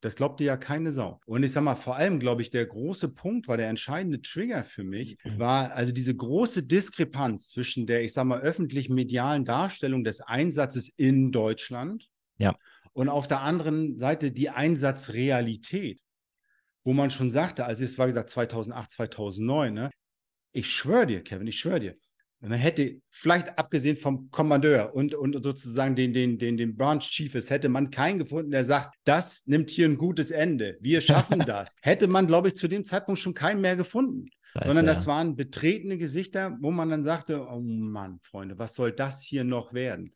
Das 0.00 0.14
glaubte 0.14 0.44
ja 0.44 0.56
keine 0.56 0.92
Sau. 0.92 1.20
Und 1.26 1.42
ich 1.42 1.52
sag 1.52 1.64
mal, 1.64 1.74
vor 1.74 1.96
allem, 1.96 2.20
glaube 2.20 2.42
ich, 2.42 2.50
der 2.50 2.64
große 2.66 3.08
Punkt 3.08 3.48
war 3.48 3.56
der 3.56 3.68
entscheidende 3.68 4.22
Trigger 4.22 4.64
für 4.64 4.84
mich, 4.84 5.18
mhm. 5.24 5.38
war 5.38 5.72
also 5.72 5.92
diese 5.92 6.14
große 6.14 6.62
Diskrepanz 6.62 7.50
zwischen 7.50 7.86
der, 7.86 8.04
ich 8.04 8.12
sag 8.12 8.24
mal, 8.24 8.40
öffentlich 8.40 8.88
medialen 8.88 9.44
Darstellung 9.44 10.04
des 10.04 10.20
Einsatzes 10.20 10.88
in 10.88 11.32
Deutschland 11.32 12.08
ja. 12.36 12.56
und 12.92 13.08
auf 13.08 13.26
der 13.26 13.40
anderen 13.40 13.98
Seite 13.98 14.30
die 14.30 14.50
Einsatzrealität, 14.50 16.00
wo 16.84 16.92
man 16.92 17.10
schon 17.10 17.30
sagte, 17.30 17.64
also 17.64 17.82
es 17.82 17.98
war 17.98 18.06
gesagt 18.06 18.30
2008, 18.30 18.92
2009, 18.92 19.74
ne? 19.74 19.90
Ich 20.52 20.70
schwöre 20.70 21.06
dir, 21.06 21.22
Kevin, 21.22 21.46
ich 21.46 21.58
schwöre 21.58 21.80
dir, 21.80 21.96
man 22.40 22.58
hätte 22.58 23.00
vielleicht 23.10 23.58
abgesehen 23.58 23.96
vom 23.96 24.30
Kommandeur 24.30 24.94
und, 24.94 25.14
und 25.14 25.42
sozusagen 25.42 25.96
den, 25.96 26.12
den, 26.12 26.38
den, 26.38 26.56
den 26.56 26.76
Branch 26.76 27.00
Chiefs, 27.00 27.50
hätte 27.50 27.68
man 27.68 27.90
keinen 27.90 28.18
gefunden, 28.18 28.52
der 28.52 28.64
sagt, 28.64 28.94
das 29.04 29.44
nimmt 29.46 29.70
hier 29.70 29.88
ein 29.88 29.98
gutes 29.98 30.30
Ende. 30.30 30.76
Wir 30.80 31.00
schaffen 31.00 31.40
das. 31.46 31.74
hätte 31.82 32.06
man, 32.06 32.26
glaube 32.26 32.48
ich, 32.48 32.54
zu 32.54 32.68
dem 32.68 32.84
Zeitpunkt 32.84 33.20
schon 33.20 33.34
keinen 33.34 33.60
mehr 33.60 33.76
gefunden. 33.76 34.26
Scheiße, 34.52 34.66
Sondern 34.66 34.86
das 34.86 35.02
ja. 35.04 35.08
waren 35.08 35.36
betretene 35.36 35.98
Gesichter, 35.98 36.56
wo 36.60 36.70
man 36.70 36.88
dann 36.88 37.04
sagte, 37.04 37.46
oh 37.46 37.60
Mann, 37.60 38.18
Freunde, 38.22 38.58
was 38.58 38.74
soll 38.74 38.92
das 38.92 39.22
hier 39.22 39.44
noch 39.44 39.74
werden? 39.74 40.14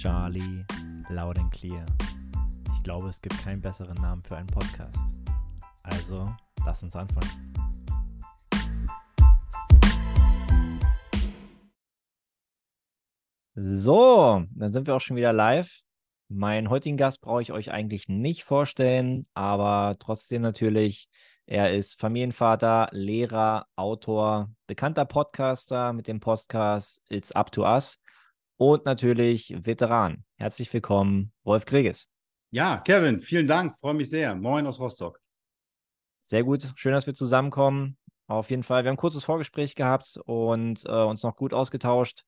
Charlie, 0.00 0.64
Loud 1.08 1.40
and 1.40 1.50
Clear. 1.50 1.84
Ich 2.72 2.84
glaube, 2.84 3.08
es 3.08 3.20
gibt 3.20 3.36
keinen 3.42 3.60
besseren 3.60 4.00
Namen 4.00 4.22
für 4.22 4.36
einen 4.36 4.46
Podcast. 4.46 4.96
Also, 5.82 6.32
lass 6.64 6.84
uns 6.84 6.94
anfangen. 6.94 7.52
So, 13.56 14.44
dann 14.54 14.70
sind 14.70 14.86
wir 14.86 14.94
auch 14.94 15.00
schon 15.00 15.16
wieder 15.16 15.32
live. 15.32 15.80
Meinen 16.28 16.70
heutigen 16.70 16.96
Gast 16.96 17.20
brauche 17.20 17.42
ich 17.42 17.50
euch 17.50 17.72
eigentlich 17.72 18.06
nicht 18.06 18.44
vorstellen, 18.44 19.26
aber 19.34 19.96
trotzdem 19.98 20.42
natürlich, 20.42 21.08
er 21.46 21.74
ist 21.74 21.98
Familienvater, 21.98 22.88
Lehrer, 22.92 23.66
Autor, 23.74 24.48
bekannter 24.68 25.06
Podcaster 25.06 25.92
mit 25.92 26.06
dem 26.06 26.20
Podcast 26.20 27.02
It's 27.08 27.32
Up 27.32 27.50
to 27.50 27.64
Us 27.64 27.98
und 28.58 28.84
natürlich 28.84 29.54
Veteran. 29.64 30.24
Herzlich 30.36 30.72
willkommen, 30.72 31.32
Wolf 31.44 31.64
Kreges. 31.64 32.08
Ja, 32.50 32.78
Kevin, 32.78 33.20
vielen 33.20 33.46
Dank, 33.46 33.78
freue 33.78 33.94
mich 33.94 34.10
sehr. 34.10 34.34
Moin 34.34 34.66
aus 34.66 34.78
Rostock. 34.78 35.20
Sehr 36.20 36.44
gut, 36.44 36.72
schön, 36.76 36.92
dass 36.92 37.06
wir 37.06 37.14
zusammenkommen. 37.14 37.96
Auf 38.26 38.50
jeden 38.50 38.62
Fall, 38.62 38.84
wir 38.84 38.90
haben 38.90 38.96
ein 38.96 39.00
kurzes 39.00 39.24
Vorgespräch 39.24 39.74
gehabt 39.74 40.18
und 40.26 40.84
äh, 40.84 41.02
uns 41.04 41.22
noch 41.22 41.36
gut 41.36 41.54
ausgetauscht. 41.54 42.24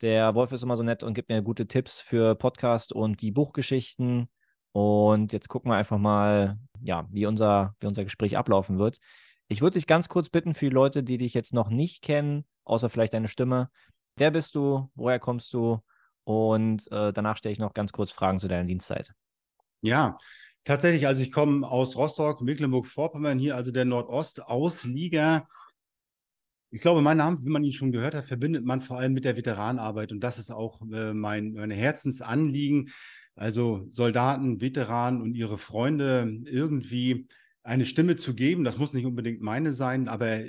Der 0.00 0.34
Wolf 0.34 0.52
ist 0.52 0.62
immer 0.62 0.76
so 0.76 0.82
nett 0.82 1.02
und 1.02 1.14
gibt 1.14 1.28
mir 1.28 1.42
gute 1.42 1.68
Tipps 1.68 2.00
für 2.00 2.34
Podcast 2.34 2.92
und 2.92 3.20
die 3.20 3.30
Buchgeschichten. 3.30 4.28
Und 4.72 5.32
jetzt 5.32 5.48
gucken 5.48 5.70
wir 5.70 5.76
einfach 5.76 5.98
mal, 5.98 6.58
ja, 6.80 7.06
wie 7.10 7.26
unser, 7.26 7.74
wie 7.80 7.86
unser 7.86 8.04
Gespräch 8.04 8.36
ablaufen 8.36 8.78
wird. 8.78 8.98
Ich 9.48 9.60
würde 9.60 9.74
dich 9.74 9.86
ganz 9.86 10.08
kurz 10.08 10.30
bitten 10.30 10.54
für 10.54 10.66
die 10.66 10.74
Leute, 10.74 11.02
die 11.02 11.18
dich 11.18 11.34
jetzt 11.34 11.52
noch 11.52 11.68
nicht 11.68 12.02
kennen, 12.02 12.44
außer 12.64 12.88
vielleicht 12.88 13.14
deine 13.14 13.28
Stimme, 13.28 13.70
Wer 14.18 14.30
bist 14.30 14.54
du? 14.54 14.90
Woher 14.94 15.18
kommst 15.18 15.52
du? 15.52 15.80
Und 16.24 16.90
äh, 16.92 17.12
danach 17.12 17.36
stelle 17.36 17.52
ich 17.52 17.58
noch 17.58 17.72
ganz 17.72 17.92
kurz 17.92 18.10
Fragen 18.10 18.38
zu 18.38 18.48
deiner 18.48 18.64
Dienstzeit. 18.64 19.12
Ja, 19.80 20.18
tatsächlich. 20.64 21.06
Also 21.06 21.22
ich 21.22 21.32
komme 21.32 21.66
aus 21.66 21.96
Rostock, 21.96 22.42
Mecklenburg-Vorpommern, 22.42 23.38
hier 23.38 23.56
also 23.56 23.70
der 23.70 23.84
Nordost-Auslieger. 23.84 25.46
Ich 26.70 26.82
glaube, 26.82 27.00
mein 27.00 27.16
Name, 27.16 27.38
wie 27.42 27.48
man 27.48 27.64
ihn 27.64 27.72
schon 27.72 27.92
gehört 27.92 28.14
hat, 28.14 28.26
verbindet 28.26 28.64
man 28.64 28.82
vor 28.82 28.98
allem 28.98 29.14
mit 29.14 29.24
der 29.24 29.36
Veteranarbeit. 29.36 30.12
Und 30.12 30.20
das 30.20 30.38
ist 30.38 30.50
auch 30.50 30.82
äh, 30.92 31.14
mein 31.14 31.52
meine 31.52 31.74
Herzensanliegen. 31.74 32.90
Also 33.34 33.86
Soldaten, 33.88 34.60
Veteranen 34.60 35.22
und 35.22 35.34
ihre 35.34 35.58
Freunde 35.58 36.40
irgendwie 36.44 37.28
eine 37.62 37.86
Stimme 37.86 38.16
zu 38.16 38.34
geben. 38.34 38.64
Das 38.64 38.78
muss 38.78 38.92
nicht 38.92 39.06
unbedingt 39.06 39.40
meine 39.40 39.72
sein, 39.72 40.08
aber 40.08 40.40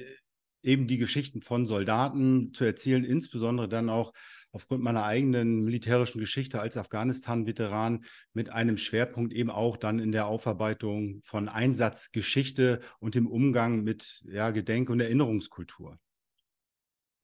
eben 0.63 0.87
die 0.87 0.97
Geschichten 0.97 1.41
von 1.41 1.65
Soldaten 1.65 2.53
zu 2.53 2.63
erzählen, 2.63 3.03
insbesondere 3.03 3.69
dann 3.69 3.89
auch 3.89 4.13
aufgrund 4.51 4.83
meiner 4.83 5.03
eigenen 5.03 5.63
militärischen 5.63 6.19
Geschichte 6.19 6.59
als 6.59 6.75
Afghanistan-Veteran 6.75 8.03
mit 8.33 8.49
einem 8.49 8.77
Schwerpunkt 8.77 9.33
eben 9.33 9.49
auch 9.49 9.77
dann 9.77 9.99
in 9.99 10.11
der 10.11 10.27
Aufarbeitung 10.27 11.21
von 11.23 11.47
Einsatzgeschichte 11.49 12.81
und 12.99 13.15
dem 13.15 13.27
Umgang 13.27 13.83
mit 13.83 14.21
ja, 14.25 14.51
Gedenk- 14.51 14.89
und 14.89 14.99
Erinnerungskultur. 14.99 15.97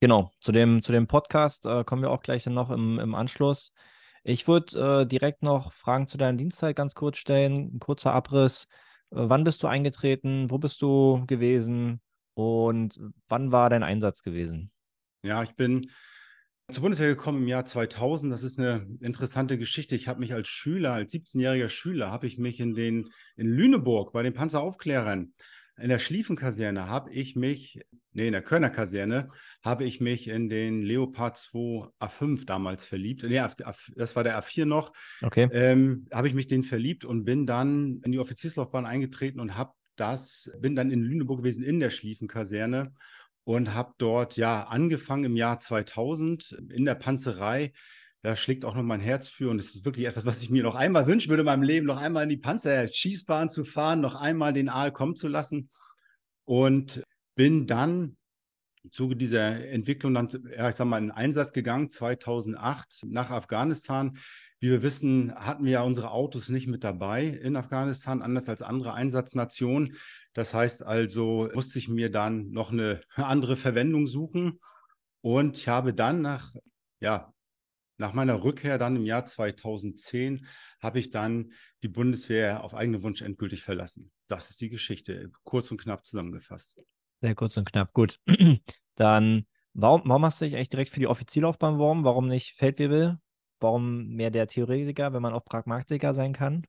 Genau, 0.02 0.32
zu 0.40 0.52
dem, 0.52 0.82
zu 0.82 0.92
dem 0.92 1.08
Podcast 1.08 1.66
äh, 1.66 1.84
kommen 1.84 2.02
wir 2.02 2.12
auch 2.12 2.22
gleich 2.22 2.46
noch 2.46 2.70
im, 2.70 3.00
im 3.00 3.16
Anschluss. 3.16 3.72
Ich 4.24 4.48
würde 4.48 5.02
äh, 5.02 5.08
direkt 5.08 5.42
noch 5.42 5.72
Fragen 5.74 6.08
zu 6.08 6.18
deiner 6.18 6.38
Dienstzeit 6.38 6.76
ganz 6.76 6.96
kurz 6.96 7.18
stellen. 7.18 7.76
Ein 7.76 7.80
kurzer 7.80 8.14
Abriss. 8.14 8.68
Äh, 9.12 9.18
wann 9.30 9.44
bist 9.44 9.64
du 9.64 9.68
eingetreten? 9.68 10.52
Wo 10.52 10.58
bist 10.58 10.82
du 10.82 11.24
gewesen? 11.28 12.02
Und 12.36 13.00
wann 13.28 13.52
war 13.52 13.70
dein 13.70 13.84
Einsatz 13.84 14.22
gewesen? 14.22 14.72
Ja, 15.24 15.42
ich 15.42 15.56
bin 15.56 15.90
zur 16.72 16.82
Bundeswehr 16.82 17.08
gekommen 17.08 17.40
im 17.40 17.48
Jahr 17.48 17.66
2000. 17.66 18.32
Das 18.32 18.44
ist 18.44 18.60
eine 18.60 18.88
interessante 19.00 19.58
Geschichte. 19.58 19.96
Ich 19.96 20.08
habe 20.08 20.20
mich 20.20 20.34
als 20.34 20.48
Schüler, 20.48 20.94
als 20.94 21.14
17-jähriger 21.14 21.70
Schüler, 21.70 22.12
habe 22.12 22.28
ich 22.28 22.38
mich 22.38 22.60
in 22.60 22.76
den 22.76 23.10
in 23.36 23.48
Lüneburg 23.48 24.14
bei 24.14 24.22
den 24.22 24.34
Panzeraufklärern 24.34 25.34
in 25.78 25.90
der 25.90 26.00
Schlieffenkaserne 26.00 26.88
habe 26.88 27.12
ich 27.12 27.36
mich, 27.36 27.82
nee, 28.14 28.28
in 28.28 28.32
der 28.32 28.42
Kölner 28.42 28.70
Kaserne, 28.70 29.30
habe 29.62 29.84
ich 29.84 30.00
mich 30.00 30.28
in 30.28 30.48
den 30.48 30.82
Leopard 30.82 31.38
2 31.38 31.90
A5 32.00 32.46
damals 32.46 32.86
verliebt. 32.86 33.24
Nee, 33.24 33.42
das 33.96 34.16
war 34.16 34.24
der 34.24 34.42
A4 34.42 34.66
noch. 34.66 34.94
Okay. 35.22 35.50
Ähm, 35.52 36.08
habe 36.14 36.28
ich 36.28 36.34
mich 36.34 36.48
den 36.48 36.64
verliebt 36.64 37.04
und 37.04 37.26
bin 37.26 37.46
dann 37.46 38.02
in 38.04 38.12
die 38.12 38.20
Offizierslaufbahn 38.20 38.86
eingetreten 38.86 39.40
und 39.40 39.58
habe 39.58 39.74
das, 39.96 40.52
bin 40.60 40.76
dann 40.76 40.92
in 40.92 41.02
Lüneburg 41.02 41.40
gewesen 41.40 41.64
in 41.64 41.80
der 41.80 41.90
Schlieffenkaserne 41.90 42.94
und 43.44 43.74
habe 43.74 43.94
dort 43.98 44.38
ja 44.38 44.64
angefangen 44.64 45.26
im 45.26 45.36
Jahr 45.36 45.60
2000 45.60 46.58
in 46.70 46.86
der 46.86 46.96
Panzerei. 46.96 47.74
Da 48.22 48.36
schlägt 48.36 48.66
auch 48.66 48.76
noch 48.76 48.84
mein 48.84 49.00
Herz 49.00 49.28
für 49.28 49.52
und 49.52 49.60
es 49.60 49.76
ist 49.76 49.86
wirklich 49.86 50.08
etwas, 50.08 50.26
was 50.26 50.42
ich 50.42 50.50
mir 50.50 50.64
noch 50.64 50.76
einmal 50.76 51.06
wünschen 51.06 51.30
würde 51.30 51.42
in 51.42 51.46
meinem 51.46 51.62
Leben, 51.62 51.86
noch 51.86 52.02
einmal 52.02 52.24
in 52.24 52.30
die 52.30 52.38
Panzerschießbahn 52.38 53.50
zu 53.50 53.64
fahren, 53.64 54.02
noch 54.02 54.16
einmal 54.16 54.52
den 54.52 54.68
Aal 54.68 54.92
kommen 54.92 55.16
zu 55.16 55.28
lassen 55.28 55.70
und 56.44 57.04
bin 57.36 57.68
dann 57.68 58.18
im 58.84 58.92
Zuge 58.92 59.16
dieser 59.16 59.68
Entwicklung 59.68 60.14
dann, 60.14 60.30
ja, 60.56 60.70
ich 60.70 60.76
sag 60.76 60.86
mal, 60.86 60.98
in 60.98 61.12
Einsatz 61.12 61.54
gegangen, 61.54 61.90
2008 61.90 63.04
nach 63.06 63.32
Afghanistan. 63.32 64.18
Wie 64.66 64.72
wir 64.72 64.82
wissen, 64.82 65.32
hatten 65.36 65.64
wir 65.64 65.74
ja 65.74 65.82
unsere 65.84 66.10
Autos 66.10 66.50
nicht 66.50 66.66
mit 66.66 66.84
dabei 66.84 67.28
in 67.28 67.56
Afghanistan, 67.56 68.24
anders 68.24 68.50
als 68.50 68.64
andere 68.64 68.96
Einsatznationen. 68.96 69.96
Das 70.34 70.56
heißt 70.56 70.82
also, 70.82 71.52
musste 71.54 71.78
ich 71.78 71.88
mir 71.88 72.10
dann 72.10 72.50
noch 72.50 72.72
eine 72.72 73.02
andere 73.16 73.58
Verwendung 73.58 74.08
suchen. 74.08 74.60
Und 75.22 75.60
ich 75.60 75.68
habe 75.68 75.94
dann 75.94 76.24
nach, 76.24 76.56
ja, 77.00 77.32
nach 77.98 78.14
meiner 78.14 78.44
Rückkehr 78.44 78.80
dann 78.80 78.96
im 78.96 79.06
Jahr 79.06 79.28
2010 79.28 80.48
habe 80.80 80.98
ich 80.98 81.12
dann 81.12 81.52
die 81.84 81.88
Bundeswehr 81.88 82.64
auf 82.64 82.74
eigenen 82.74 83.04
Wunsch 83.04 83.22
endgültig 83.22 83.62
verlassen. 83.62 84.10
Das 84.26 84.50
ist 84.50 84.62
die 84.62 84.70
Geschichte, 84.70 85.30
kurz 85.44 85.70
und 85.70 85.80
knapp 85.80 86.08
zusammengefasst. 86.08 86.82
Sehr 87.22 87.36
kurz 87.36 87.56
und 87.56 87.72
knapp, 87.72 87.94
gut. 87.94 88.20
Dann, 88.96 89.46
warum, 89.76 90.02
warum 90.06 90.26
hast 90.26 90.42
du 90.42 90.46
dich 90.46 90.56
eigentlich 90.56 90.70
direkt 90.70 90.90
für 90.90 91.00
die 91.00 91.08
Offizierlaufbahn 91.08 91.76
beworben? 91.76 92.04
Warum 92.04 92.28
nicht 92.28 92.56
Feldwebel? 92.56 93.20
Warum 93.66 94.10
mehr 94.10 94.30
der 94.30 94.46
Theoretiker, 94.46 95.12
wenn 95.12 95.24
man 95.24 95.34
auch 95.34 95.44
Pragmatiker 95.44 96.14
sein 96.14 96.34
kann? 96.34 96.68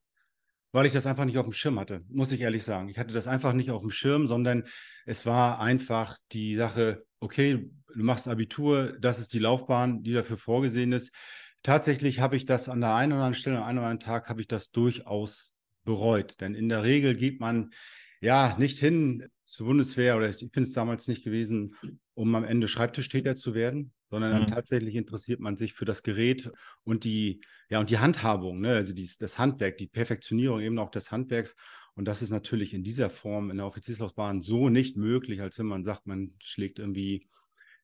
Weil 0.73 0.87
ich 0.87 0.95
das 0.95 1.07
einfach 1.07 1.27
nicht 1.27 1.37
auf 1.37 1.45
dem 1.45 1.53
Schirm 1.53 1.79
hatte, 1.79 2.01
muss 2.09 2.33
ich 2.33 2.41
ehrlich 2.41 2.65
sagen. 2.65 2.89
Ich 2.89 2.97
hatte 2.97 3.13
das 3.13 3.27
einfach 3.27 3.53
nicht 3.53 3.71
auf 3.71 3.83
dem 3.83 3.91
Schirm, 3.91 4.27
sondern 4.27 4.65
es 5.05 5.27
war 5.27 5.61
einfach 5.61 6.17
die 6.33 6.55
Sache, 6.55 7.05
okay, 7.21 7.71
du 7.95 8.03
machst 8.03 8.29
Abitur, 8.29 8.95
das 8.99 9.19
ist 9.19 9.35
die 9.35 9.39
Laufbahn, 9.39 10.05
die 10.05 10.15
dafür 10.15 10.39
vorgesehen 10.39 10.93
ist. 10.93 11.13
Tatsächlich 11.63 12.21
habe 12.21 12.39
ich 12.39 12.47
das 12.47 12.71
an 12.71 12.81
der 12.81 12.95
einen 12.95 13.13
oder 13.13 13.25
anderen 13.25 13.35
Stelle, 13.35 13.59
an 13.59 13.65
einem 13.65 13.79
oder 13.81 13.89
anderen 13.89 14.01
Tag, 14.01 14.31
habe 14.31 14.41
ich 14.41 14.49
das 14.49 14.71
durchaus 14.71 15.53
bereut. 15.85 16.41
Denn 16.41 16.55
in 16.55 16.71
der 16.71 16.83
Regel 16.83 17.15
geht 17.15 17.41
man 17.41 17.75
ja 18.23 18.57
nicht 18.59 18.79
hin 18.79 19.29
zur 19.45 19.67
Bundeswehr 19.67 20.17
oder 20.17 20.31
ich 20.31 20.51
bin 20.51 20.63
es 20.63 20.73
damals 20.73 21.09
nicht 21.09 21.25
gewesen, 21.25 21.75
um 22.15 22.35
am 22.35 22.45
Ende 22.45 22.69
Schreibtischtäter 22.69 23.37
zu 23.37 23.53
werden, 23.53 23.93
sondern 24.11 24.33
mhm. 24.33 24.39
dann 24.39 24.47
tatsächlich 24.47 24.95
interessiert 24.95 25.41
man 25.41 25.57
sich 25.57 25.75
für 25.75 25.85
das 25.85 26.03
Gerät 26.03 26.51
und 26.85 27.05
die, 27.05 27.41
ja, 27.69 27.81
und 27.81 27.91
die 27.91 27.99
Handhabung, 27.99 28.61
ne? 28.61 28.75
also 28.75 28.93
dies, 28.93 29.19
das 29.19 29.39
Handwerk, 29.39 29.79
die 29.79 29.89
Perfektionierung 29.89 30.61
eben 30.61 30.79
auch 30.79 30.91
des 30.91 31.11
Handwerks. 31.11 31.55
Und 31.95 32.07
das 32.07 32.23
ist 32.23 32.31
natürlich 32.31 32.75
in 32.75 32.85
dieser 32.85 33.11
Form 33.11 33.51
in 33.51 33.57
der 33.57 33.67
Offizierslaufbahn 33.67 34.43
so 34.43 34.69
nicht 34.69 34.97
möglich, 34.97 35.41
als 35.41 35.59
wenn 35.59 35.67
man 35.67 35.83
sagt, 35.83 36.07
man 36.07 36.35
schlägt 36.41 36.79
irgendwie 36.79 37.27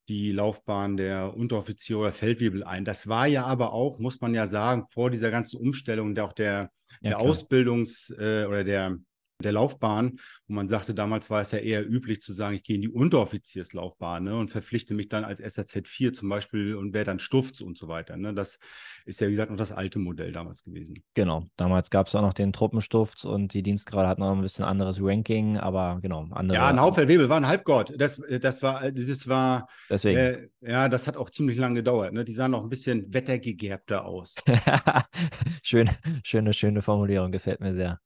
die 0.08 0.32
Laufbahn 0.32 0.96
der 0.96 1.34
Unteroffizier 1.36 1.98
oder 1.98 2.12
Feldwebel 2.12 2.64
ein. 2.64 2.84
Das 2.84 3.08
war 3.08 3.26
ja 3.26 3.46
aber 3.46 3.72
auch, 3.72 3.98
muss 3.98 4.20
man 4.20 4.34
ja 4.34 4.46
sagen, 4.46 4.86
vor 4.90 5.10
dieser 5.10 5.30
ganzen 5.30 5.58
Umstellung, 5.58 6.14
der 6.14 6.24
auch 6.24 6.32
der, 6.32 6.70
ja, 7.00 7.10
der 7.10 7.20
Ausbildungs- 7.20 8.12
äh, 8.18 8.46
oder 8.46 8.64
der 8.64 8.98
der 9.44 9.52
Laufbahn. 9.52 10.18
Und 10.48 10.54
man 10.54 10.68
sagte, 10.68 10.94
damals 10.94 11.30
war 11.30 11.40
es 11.40 11.52
ja 11.52 11.58
eher 11.58 11.88
üblich 11.88 12.20
zu 12.20 12.32
sagen, 12.32 12.56
ich 12.56 12.62
gehe 12.62 12.76
in 12.76 12.82
die 12.82 12.88
Unteroffizierslaufbahn 12.88 14.24
ne, 14.24 14.36
und 14.36 14.50
verpflichte 14.50 14.94
mich 14.94 15.08
dann 15.08 15.24
als 15.24 15.40
SAZ 15.40 15.88
4 15.88 16.12
zum 16.12 16.28
Beispiel 16.28 16.74
und 16.74 16.94
wäre 16.94 17.04
dann 17.04 17.18
Stufz 17.18 17.60
und 17.60 17.78
so 17.78 17.88
weiter. 17.88 18.16
Ne. 18.16 18.34
Das 18.34 18.58
ist 19.04 19.20
ja, 19.20 19.28
wie 19.28 19.32
gesagt, 19.32 19.50
noch 19.50 19.58
das 19.58 19.72
alte 19.72 19.98
Modell 19.98 20.32
damals 20.32 20.64
gewesen. 20.64 21.02
Genau, 21.14 21.46
damals 21.56 21.90
gab 21.90 22.06
es 22.06 22.14
auch 22.14 22.22
noch 22.22 22.34
den 22.34 22.52
Truppenstufz 22.52 23.24
und 23.24 23.54
die 23.54 23.62
Dienstgrade 23.62 24.08
hatten 24.08 24.20
noch 24.20 24.32
ein 24.32 24.42
bisschen 24.42 24.64
anderes 24.64 24.98
Ranking, 25.00 25.58
aber 25.58 25.98
genau, 26.00 26.28
andere. 26.30 26.56
Ja, 26.58 26.68
ein 26.68 26.80
Hauptfeldwebel 26.80 27.28
war 27.28 27.36
ein 27.38 27.46
Halbgott. 27.46 27.92
Das, 27.96 28.20
das 28.40 28.62
war, 28.62 28.90
das 28.90 29.28
war, 29.28 29.68
Deswegen. 29.90 30.18
Äh, 30.18 30.48
ja, 30.60 30.88
das 30.88 31.06
hat 31.06 31.16
auch 31.16 31.30
ziemlich 31.30 31.58
lange 31.58 31.76
gedauert. 31.76 32.12
Ne. 32.12 32.24
Die 32.24 32.32
sahen 32.32 32.52
noch 32.52 32.62
ein 32.62 32.68
bisschen 32.68 33.12
wettergegerbter 33.12 34.04
aus. 34.04 34.34
schöne, 35.62 35.94
schöne, 36.24 36.52
schöne 36.52 36.82
Formulierung, 36.82 37.32
gefällt 37.32 37.60
mir 37.60 37.74
sehr. 37.74 38.00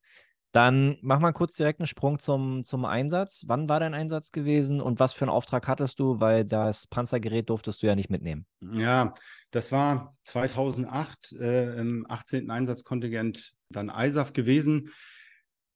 Dann 0.56 0.97
mach 1.03 1.20
mal 1.20 1.32
kurz 1.32 1.55
direkt 1.58 1.81
einen 1.81 1.87
Sprung 1.87 2.19
zum, 2.19 2.64
zum 2.64 2.87
Einsatz. 2.87 3.44
Wann 3.47 3.69
war 3.69 3.79
dein 3.79 3.93
Einsatz 3.93 4.32
gewesen 4.32 4.81
und 4.81 4.99
was 4.99 5.12
für 5.12 5.26
einen 5.26 5.31
Auftrag 5.31 5.69
hattest 5.69 6.00
du? 6.00 6.19
Weil 6.19 6.47
das 6.47 6.87
Panzergerät 6.87 7.50
durftest 7.50 7.82
du 7.82 7.88
ja 7.88 7.94
nicht 7.94 8.08
mitnehmen. 8.08 8.47
Ja, 8.73 9.12
das 9.50 9.70
war 9.70 10.17
2008 10.23 11.32
äh, 11.32 11.79
im 11.79 12.06
18. 12.08 12.50
Einsatzkontingent 12.50 13.55
dann 13.69 13.93
ISAF 13.94 14.32
gewesen 14.32 14.88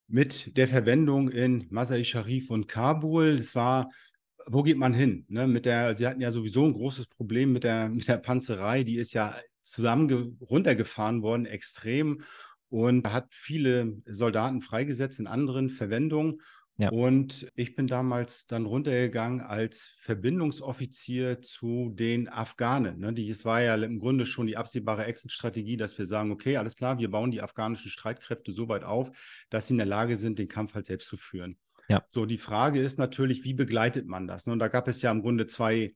mit 0.08 0.56
der 0.56 0.66
Verwendung 0.66 1.28
in 1.28 1.66
Masai 1.68 2.02
Sharif 2.02 2.48
und 2.48 2.66
Kabul. 2.66 3.36
Es 3.38 3.54
war, 3.54 3.90
wo 4.46 4.62
geht 4.62 4.78
man 4.78 4.94
hin? 4.94 5.26
Ne? 5.28 5.46
Mit 5.46 5.66
der, 5.66 5.94
sie 5.94 6.06
hatten 6.06 6.22
ja 6.22 6.32
sowieso 6.32 6.64
ein 6.64 6.72
großes 6.72 7.06
Problem 7.08 7.52
mit 7.52 7.64
der, 7.64 7.90
mit 7.90 8.08
der 8.08 8.16
Panzerei. 8.16 8.82
Die 8.82 8.96
ist 8.96 9.12
ja 9.12 9.36
zusammen 9.60 10.38
runtergefahren 10.40 11.20
worden, 11.20 11.44
extrem 11.44 12.22
und 12.70 13.12
hat 13.12 13.28
viele 13.30 13.98
Soldaten 14.06 14.62
freigesetzt 14.62 15.20
in 15.20 15.26
anderen 15.26 15.68
Verwendungen. 15.68 16.40
Ja. 16.78 16.88
Und 16.88 17.46
ich 17.56 17.74
bin 17.74 17.86
damals 17.86 18.46
dann 18.46 18.64
runtergegangen 18.64 19.42
als 19.42 19.92
Verbindungsoffizier 19.98 21.42
zu 21.42 21.90
den 21.90 22.26
Afghanen. 22.28 23.00
Ne? 23.00 23.12
Die, 23.12 23.28
es 23.28 23.44
war 23.44 23.60
ja 23.60 23.74
im 23.74 23.98
Grunde 23.98 24.24
schon 24.24 24.46
die 24.46 24.56
absehbare 24.56 25.04
Exit-Strategie, 25.04 25.76
dass 25.76 25.98
wir 25.98 26.06
sagen, 26.06 26.30
okay, 26.30 26.56
alles 26.56 26.76
klar, 26.76 26.98
wir 26.98 27.10
bauen 27.10 27.32
die 27.32 27.42
afghanischen 27.42 27.90
Streitkräfte 27.90 28.52
so 28.52 28.68
weit 28.68 28.84
auf, 28.84 29.10
dass 29.50 29.66
sie 29.66 29.74
in 29.74 29.78
der 29.78 29.86
Lage 29.86 30.16
sind, 30.16 30.38
den 30.38 30.48
Kampf 30.48 30.74
halt 30.74 30.86
selbst 30.86 31.08
zu 31.08 31.18
führen. 31.18 31.58
Ja. 31.90 32.02
So, 32.08 32.24
die 32.24 32.38
Frage 32.38 32.80
ist 32.80 32.98
natürlich, 32.98 33.44
wie 33.44 33.52
begleitet 33.52 34.06
man 34.06 34.26
das? 34.26 34.46
Ne? 34.46 34.54
Und 34.54 34.60
da 34.60 34.68
gab 34.68 34.88
es 34.88 35.02
ja 35.02 35.10
im 35.10 35.20
Grunde 35.20 35.46
zwei 35.46 35.94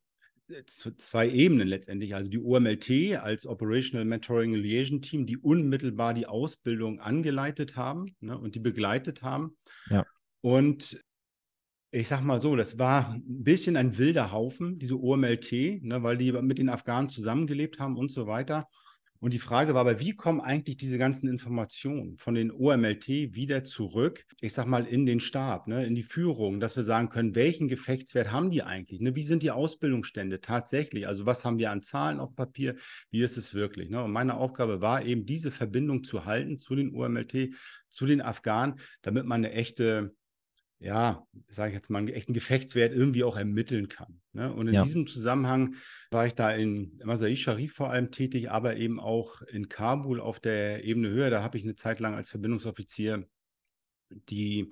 zwei 0.67 1.29
Ebenen 1.29 1.69
letztendlich. 1.69 2.14
Also 2.14 2.31
die 2.31 2.38
OMLT 2.38 3.17
als 3.17 3.46
Operational 3.46 4.05
Mentoring 4.05 4.55
Liaison 4.55 5.00
Team, 5.00 5.26
die 5.26 5.37
unmittelbar 5.37 6.14
die 6.14 6.26
Ausbildung 6.26 7.00
angeleitet 7.00 7.76
haben 7.76 8.14
ne, 8.20 8.38
und 8.38 8.55
die 8.55 8.61
begleitet 8.61 9.23
haben. 9.23 9.56
Ja. 9.88 10.05
Und 10.41 11.02
ich 11.91 12.08
sag 12.08 12.23
mal 12.23 12.41
so, 12.41 12.56
das 12.56 12.79
war 12.79 13.12
ein 13.12 13.44
bisschen 13.44 13.76
ein 13.76 13.96
wilder 13.96 14.32
Haufen, 14.32 14.79
diese 14.79 15.00
OMLT, 15.00 15.82
ne, 15.82 16.02
weil 16.02 16.17
die 16.17 16.32
mit 16.32 16.58
den 16.58 16.69
Afghanen 16.69 17.08
zusammengelebt 17.08 17.79
haben 17.79 17.96
und 17.96 18.11
so 18.11 18.26
weiter. 18.26 18.69
Und 19.25 19.32
die 19.32 19.38
Frage 19.38 19.73
war 19.73 19.81
aber, 19.81 20.00
wie 20.00 20.15
kommen 20.15 20.43
eigentlich 20.43 20.76
diese 20.76 20.99
ganzen 20.99 21.29
Informationen 21.29 22.19
von 22.19 22.35
den 22.35 22.53
OMLT 22.53 23.09
wieder 23.09 23.65
zurück, 23.65 24.26
ich 24.43 24.53
sag 24.53 24.67
mal, 24.67 24.85
in 24.85 25.06
den 25.06 25.19
Stab, 25.19 25.67
ne, 25.67 25.87
in 25.87 25.94
die 25.94 26.03
Führung, 26.03 26.61
dass 26.61 26.76
wir 26.76 26.82
sagen 26.82 27.09
können, 27.09 27.35
welchen 27.35 27.67
Gefechtswert 27.67 28.31
haben 28.31 28.50
die 28.50 28.62
eigentlich? 28.62 29.00
Ne? 29.00 29.17
Wie 29.17 29.23
sind 29.23 29.43
die 29.43 29.50
Ausbildungsstände 29.50 30.43
tatsächlich? 30.43 31.09
Also 31.09 31.25
was 31.25 31.43
haben 31.47 31.56
wir 31.56 31.71
an 31.71 31.81
Zahlen 31.81 32.21
auf 32.21 32.37
Papier? 32.37 32.76
Wie 33.11 33.23
ist 33.23 33.38
es 33.38 33.55
wirklich? 33.55 33.88
Ne? 33.88 34.05
Und 34.05 34.12
meine 34.12 34.35
Aufgabe 34.35 34.82
war 34.82 35.03
eben, 35.03 35.25
diese 35.25 35.50
Verbindung 35.50 36.05
zu 36.05 36.27
halten 36.27 36.59
zu 36.59 36.75
den 36.75 36.94
OMLT, 36.94 37.55
zu 37.88 38.05
den 38.05 38.20
Afghanen, 38.20 38.75
damit 39.00 39.25
man 39.25 39.43
eine 39.43 39.53
echte 39.53 40.15
ja, 40.79 41.26
sage 41.50 41.71
ich 41.71 41.75
jetzt 41.75 41.91
mal, 41.91 41.99
einen 41.99 42.09
echten 42.09 42.35
Gefechtswert 42.35 42.93
irgendwie 42.93 43.25
auch 43.25 43.37
ermitteln 43.37 43.88
kann. 43.88 44.21
Ne? 44.32 44.53
Und 44.53 44.69
in 44.69 44.75
ja. 44.75 44.82
diesem 44.82 45.06
Zusammenhang 45.06 45.76
war 46.11 46.26
ich 46.26 46.35
da 46.35 46.50
in 46.50 47.00
Masai 47.05 47.37
Sharif 47.37 47.75
vor 47.75 47.91
allem 47.91 48.11
tätig, 48.11 48.50
aber 48.50 48.76
eben 48.76 49.00
auch 49.00 49.41
in 49.43 49.69
Kabul 49.69 50.21
auf 50.21 50.41
der 50.41 50.85
Ebene 50.85 51.09
höher. 51.09 51.31
Da 51.31 51.43
habe 51.43 51.56
ich 51.56 51.65
eine 51.65 51.76
Zeit 51.76 52.00
lang 52.00 52.15
als 52.15 52.29
Verbindungsoffizier 52.29 53.26
die 54.29 54.71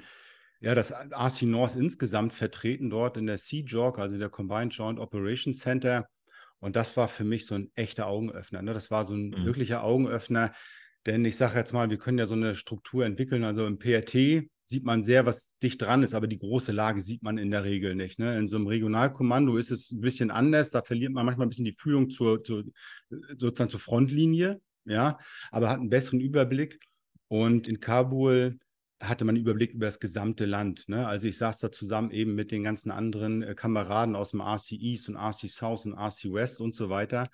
ja, 0.61 0.77
das 0.77 0.93
RC 0.93 1.43
North 1.43 1.75
insgesamt 1.75 2.33
vertreten 2.33 2.89
dort 2.89 3.17
in 3.17 3.27
der 3.27 3.39
CJOG, 3.39 3.99
also 3.99 4.15
in 4.15 4.21
der 4.21 4.31
Combined 4.31 4.73
Joint 4.73 5.01
Operations 5.01 5.59
Center. 5.59 6.09
Und 6.61 6.77
das 6.77 6.97
war 6.97 7.09
für 7.09 7.25
mich 7.25 7.47
so 7.47 7.57
ein 7.57 7.73
echter 7.75 8.07
Augenöffner. 8.07 8.63
Ne? 8.63 8.73
Das 8.73 8.89
war 8.91 9.05
so 9.05 9.15
ein 9.15 9.31
mhm. 9.31 9.45
wirklicher 9.45 9.83
Augenöffner. 9.83 10.53
Denn 11.05 11.25
ich 11.25 11.37
sage 11.37 11.59
jetzt 11.59 11.73
mal, 11.73 11.91
wir 11.91 11.99
können 11.99 12.19
ja 12.19 12.29
so 12.29 12.37
eine 12.37 12.55
Struktur 12.55 13.05
entwickeln. 13.05 13.43
Also 13.43 13.67
im 13.67 13.81
PRT 13.81 14.45
sieht 14.73 14.85
man 14.85 15.05
sehr, 15.05 15.27
was 15.27 15.57
dicht 15.59 15.81
dran 15.81 16.03
ist, 16.03 16.15
aber 16.15 16.27
die 16.27 16.39
große 16.39 16.73
Lage 16.73 17.03
sieht 17.03 17.23
man 17.23 17.39
in 17.39 17.51
der 17.51 17.65
Regel 17.65 17.95
nicht. 17.95 18.19
Ne? 18.19 18.37
In 18.37 18.49
so 18.49 18.57
einem 18.57 18.67
Regionalkommando 18.67 19.57
ist 19.57 19.71
es 19.71 19.93
ein 19.93 20.01
bisschen 20.01 20.31
anders, 20.31 20.71
da 20.71 20.83
verliert 20.83 21.13
man 21.13 21.25
manchmal 21.25 21.47
ein 21.47 21.51
bisschen 21.51 21.65
die 21.65 21.77
Fühlung 21.79 22.11
zur, 22.11 22.43
zur 22.43 22.65
sozusagen 23.39 23.71
zur 23.71 23.81
Frontlinie, 23.81 24.61
ja, 24.85 25.19
aber 25.51 25.69
hat 25.69 25.79
einen 25.79 25.91
besseren 25.91 26.21
Überblick. 26.21 26.81
Und 27.29 27.69
in 27.69 27.81
Kabul 27.81 28.59
hatte 29.01 29.25
man 29.25 29.35
einen 29.35 29.45
Überblick 29.45 29.73
über 29.73 29.87
das 29.87 30.01
gesamte 30.01 30.45
Land. 30.45 30.85
Ne? 30.89 31.07
Also 31.07 31.27
ich 31.27 31.39
saß 31.39 31.59
da 31.61 31.73
zusammen 31.73 32.11
eben 32.11 32.35
mit 32.35 32.51
den 32.51 32.63
ganzen 32.63 32.91
anderen 32.91 33.43
äh, 33.43 33.55
Kameraden 33.55 34.17
aus 34.17 34.31
dem 34.31 34.41
RC 34.41 34.73
East 34.73 35.09
und 35.09 35.17
RC 35.17 35.49
South 35.49 35.87
und 35.87 35.95
RC 35.95 36.33
West 36.33 36.61
und 36.61 36.75
so 36.75 36.89
weiter. 36.89 37.29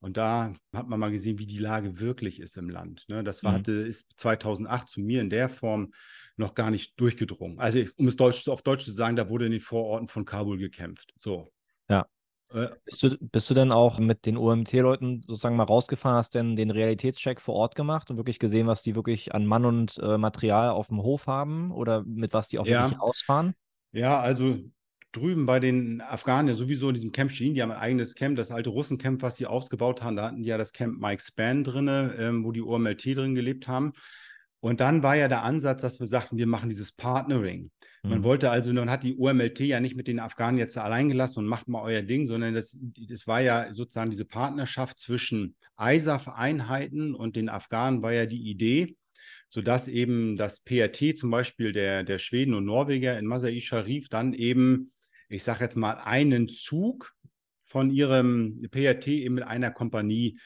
Und 0.00 0.16
da 0.16 0.52
hat 0.72 0.88
man 0.88 1.00
mal 1.00 1.10
gesehen, 1.10 1.38
wie 1.38 1.46
die 1.46 1.58
Lage 1.58 1.98
wirklich 1.98 2.40
ist 2.40 2.56
im 2.56 2.70
Land. 2.70 3.04
Ne? 3.08 3.24
Das 3.24 3.42
war, 3.42 3.52
mhm. 3.52 3.56
hatte, 3.56 3.72
ist 3.72 4.12
2008 4.16 4.88
zu 4.88 5.00
mir 5.00 5.20
in 5.20 5.30
der 5.30 5.48
Form 5.48 5.92
noch 6.38 6.54
gar 6.54 6.70
nicht 6.70 6.98
durchgedrungen. 6.98 7.58
Also, 7.58 7.80
um 7.96 8.08
es 8.08 8.16
Deutsch, 8.16 8.48
auf 8.48 8.62
Deutsch 8.62 8.84
zu 8.84 8.92
sagen, 8.92 9.16
da 9.16 9.28
wurde 9.28 9.46
in 9.46 9.52
den 9.52 9.60
Vororten 9.60 10.08
von 10.08 10.24
Kabul 10.24 10.58
gekämpft. 10.58 11.12
So. 11.16 11.52
Ja. 11.88 12.06
Äh, 12.50 12.68
bist, 12.84 13.02
du, 13.02 13.18
bist 13.20 13.50
du 13.50 13.54
denn 13.54 13.72
auch 13.72 13.98
mit 13.98 14.24
den 14.24 14.36
OMT-Leuten 14.36 15.22
sozusagen 15.26 15.56
mal 15.56 15.64
rausgefahren, 15.64 16.16
hast 16.16 16.34
denn 16.34 16.56
den 16.56 16.70
Realitätscheck 16.70 17.40
vor 17.40 17.54
Ort 17.54 17.74
gemacht 17.74 18.10
und 18.10 18.16
wirklich 18.16 18.38
gesehen, 18.38 18.66
was 18.66 18.82
die 18.82 18.94
wirklich 18.94 19.34
an 19.34 19.46
Mann 19.46 19.64
und 19.64 19.98
äh, 19.98 20.16
Material 20.16 20.70
auf 20.70 20.88
dem 20.88 21.02
Hof 21.02 21.26
haben 21.26 21.70
oder 21.72 22.04
mit 22.04 22.32
was 22.32 22.48
die 22.48 22.58
auch 22.58 22.66
ja. 22.66 22.84
wirklich 22.84 23.00
ausfahren? 23.00 23.54
Ja, 23.92 24.20
also 24.20 24.58
drüben 25.12 25.46
bei 25.46 25.60
den 25.60 26.00
Afghanen 26.00 26.48
ja 26.48 26.54
sowieso 26.54 26.88
in 26.88 26.94
diesem 26.94 27.12
Camp 27.12 27.30
Shin, 27.30 27.54
die 27.54 27.62
haben 27.62 27.72
ein 27.72 27.78
eigenes 27.78 28.14
Camp, 28.14 28.36
das 28.36 28.50
alte 28.50 28.70
Russencamp, 28.70 29.22
was 29.22 29.36
sie 29.36 29.46
ausgebaut 29.46 30.02
haben. 30.02 30.16
Da 30.16 30.26
hatten 30.26 30.42
die 30.42 30.48
ja 30.48 30.58
das 30.58 30.72
Camp 30.72 31.00
Mike 31.00 31.22
Span 31.22 31.64
drin, 31.64 31.88
ähm, 31.88 32.44
wo 32.44 32.52
die 32.52 32.62
OMLT 32.62 33.16
drin 33.16 33.34
gelebt 33.34 33.68
haben. 33.68 33.92
Und 34.60 34.80
dann 34.80 35.02
war 35.02 35.14
ja 35.14 35.28
der 35.28 35.44
Ansatz, 35.44 35.82
dass 35.82 36.00
wir 36.00 36.06
sagten, 36.06 36.36
wir 36.36 36.46
machen 36.48 36.68
dieses 36.68 36.92
Partnering. 36.92 37.70
Mhm. 38.02 38.10
Man 38.10 38.22
wollte 38.24 38.50
also, 38.50 38.72
dann 38.72 38.90
hat 38.90 39.04
die 39.04 39.16
OMLT 39.16 39.60
ja 39.60 39.80
nicht 39.80 39.94
mit 39.94 40.08
den 40.08 40.18
Afghanen 40.18 40.58
jetzt 40.58 40.76
allein 40.76 41.08
gelassen 41.08 41.40
und 41.40 41.46
macht 41.46 41.68
mal 41.68 41.82
euer 41.82 42.02
Ding, 42.02 42.26
sondern 42.26 42.54
das, 42.54 42.76
das 43.08 43.26
war 43.26 43.40
ja 43.40 43.72
sozusagen 43.72 44.10
diese 44.10 44.24
Partnerschaft 44.24 44.98
zwischen 44.98 45.54
ISAF-Einheiten 45.80 47.14
und 47.14 47.36
den 47.36 47.48
Afghanen 47.48 48.02
war 48.02 48.12
ja 48.12 48.26
die 48.26 48.50
Idee, 48.50 48.96
sodass 49.48 49.86
eben 49.86 50.36
das 50.36 50.60
PRT 50.60 51.16
zum 51.16 51.30
Beispiel 51.30 51.72
der, 51.72 52.02
der 52.02 52.18
Schweden 52.18 52.54
und 52.54 52.64
Norweger 52.64 53.18
in 53.18 53.26
Masai 53.26 53.60
Sharif 53.60 54.08
dann 54.08 54.34
eben 54.34 54.90
ich 55.28 55.44
sage 55.44 55.64
jetzt 55.64 55.76
mal, 55.76 55.94
einen 55.94 56.48
Zug 56.48 57.14
von 57.62 57.90
ihrem 57.90 58.66
PRT 58.70 59.08
eben 59.08 59.34
mit 59.34 59.44
einer 59.44 59.70
Kompanie 59.70 60.38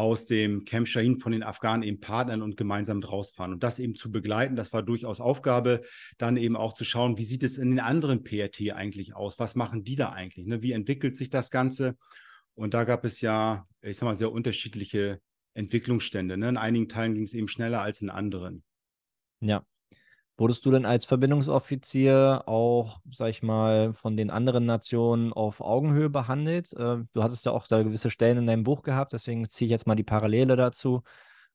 aus 0.00 0.26
dem 0.26 0.64
Camp 0.64 0.88
Shahin 0.88 1.18
von 1.18 1.32
den 1.32 1.42
Afghanen 1.42 1.82
eben 1.82 2.00
partnern 2.00 2.42
und 2.42 2.56
gemeinsam 2.56 3.02
rausfahren. 3.02 3.52
Und 3.52 3.62
das 3.62 3.78
eben 3.78 3.94
zu 3.94 4.10
begleiten, 4.10 4.56
das 4.56 4.72
war 4.72 4.82
durchaus 4.82 5.20
Aufgabe, 5.20 5.82
dann 6.18 6.36
eben 6.36 6.56
auch 6.56 6.72
zu 6.72 6.84
schauen, 6.84 7.18
wie 7.18 7.24
sieht 7.24 7.42
es 7.42 7.58
in 7.58 7.70
den 7.70 7.80
anderen 7.80 8.24
PRT 8.24 8.72
eigentlich 8.72 9.14
aus? 9.14 9.38
Was 9.38 9.54
machen 9.54 9.84
die 9.84 9.96
da 9.96 10.10
eigentlich? 10.10 10.46
Ne? 10.46 10.62
Wie 10.62 10.72
entwickelt 10.72 11.16
sich 11.16 11.30
das 11.30 11.50
Ganze? 11.50 11.96
Und 12.54 12.74
da 12.74 12.84
gab 12.84 13.04
es 13.04 13.20
ja, 13.20 13.66
ich 13.82 13.96
sag 13.96 14.06
mal, 14.06 14.16
sehr 14.16 14.32
unterschiedliche 14.32 15.20
Entwicklungsstände. 15.54 16.36
Ne? 16.36 16.48
In 16.48 16.56
einigen 16.56 16.88
Teilen 16.88 17.14
ging 17.14 17.24
es 17.24 17.34
eben 17.34 17.48
schneller 17.48 17.82
als 17.82 18.00
in 18.00 18.10
anderen. 18.10 18.62
Ja, 19.40 19.64
Wurdest 20.40 20.64
du 20.64 20.70
denn 20.70 20.86
als 20.86 21.04
Verbindungsoffizier 21.04 22.44
auch, 22.46 23.00
sag 23.12 23.28
ich 23.28 23.42
mal, 23.42 23.92
von 23.92 24.16
den 24.16 24.30
anderen 24.30 24.64
Nationen 24.64 25.34
auf 25.34 25.60
Augenhöhe 25.60 26.08
behandelt? 26.08 26.72
Äh, 26.72 27.04
du 27.12 27.22
hattest 27.22 27.44
ja 27.44 27.52
auch 27.52 27.66
da 27.66 27.82
gewisse 27.82 28.08
Stellen 28.08 28.38
in 28.38 28.46
deinem 28.46 28.64
Buch 28.64 28.80
gehabt, 28.80 29.12
deswegen 29.12 29.50
ziehe 29.50 29.66
ich 29.66 29.70
jetzt 29.70 29.86
mal 29.86 29.96
die 29.96 30.02
Parallele 30.02 30.56
dazu. 30.56 31.02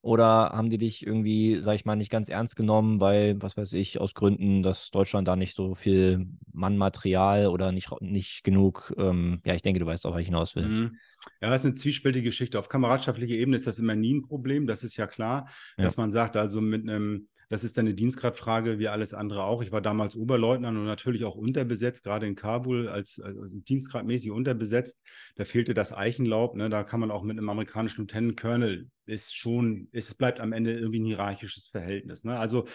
Oder 0.01 0.51
haben 0.53 0.69
die 0.69 0.77
dich 0.77 1.03
irgendwie, 1.03 1.61
sag 1.61 1.73
ich 1.73 1.85
mal, 1.85 1.95
nicht 1.95 2.11
ganz 2.11 2.29
ernst 2.29 2.55
genommen, 2.55 2.99
weil, 2.99 3.41
was 3.41 3.57
weiß 3.57 3.73
ich, 3.73 3.99
aus 3.99 4.13
Gründen, 4.13 4.61
dass 4.61 4.91
Deutschland 4.91 5.27
da 5.27 5.35
nicht 5.35 5.55
so 5.55 5.73
viel 5.73 6.27
Mannmaterial 6.53 7.47
oder 7.47 7.71
nicht, 7.71 7.89
nicht 8.01 8.43
genug, 8.43 8.93
ähm, 8.99 9.41
ja, 9.47 9.55
ich 9.55 9.63
denke, 9.63 9.79
du 9.79 9.87
weißt, 9.87 10.05
auf 10.05 10.13
was 10.13 10.21
ich 10.21 10.27
hinaus 10.27 10.55
will. 10.55 10.67
Mhm. 10.67 10.95
Ja, 11.41 11.49
das 11.49 11.61
ist 11.61 11.65
eine 11.65 11.75
zwiespältige 11.75 12.29
Geschichte. 12.29 12.59
Auf 12.59 12.69
kameradschaftlicher 12.69 13.33
Ebene 13.33 13.57
ist 13.57 13.65
das 13.65 13.79
immer 13.79 13.95
nie 13.95 14.13
ein 14.13 14.21
Problem, 14.21 14.67
das 14.67 14.83
ist 14.83 14.95
ja 14.95 15.07
klar, 15.07 15.49
ja. 15.75 15.85
dass 15.85 15.97
man 15.97 16.11
sagt, 16.11 16.37
also 16.37 16.61
mit 16.61 16.87
einem 16.87 17.29
das 17.49 17.63
ist 17.63 17.77
eine 17.77 17.93
Dienstgradfrage 17.93 18.79
wie 18.79 18.87
alles 18.87 19.13
andere 19.13 19.43
auch. 19.43 19.61
Ich 19.61 19.71
war 19.71 19.81
damals 19.81 20.15
Oberleutnant 20.15 20.77
und 20.77 20.85
natürlich 20.85 21.23
auch 21.23 21.35
unterbesetzt, 21.35 22.03
gerade 22.03 22.27
in 22.27 22.35
Kabul 22.35 22.87
als, 22.87 23.19
als 23.19 23.37
dienstgradmäßig 23.53 24.31
unterbesetzt. 24.31 25.03
Da 25.35 25.45
fehlte 25.45 25.73
das 25.73 25.93
Eichenlaub. 25.93 26.55
Ne? 26.55 26.69
Da 26.69 26.83
kann 26.83 26.99
man 26.99 27.11
auch 27.11 27.23
mit 27.23 27.37
einem 27.37 27.49
amerikanischen 27.49 28.01
Lieutenant 28.01 28.39
Colonel 28.39 28.89
ist 29.05 29.35
schon, 29.35 29.87
es 29.91 30.13
bleibt 30.15 30.39
am 30.39 30.51
Ende 30.51 30.73
irgendwie 30.73 30.99
ein 30.99 31.05
hierarchisches 31.05 31.67
Verhältnis. 31.67 32.23
Ne? 32.23 32.37
Also 32.37 32.67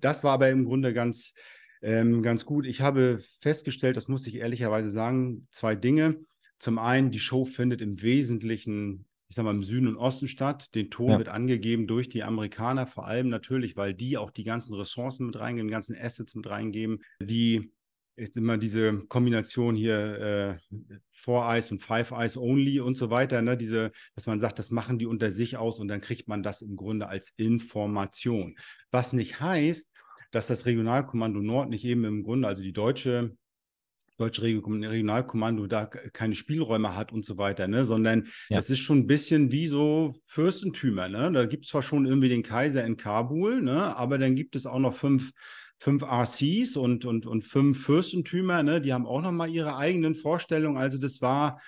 das 0.00 0.24
war 0.24 0.32
aber 0.32 0.48
im 0.48 0.64
Grunde 0.64 0.94
ganz, 0.94 1.34
ähm, 1.82 2.22
ganz 2.22 2.44
gut. 2.44 2.66
Ich 2.66 2.80
habe 2.80 3.20
festgestellt, 3.40 3.96
das 3.96 4.08
muss 4.08 4.26
ich 4.26 4.36
ehrlicherweise 4.36 4.90
sagen, 4.90 5.46
zwei 5.50 5.74
Dinge. 5.74 6.16
Zum 6.58 6.78
einen, 6.78 7.10
die 7.10 7.18
Show 7.18 7.44
findet 7.44 7.82
im 7.82 8.00
Wesentlichen, 8.00 9.04
ich 9.34 9.36
sage 9.36 9.46
mal, 9.46 9.54
im 9.56 9.64
Süden 9.64 9.88
und 9.88 9.96
Osten 9.96 10.28
statt. 10.28 10.76
Den 10.76 10.90
Ton 10.90 11.10
ja. 11.10 11.18
wird 11.18 11.28
angegeben 11.28 11.88
durch 11.88 12.08
die 12.08 12.22
Amerikaner, 12.22 12.86
vor 12.86 13.04
allem 13.04 13.28
natürlich, 13.28 13.76
weil 13.76 13.92
die 13.92 14.16
auch 14.16 14.30
die 14.30 14.44
ganzen 14.44 14.74
Ressourcen 14.74 15.26
mit 15.26 15.40
reingeben, 15.40 15.66
die 15.66 15.72
ganzen 15.72 15.96
Assets 16.00 16.36
mit 16.36 16.48
reingeben, 16.48 17.02
die 17.20 17.72
ist 18.14 18.36
immer 18.36 18.58
diese 18.58 18.96
Kombination 19.08 19.74
hier 19.74 19.96
äh, 20.20 20.78
Four 21.10 21.52
Eyes 21.52 21.72
und 21.72 21.82
Five 21.82 22.12
Eyes 22.12 22.36
Only 22.36 22.78
und 22.78 22.94
so 22.94 23.10
weiter, 23.10 23.42
ne? 23.42 23.56
diese, 23.56 23.90
dass 24.14 24.28
man 24.28 24.38
sagt, 24.38 24.60
das 24.60 24.70
machen 24.70 25.00
die 25.00 25.06
unter 25.06 25.32
sich 25.32 25.56
aus 25.56 25.80
und 25.80 25.88
dann 25.88 26.00
kriegt 26.00 26.28
man 26.28 26.44
das 26.44 26.62
im 26.62 26.76
Grunde 26.76 27.08
als 27.08 27.30
Information. 27.30 28.54
Was 28.92 29.14
nicht 29.14 29.40
heißt, 29.40 29.90
dass 30.30 30.46
das 30.46 30.64
Regionalkommando 30.64 31.40
Nord 31.40 31.70
nicht 31.70 31.84
eben 31.84 32.04
im 32.04 32.22
Grunde, 32.22 32.46
also 32.46 32.62
die 32.62 32.72
deutsche 32.72 33.36
deutsche 34.16 34.42
Regionalkommando 34.42 35.66
da 35.66 35.86
keine 35.86 36.34
Spielräume 36.34 36.94
hat 36.96 37.12
und 37.12 37.24
so 37.24 37.38
weiter, 37.38 37.68
ne? 37.68 37.84
sondern 37.84 38.28
ja. 38.48 38.56
das 38.56 38.70
ist 38.70 38.80
schon 38.80 38.98
ein 38.98 39.06
bisschen 39.06 39.50
wie 39.52 39.66
so 39.66 40.14
Fürstentümer. 40.26 41.08
Ne? 41.08 41.32
Da 41.32 41.46
gibt 41.46 41.64
es 41.64 41.70
zwar 41.70 41.82
schon 41.82 42.06
irgendwie 42.06 42.28
den 42.28 42.42
Kaiser 42.42 42.84
in 42.84 42.96
Kabul, 42.96 43.62
ne? 43.62 43.96
aber 43.96 44.18
dann 44.18 44.36
gibt 44.36 44.56
es 44.56 44.66
auch 44.66 44.78
noch 44.78 44.94
fünf 44.94 45.32
fünf 45.78 46.02
RCs 46.02 46.76
und, 46.76 47.04
und, 47.04 47.26
und 47.26 47.42
fünf 47.42 47.84
Fürstentümer, 47.84 48.62
ne, 48.62 48.80
die 48.80 48.92
haben 48.92 49.06
auch 49.06 49.20
nochmal 49.20 49.50
ihre 49.50 49.76
eigenen 49.76 50.14
Vorstellungen. 50.14 50.78
Also 50.78 50.98
das 50.98 51.20
war 51.20 51.60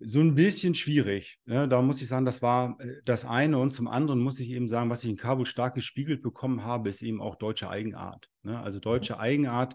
so 0.00 0.20
ein 0.20 0.34
bisschen 0.34 0.74
schwierig. 0.74 1.38
Ne? 1.44 1.68
Da 1.68 1.82
muss 1.82 2.00
ich 2.00 2.08
sagen, 2.08 2.24
das 2.24 2.42
war 2.42 2.78
äh, 2.80 3.00
das 3.04 3.24
eine. 3.24 3.58
Und 3.58 3.72
zum 3.72 3.88
anderen 3.88 4.20
muss 4.20 4.40
ich 4.40 4.50
eben 4.50 4.68
sagen, 4.68 4.90
was 4.90 5.02
ich 5.04 5.10
in 5.10 5.16
Kabul 5.16 5.46
stark 5.46 5.74
gespiegelt 5.74 6.22
bekommen 6.22 6.64
habe, 6.64 6.88
ist 6.88 7.02
eben 7.02 7.20
auch 7.20 7.36
deutsche 7.36 7.68
Eigenart. 7.68 8.28
Ne? 8.42 8.58
Also 8.60 8.78
deutsche 8.78 9.18
Eigenart, 9.18 9.74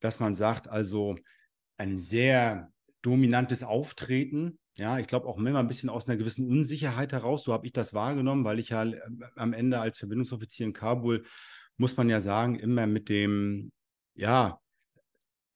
dass 0.00 0.20
man 0.20 0.34
sagt, 0.34 0.68
also 0.68 1.16
ein 1.76 1.96
sehr 1.96 2.72
dominantes 3.02 3.62
Auftreten. 3.62 4.58
Ja, 4.74 4.98
ich 4.98 5.06
glaube 5.06 5.26
auch 5.26 5.38
immer 5.38 5.58
ein 5.58 5.68
bisschen 5.68 5.90
aus 5.90 6.08
einer 6.08 6.16
gewissen 6.16 6.48
Unsicherheit 6.48 7.12
heraus. 7.12 7.44
So 7.44 7.52
habe 7.52 7.66
ich 7.66 7.72
das 7.72 7.94
wahrgenommen, 7.94 8.44
weil 8.44 8.58
ich 8.58 8.70
ja 8.70 8.84
äh, 8.84 9.00
am 9.36 9.52
Ende 9.52 9.78
als 9.78 9.98
Verbindungsoffizier 9.98 10.66
in 10.66 10.72
Kabul 10.72 11.24
muss 11.80 11.96
man 11.96 12.10
ja 12.10 12.20
sagen, 12.20 12.58
immer 12.58 12.86
mit 12.86 13.08
dem, 13.08 13.72
ja, 14.14 14.60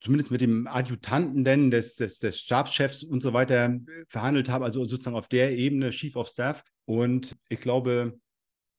zumindest 0.00 0.30
mit 0.30 0.40
dem 0.40 0.66
Adjutanten 0.66 1.44
denn 1.44 1.70
des, 1.70 1.96
des, 1.96 2.18
des 2.18 2.40
Stabschefs 2.40 3.02
und 3.02 3.20
so 3.20 3.34
weiter 3.34 3.66
äh, 3.66 3.80
verhandelt 4.08 4.48
habe, 4.48 4.64
also 4.64 4.84
sozusagen 4.86 5.16
auf 5.16 5.28
der 5.28 5.56
Ebene 5.56 5.90
Chief 5.90 6.16
of 6.16 6.28
Staff. 6.28 6.64
Und 6.86 7.36
ich 7.50 7.60
glaube, 7.60 8.18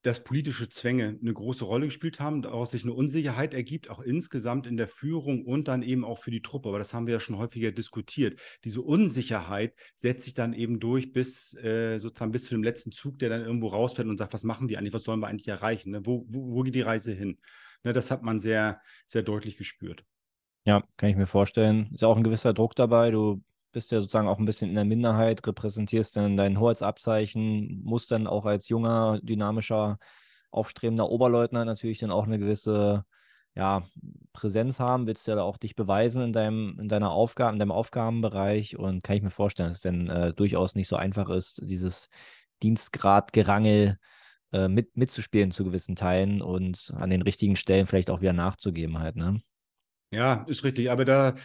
dass 0.05 0.23
politische 0.23 0.69
Zwänge 0.69 1.17
eine 1.19 1.33
große 1.33 1.65
Rolle 1.65 1.87
gespielt 1.87 2.19
haben, 2.19 2.43
daraus 2.43 2.71
sich 2.71 2.83
eine 2.83 2.93
Unsicherheit 2.93 3.55
ergibt, 3.55 3.89
auch 3.89 3.99
insgesamt 3.99 4.67
in 4.67 4.77
der 4.77 4.87
Führung 4.87 5.43
und 5.43 5.67
dann 5.67 5.81
eben 5.81 6.05
auch 6.05 6.19
für 6.19 6.29
die 6.29 6.43
Truppe. 6.43 6.69
Aber 6.69 6.77
das 6.77 6.93
haben 6.93 7.07
wir 7.07 7.15
ja 7.15 7.19
schon 7.19 7.39
häufiger 7.39 7.71
diskutiert. 7.71 8.39
Diese 8.63 8.83
Unsicherheit 8.83 9.73
setzt 9.95 10.25
sich 10.25 10.35
dann 10.35 10.53
eben 10.53 10.79
durch 10.79 11.11
bis 11.11 11.55
äh, 11.55 11.97
sozusagen 11.97 12.31
bis 12.31 12.45
zu 12.45 12.51
dem 12.51 12.61
letzten 12.61 12.91
Zug, 12.91 13.17
der 13.17 13.29
dann 13.29 13.41
irgendwo 13.41 13.69
rausfällt 13.69 14.07
und 14.07 14.17
sagt, 14.17 14.35
was 14.35 14.43
machen 14.43 14.69
wir 14.69 14.77
eigentlich, 14.77 14.93
was 14.93 15.03
sollen 15.03 15.21
wir 15.21 15.27
eigentlich 15.27 15.47
erreichen? 15.47 15.89
Ne? 15.89 16.05
Wo, 16.05 16.27
wo, 16.29 16.51
wo, 16.51 16.61
geht 16.61 16.75
die 16.75 16.81
Reise 16.81 17.11
hin? 17.11 17.39
Ne, 17.83 17.91
das 17.91 18.11
hat 18.11 18.21
man 18.21 18.39
sehr, 18.39 18.81
sehr 19.07 19.23
deutlich 19.23 19.57
gespürt. 19.57 20.05
Ja, 20.65 20.83
kann 20.97 21.09
ich 21.09 21.15
mir 21.15 21.25
vorstellen. 21.25 21.89
Ist 21.93 22.03
auch 22.03 22.15
ein 22.15 22.23
gewisser 22.23 22.53
Druck 22.53 22.75
dabei. 22.75 23.09
Du 23.09 23.41
bist 23.75 23.91
ja 23.91 23.99
sozusagen 23.99 24.29
auch 24.29 24.39
ein 24.39 24.45
bisschen 24.45 24.69
in 24.69 24.75
der 24.75 24.85
Minderheit, 24.85 25.45
repräsentierst 25.45 26.15
dann 26.15 26.37
dein 26.37 26.59
Hoheitsabzeichen, 26.59 27.83
musst 27.83 28.09
dann 28.09 28.25
auch 28.25 28.45
als 28.45 28.69
junger, 28.69 29.19
dynamischer, 29.21 29.99
aufstrebender 30.49 31.09
Oberleutnant 31.09 31.67
natürlich 31.67 31.99
dann 31.99 32.09
auch 32.11 32.25
eine 32.25 32.39
gewisse 32.39 33.05
ja, 33.53 33.83
Präsenz 34.31 34.79
haben, 34.79 35.07
willst 35.07 35.27
du 35.27 35.33
ja 35.33 35.41
auch 35.41 35.57
dich 35.57 35.75
beweisen 35.75 36.23
in 36.23 36.33
deinem, 36.33 36.77
in 36.79 36.87
deiner 36.87 37.11
Aufgabe, 37.11 37.53
in 37.53 37.59
deinem 37.59 37.71
Aufgabenbereich 37.71 38.77
und 38.77 39.03
kann 39.03 39.17
ich 39.17 39.23
mir 39.23 39.29
vorstellen, 39.29 39.69
dass 39.69 39.77
es 39.77 39.81
dann 39.81 40.09
äh, 40.09 40.33
durchaus 40.33 40.75
nicht 40.75 40.87
so 40.87 40.95
einfach 40.95 41.29
ist, 41.29 41.61
dieses 41.63 42.09
Dienstgradgerangel 42.63 43.97
äh, 44.53 44.67
mit, 44.69 44.95
mitzuspielen 44.95 45.51
zu 45.51 45.65
gewissen 45.65 45.97
Teilen 45.97 46.41
und 46.41 46.93
an 46.95 47.09
den 47.09 47.21
richtigen 47.21 47.57
Stellen 47.57 47.87
vielleicht 47.87 48.09
auch 48.09 48.21
wieder 48.21 48.33
nachzugeben 48.33 48.99
halt, 48.99 49.17
ne? 49.17 49.41
Ja, 50.11 50.45
ist 50.47 50.63
richtig. 50.63 50.91
Aber 50.91 51.03
da 51.03 51.35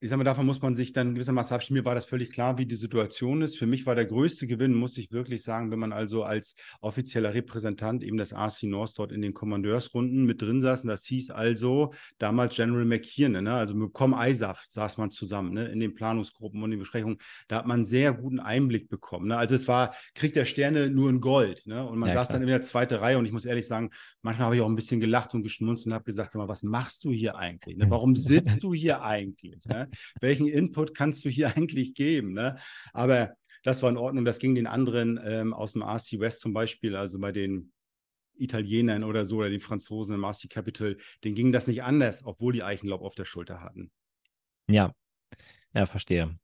ich 0.00 0.10
sage 0.10 0.18
mal, 0.18 0.24
davon 0.24 0.46
muss 0.46 0.62
man 0.62 0.76
sich 0.76 0.92
dann 0.92 1.14
gewissermaßen 1.14 1.56
abstimmen. 1.56 1.80
Mir 1.80 1.84
war 1.84 1.96
das 1.96 2.06
völlig 2.06 2.30
klar, 2.30 2.56
wie 2.56 2.66
die 2.66 2.76
Situation 2.76 3.42
ist. 3.42 3.58
Für 3.58 3.66
mich 3.66 3.84
war 3.84 3.96
der 3.96 4.06
größte 4.06 4.46
Gewinn, 4.46 4.72
muss 4.72 4.96
ich 4.96 5.10
wirklich 5.10 5.42
sagen, 5.42 5.72
wenn 5.72 5.80
man 5.80 5.92
also 5.92 6.22
als 6.22 6.54
offizieller 6.80 7.34
Repräsentant 7.34 8.04
eben 8.04 8.16
des 8.16 8.32
RC 8.32 8.64
North 8.64 8.96
dort 8.96 9.10
in 9.10 9.22
den 9.22 9.34
Kommandeursrunden 9.34 10.24
mit 10.24 10.40
drin 10.40 10.60
saß. 10.60 10.82
Und 10.82 10.88
das 10.88 11.04
hieß 11.04 11.30
also 11.30 11.92
damals 12.18 12.54
General 12.54 12.84
McKiernan, 12.84 13.42
ne? 13.42 13.54
also 13.54 13.74
mit 13.74 13.92
Com 13.92 14.14
ISAF 14.16 14.66
saß 14.68 14.98
man 14.98 15.10
zusammen 15.10 15.54
ne? 15.54 15.66
in 15.66 15.80
den 15.80 15.94
Planungsgruppen 15.94 16.62
und 16.62 16.70
den 16.70 16.78
Besprechungen. 16.78 17.18
Da 17.48 17.56
hat 17.56 17.66
man 17.66 17.78
einen 17.78 17.86
sehr 17.86 18.12
guten 18.12 18.38
Einblick 18.38 18.88
bekommen. 18.88 19.26
Ne? 19.26 19.36
Also 19.36 19.56
es 19.56 19.66
war 19.66 19.96
Krieg 20.14 20.32
der 20.32 20.44
Sterne 20.44 20.90
nur 20.90 21.10
in 21.10 21.20
Gold. 21.20 21.66
Ne? 21.66 21.84
Und 21.84 21.98
man 21.98 22.10
ja, 22.10 22.14
saß 22.14 22.28
klar. 22.28 22.38
dann 22.38 22.48
in 22.48 22.52
der 22.52 22.62
zweiten 22.62 22.94
Reihe 22.94 23.18
und 23.18 23.26
ich 23.26 23.32
muss 23.32 23.44
ehrlich 23.44 23.66
sagen, 23.66 23.90
manchmal 24.22 24.46
habe 24.46 24.54
ich 24.56 24.62
auch 24.62 24.68
ein 24.68 24.76
bisschen 24.76 25.00
gelacht 25.00 25.34
und 25.34 25.42
geschmunzelt 25.42 25.88
und 25.88 25.94
habe 25.94 26.04
gesagt, 26.04 26.36
was 26.36 26.62
machst 26.62 27.02
du 27.02 27.10
hier 27.10 27.34
eigentlich? 27.34 27.76
Ne? 27.76 27.86
Warum 27.90 28.14
sitzt 28.14 28.62
du 28.62 28.72
hier 28.72 29.02
eigentlich? 29.02 29.64
Ne? 29.64 29.87
welchen 30.20 30.48
Input 30.48 30.94
kannst 30.94 31.24
du 31.24 31.28
hier 31.28 31.48
eigentlich 31.56 31.94
geben? 31.94 32.32
Ne? 32.32 32.58
Aber 32.92 33.34
das 33.64 33.82
war 33.82 33.90
in 33.90 33.96
Ordnung. 33.96 34.24
Das 34.24 34.38
ging 34.38 34.54
den 34.54 34.66
anderen 34.66 35.20
ähm, 35.24 35.52
aus 35.52 35.72
dem 35.72 35.82
RC 35.82 36.20
West 36.20 36.40
zum 36.40 36.52
Beispiel, 36.52 36.96
also 36.96 37.18
bei 37.18 37.32
den 37.32 37.72
Italienern 38.34 39.04
oder 39.04 39.26
so 39.26 39.38
oder 39.38 39.50
den 39.50 39.60
Franzosen 39.60 40.14
im 40.14 40.24
RC 40.24 40.48
Capital, 40.48 40.96
denen 41.24 41.34
ging 41.34 41.52
das 41.52 41.66
nicht 41.66 41.82
anders, 41.82 42.24
obwohl 42.24 42.52
die 42.52 42.62
Eichenlaub 42.62 43.02
auf 43.02 43.14
der 43.14 43.24
Schulter 43.24 43.62
hatten. 43.62 43.90
Ja, 44.68 44.94
ja, 45.74 45.86
verstehe. 45.86 46.38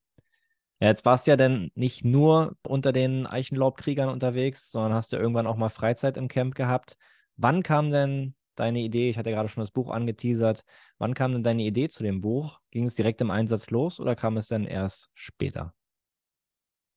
Jetzt 0.80 1.04
warst 1.04 1.26
du 1.26 1.30
ja 1.30 1.36
dann 1.36 1.70
nicht 1.74 2.04
nur 2.04 2.56
unter 2.62 2.92
den 2.92 3.26
Eichenlaubkriegern 3.26 4.08
unterwegs, 4.08 4.70
sondern 4.70 4.92
hast 4.92 5.12
ja 5.12 5.18
irgendwann 5.18 5.46
auch 5.46 5.56
mal 5.56 5.68
Freizeit 5.68 6.16
im 6.16 6.28
Camp 6.28 6.54
gehabt. 6.54 6.96
Wann 7.36 7.62
kam 7.62 7.90
denn 7.90 8.34
deine 8.54 8.80
Idee? 8.80 9.10
Ich 9.10 9.18
hatte 9.18 9.30
gerade 9.30 9.48
schon 9.48 9.62
das 9.62 9.70
Buch 9.70 9.90
angeteasert. 9.90 10.64
Wann 10.98 11.14
kam 11.14 11.32
denn 11.32 11.42
deine 11.42 11.62
Idee 11.62 11.88
zu 11.88 12.02
dem 12.02 12.20
Buch? 12.20 12.60
Ging 12.70 12.84
es 12.84 12.94
direkt 12.94 13.20
im 13.20 13.30
Einsatz 13.30 13.70
los 13.70 14.00
oder 14.00 14.16
kam 14.16 14.36
es 14.36 14.48
dann 14.48 14.64
erst 14.64 15.10
später? 15.14 15.74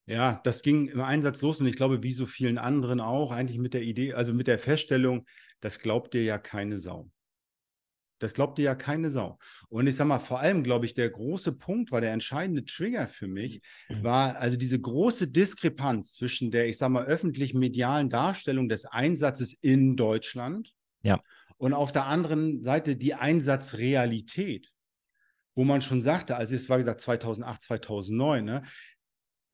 Ja, 0.07 0.39
das 0.45 0.61
ging 0.61 0.87
im 0.87 1.01
Einsatz 1.01 1.41
los 1.41 1.59
und 1.59 1.67
ich 1.67 1.75
glaube, 1.75 2.01
wie 2.01 2.13
so 2.13 2.25
vielen 2.25 2.57
anderen 2.57 3.01
auch, 3.01 3.31
eigentlich 3.31 3.59
mit 3.59 3.73
der 3.73 3.81
Idee, 3.81 4.13
also 4.13 4.33
mit 4.33 4.47
der 4.47 4.57
Feststellung, 4.57 5.25
das 5.59 5.79
glaubt 5.79 6.13
dir 6.13 6.23
ja 6.23 6.37
keine 6.37 6.79
Sau. 6.79 7.11
Das 8.19 8.33
glaubt 8.33 8.57
dir 8.57 8.63
ja 8.63 8.75
keine 8.75 9.09
Sau. 9.09 9.37
Und 9.69 9.85
ich 9.85 9.95
sage 9.95 10.07
mal, 10.07 10.19
vor 10.19 10.39
allem, 10.39 10.63
glaube 10.63 10.85
ich, 10.85 10.93
der 10.93 11.09
große 11.09 11.51
Punkt 11.51 11.91
war, 11.91 12.01
der 12.01 12.13
entscheidende 12.13 12.63
Trigger 12.63 13.07
für 13.07 13.27
mich, 13.27 13.61
mhm. 13.89 14.03
war 14.03 14.37
also 14.37 14.57
diese 14.57 14.79
große 14.79 15.27
Diskrepanz 15.27 16.15
zwischen 16.15 16.51
der, 16.51 16.67
ich 16.67 16.77
sage 16.77 16.93
mal, 16.93 17.05
öffentlich-medialen 17.05 18.09
Darstellung 18.09 18.69
des 18.69 18.85
Einsatzes 18.85 19.53
in 19.53 19.97
Deutschland 19.97 20.73
ja 21.01 21.19
und 21.57 21.73
auf 21.73 21.91
der 21.91 22.05
anderen 22.05 22.63
Seite 22.63 22.95
die 22.95 23.13
Einsatzrealität, 23.13 24.71
wo 25.55 25.63
man 25.63 25.81
schon 25.81 26.01
sagte, 26.01 26.35
also 26.35 26.55
es 26.55 26.69
war 26.69 26.77
gesagt 26.77 27.01
2008, 27.01 27.61
2009, 27.63 28.45
ne? 28.45 28.63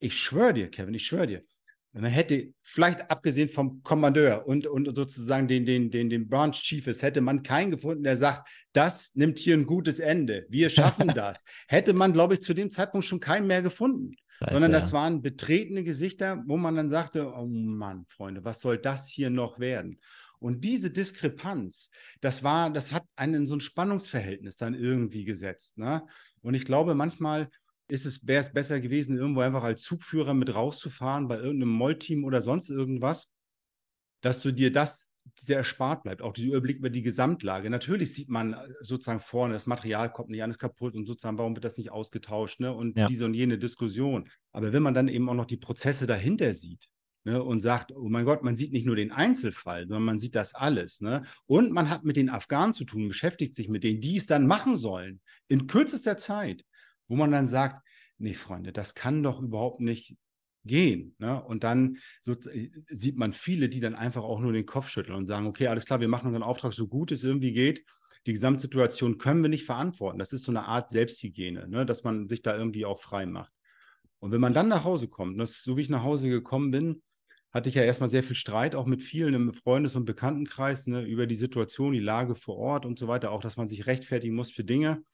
ich 0.00 0.16
schwöre 0.16 0.52
dir, 0.52 0.70
Kevin, 0.70 0.94
ich 0.94 1.06
schwöre 1.06 1.26
dir, 1.26 1.44
man 1.92 2.10
hätte 2.10 2.52
vielleicht 2.62 3.08
abgesehen 3.08 3.48
vom 3.48 3.82
Kommandeur 3.84 4.46
und, 4.48 4.66
und 4.66 4.94
sozusagen 4.96 5.46
den, 5.46 5.64
den, 5.64 5.90
den, 5.92 6.10
den 6.10 6.28
Branch 6.28 6.52
Chiefs, 6.52 7.02
hätte 7.02 7.20
man 7.20 7.44
keinen 7.44 7.70
gefunden, 7.70 8.02
der 8.02 8.16
sagt, 8.16 8.48
das 8.72 9.14
nimmt 9.14 9.38
hier 9.38 9.56
ein 9.56 9.64
gutes 9.64 10.00
Ende. 10.00 10.44
Wir 10.48 10.70
schaffen 10.70 11.08
das. 11.14 11.44
hätte 11.68 11.92
man, 11.92 12.12
glaube 12.12 12.34
ich, 12.34 12.42
zu 12.42 12.52
dem 12.52 12.70
Zeitpunkt 12.70 13.06
schon 13.06 13.20
keinen 13.20 13.46
mehr 13.46 13.62
gefunden. 13.62 14.16
Scheiße, 14.38 14.50
sondern 14.50 14.72
das 14.72 14.88
ja. 14.90 14.94
waren 14.94 15.22
betretene 15.22 15.84
Gesichter, 15.84 16.42
wo 16.46 16.56
man 16.56 16.74
dann 16.74 16.90
sagte, 16.90 17.32
oh 17.32 17.46
Mann, 17.46 18.06
Freunde, 18.08 18.44
was 18.44 18.60
soll 18.60 18.78
das 18.78 19.08
hier 19.08 19.30
noch 19.30 19.60
werden? 19.60 20.00
Und 20.44 20.62
diese 20.62 20.90
Diskrepanz, 20.90 21.88
das 22.20 22.42
war, 22.42 22.68
das 22.68 22.92
hat 22.92 23.06
einen 23.16 23.32
in 23.32 23.46
so 23.46 23.56
ein 23.56 23.62
Spannungsverhältnis 23.62 24.58
dann 24.58 24.74
irgendwie 24.74 25.24
gesetzt. 25.24 25.78
Ne? 25.78 26.06
Und 26.42 26.52
ich 26.52 26.66
glaube, 26.66 26.94
manchmal 26.94 27.48
ist 27.88 28.04
es, 28.04 28.26
wäre 28.26 28.42
es 28.42 28.52
besser 28.52 28.78
gewesen, 28.80 29.16
irgendwo 29.16 29.40
einfach 29.40 29.62
als 29.62 29.80
Zugführer 29.80 30.34
mit 30.34 30.54
rauszufahren 30.54 31.28
bei 31.28 31.36
irgendeinem 31.36 31.70
Mollteam 31.70 32.24
oder 32.24 32.42
sonst 32.42 32.68
irgendwas, 32.68 33.32
dass 34.20 34.42
du 34.42 34.52
dir 34.52 34.70
das 34.70 35.14
sehr 35.34 35.56
erspart 35.56 36.02
bleibt, 36.02 36.20
auch 36.20 36.34
dieser 36.34 36.48
Überblick 36.48 36.76
über 36.76 36.90
die 36.90 37.02
Gesamtlage. 37.02 37.70
Natürlich 37.70 38.12
sieht 38.12 38.28
man 38.28 38.52
äh, 38.52 38.68
sozusagen 38.82 39.20
vorne, 39.20 39.54
das 39.54 39.64
Material 39.64 40.12
kommt 40.12 40.28
nicht 40.28 40.42
alles 40.42 40.58
kaputt 40.58 40.94
und 40.94 41.06
sozusagen, 41.06 41.38
warum 41.38 41.56
wird 41.56 41.64
das 41.64 41.78
nicht 41.78 41.90
ausgetauscht, 41.90 42.60
ne? 42.60 42.70
Und 42.70 42.98
ja. 42.98 43.06
diese 43.06 43.24
und 43.24 43.32
jene 43.32 43.56
Diskussion. 43.56 44.28
Aber 44.52 44.74
wenn 44.74 44.82
man 44.82 44.92
dann 44.92 45.08
eben 45.08 45.26
auch 45.30 45.34
noch 45.34 45.46
die 45.46 45.56
Prozesse 45.56 46.06
dahinter 46.06 46.52
sieht, 46.52 46.90
ne, 47.24 47.42
und 47.42 47.60
sagt, 47.60 47.92
oh 47.92 48.08
mein 48.08 48.24
Gott, 48.24 48.42
man 48.42 48.56
sieht 48.56 48.72
nicht 48.72 48.86
nur 48.86 48.96
den 48.96 49.10
Einzelfall, 49.10 49.88
sondern 49.88 50.04
man 50.04 50.18
sieht 50.18 50.34
das 50.34 50.54
alles. 50.54 51.00
Ne? 51.00 51.24
Und 51.46 51.72
man 51.72 51.90
hat 51.90 52.04
mit 52.04 52.16
den 52.16 52.30
Afghanen 52.30 52.74
zu 52.74 52.84
tun, 52.84 53.08
beschäftigt 53.08 53.54
sich 53.54 53.68
mit 53.68 53.84
denen, 53.84 54.00
die 54.00 54.16
es 54.16 54.26
dann 54.26 54.46
machen 54.46 54.76
sollen, 54.76 55.20
in 55.48 55.66
kürzester 55.66 56.16
Zeit, 56.16 56.64
wo 57.08 57.16
man 57.16 57.32
dann 57.32 57.48
sagt, 57.48 57.82
nee, 58.18 58.34
Freunde, 58.34 58.72
das 58.72 58.94
kann 58.94 59.22
doch 59.22 59.40
überhaupt 59.40 59.80
nicht 59.80 60.16
gehen. 60.64 61.14
Ne? 61.18 61.42
Und 61.42 61.64
dann 61.64 61.98
so, 62.22 62.32
äh, 62.32 62.70
sieht 62.86 63.16
man 63.16 63.32
viele, 63.32 63.68
die 63.68 63.80
dann 63.80 63.94
einfach 63.94 64.22
auch 64.22 64.40
nur 64.40 64.52
den 64.52 64.66
Kopf 64.66 64.88
schütteln 64.88 65.16
und 65.16 65.26
sagen, 65.26 65.46
okay, 65.46 65.66
alles 65.66 65.84
klar, 65.84 66.00
wir 66.00 66.08
machen 66.08 66.28
unseren 66.28 66.42
Auftrag 66.42 66.72
so 66.72 66.86
gut 66.86 67.12
es 67.12 67.24
irgendwie 67.24 67.52
geht. 67.52 67.84
Die 68.26 68.32
Gesamtsituation 68.32 69.18
können 69.18 69.42
wir 69.42 69.50
nicht 69.50 69.66
verantworten. 69.66 70.18
Das 70.18 70.32
ist 70.32 70.44
so 70.44 70.52
eine 70.52 70.64
Art 70.64 70.90
Selbsthygiene, 70.90 71.68
ne? 71.68 71.84
dass 71.84 72.04
man 72.04 72.28
sich 72.28 72.40
da 72.40 72.56
irgendwie 72.56 72.86
auch 72.86 73.00
frei 73.00 73.26
macht. 73.26 73.52
Und 74.18 74.32
wenn 74.32 74.40
man 74.40 74.54
dann 74.54 74.68
nach 74.68 74.84
Hause 74.84 75.08
kommt, 75.08 75.38
das, 75.38 75.62
so 75.62 75.76
wie 75.76 75.82
ich 75.82 75.90
nach 75.90 76.02
Hause 76.02 76.30
gekommen 76.30 76.70
bin, 76.70 77.02
hatte 77.54 77.68
ich 77.68 77.76
ja 77.76 77.82
erstmal 77.82 78.08
sehr 78.08 78.24
viel 78.24 78.34
Streit, 78.34 78.74
auch 78.74 78.84
mit 78.84 79.02
vielen 79.02 79.32
im 79.34 79.54
Freundes- 79.54 79.94
und 79.94 80.04
Bekanntenkreis, 80.04 80.88
ne, 80.88 81.02
über 81.02 81.28
die 81.28 81.36
Situation, 81.36 81.92
die 81.92 82.00
Lage 82.00 82.34
vor 82.34 82.56
Ort 82.56 82.84
und 82.84 82.98
so 82.98 83.06
weiter, 83.06 83.30
auch, 83.30 83.40
dass 83.40 83.56
man 83.56 83.68
sich 83.68 83.86
rechtfertigen 83.86 84.34
muss 84.34 84.50
für 84.50 84.64
Dinge. 84.64 85.04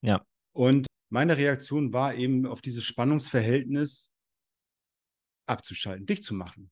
Ja. 0.00 0.24
Und 0.52 0.86
meine 1.10 1.36
Reaktion 1.36 1.92
war 1.92 2.14
eben 2.14 2.46
auf 2.46 2.62
dieses 2.62 2.84
Spannungsverhältnis 2.84 4.12
abzuschalten, 5.46 6.06
dicht 6.06 6.22
zu 6.22 6.34
machen. 6.34 6.70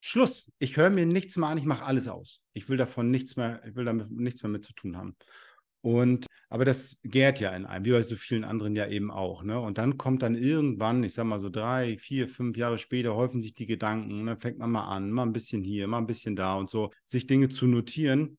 Schluss. 0.00 0.50
Ich 0.58 0.76
höre 0.76 0.90
mir 0.90 1.06
nichts 1.06 1.38
mehr 1.38 1.48
an, 1.48 1.56
ich 1.56 1.64
mache 1.64 1.84
alles 1.84 2.08
aus. 2.08 2.42
Ich 2.52 2.68
will 2.68 2.76
davon 2.76 3.10
nichts 3.10 3.36
mehr, 3.36 3.64
ich 3.66 3.74
will 3.74 3.86
damit 3.86 4.10
nichts 4.10 4.42
mehr 4.42 4.50
mit 4.50 4.62
zu 4.62 4.74
tun 4.74 4.98
haben. 4.98 5.16
Und 5.84 6.26
aber 6.48 6.64
das 6.64 6.98
gärt 7.02 7.40
ja 7.40 7.54
in 7.54 7.66
einem, 7.66 7.84
wie 7.84 7.90
bei 7.90 8.02
so 8.02 8.16
vielen 8.16 8.44
anderen 8.44 8.74
ja 8.74 8.88
eben 8.88 9.10
auch. 9.10 9.42
Ne? 9.42 9.60
Und 9.60 9.76
dann 9.76 9.98
kommt 9.98 10.22
dann 10.22 10.34
irgendwann, 10.34 11.04
ich 11.04 11.12
sag 11.12 11.24
mal 11.26 11.38
so 11.38 11.50
drei, 11.50 11.98
vier, 11.98 12.26
fünf 12.26 12.56
Jahre 12.56 12.78
später, 12.78 13.14
häufen 13.14 13.42
sich 13.42 13.52
die 13.52 13.66
Gedanken. 13.66 14.24
Dann 14.24 14.38
fängt 14.38 14.58
man 14.58 14.70
mal 14.70 14.86
an, 14.86 15.10
mal 15.10 15.24
ein 15.24 15.34
bisschen 15.34 15.62
hier, 15.62 15.86
mal 15.86 15.98
ein 15.98 16.06
bisschen 16.06 16.36
da 16.36 16.56
und 16.56 16.70
so, 16.70 16.90
sich 17.04 17.26
Dinge 17.26 17.50
zu 17.50 17.66
notieren, 17.66 18.38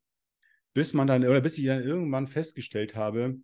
bis 0.73 0.95
man 0.95 1.05
dann, 1.05 1.23
oder 1.23 1.39
bis 1.39 1.59
ich 1.59 1.65
dann 1.65 1.83
irgendwann 1.83 2.27
festgestellt 2.27 2.95
habe, 2.95 3.35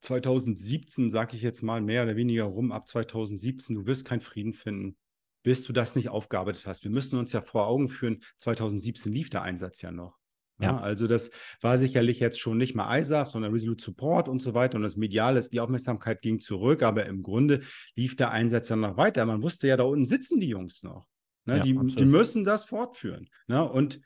2017, 0.00 1.10
sage 1.10 1.36
ich 1.36 1.42
jetzt 1.42 1.60
mal 1.60 1.82
mehr 1.82 2.04
oder 2.04 2.16
weniger 2.16 2.44
rum, 2.44 2.72
ab 2.72 2.88
2017, 2.88 3.76
du 3.76 3.84
wirst 3.84 4.06
keinen 4.06 4.22
Frieden 4.22 4.54
finden, 4.54 4.96
bis 5.42 5.64
du 5.64 5.74
das 5.74 5.96
nicht 5.96 6.08
aufgearbeitet 6.08 6.66
hast. 6.66 6.84
Wir 6.84 6.90
müssen 6.90 7.18
uns 7.18 7.32
ja 7.32 7.42
vor 7.42 7.66
Augen 7.66 7.90
führen, 7.90 8.22
2017 8.38 9.12
lief 9.12 9.28
der 9.28 9.42
Einsatz 9.42 9.82
ja 9.82 9.90
noch. 9.90 10.21
Ja. 10.62 10.78
also 10.78 11.06
das 11.06 11.30
war 11.60 11.78
sicherlich 11.78 12.20
jetzt 12.20 12.40
schon 12.40 12.58
nicht 12.58 12.74
mal 12.74 12.98
ISAF, 12.98 13.30
sondern 13.30 13.52
Resolute 13.52 13.82
Support 13.82 14.28
und 14.28 14.40
so 14.40 14.54
weiter. 14.54 14.76
Und 14.76 14.82
das 14.82 14.96
Mediale, 14.96 15.42
die 15.50 15.60
Aufmerksamkeit 15.60 16.22
ging 16.22 16.40
zurück, 16.40 16.82
aber 16.82 17.06
im 17.06 17.22
Grunde 17.22 17.62
lief 17.96 18.16
der 18.16 18.30
Einsatz 18.30 18.68
ja 18.68 18.76
noch 18.76 18.96
weiter. 18.96 19.24
Man 19.26 19.42
wusste 19.42 19.68
ja, 19.68 19.76
da 19.76 19.84
unten 19.84 20.06
sitzen 20.06 20.40
die 20.40 20.48
Jungs 20.48 20.82
noch. 20.82 21.06
Ne? 21.44 21.56
Ja, 21.56 21.62
die, 21.62 21.72
die, 21.72 22.04
müssen 22.04 22.44
das 22.44 22.64
fortführen. 22.64 23.28
Ne? 23.48 23.68
Und 23.68 24.00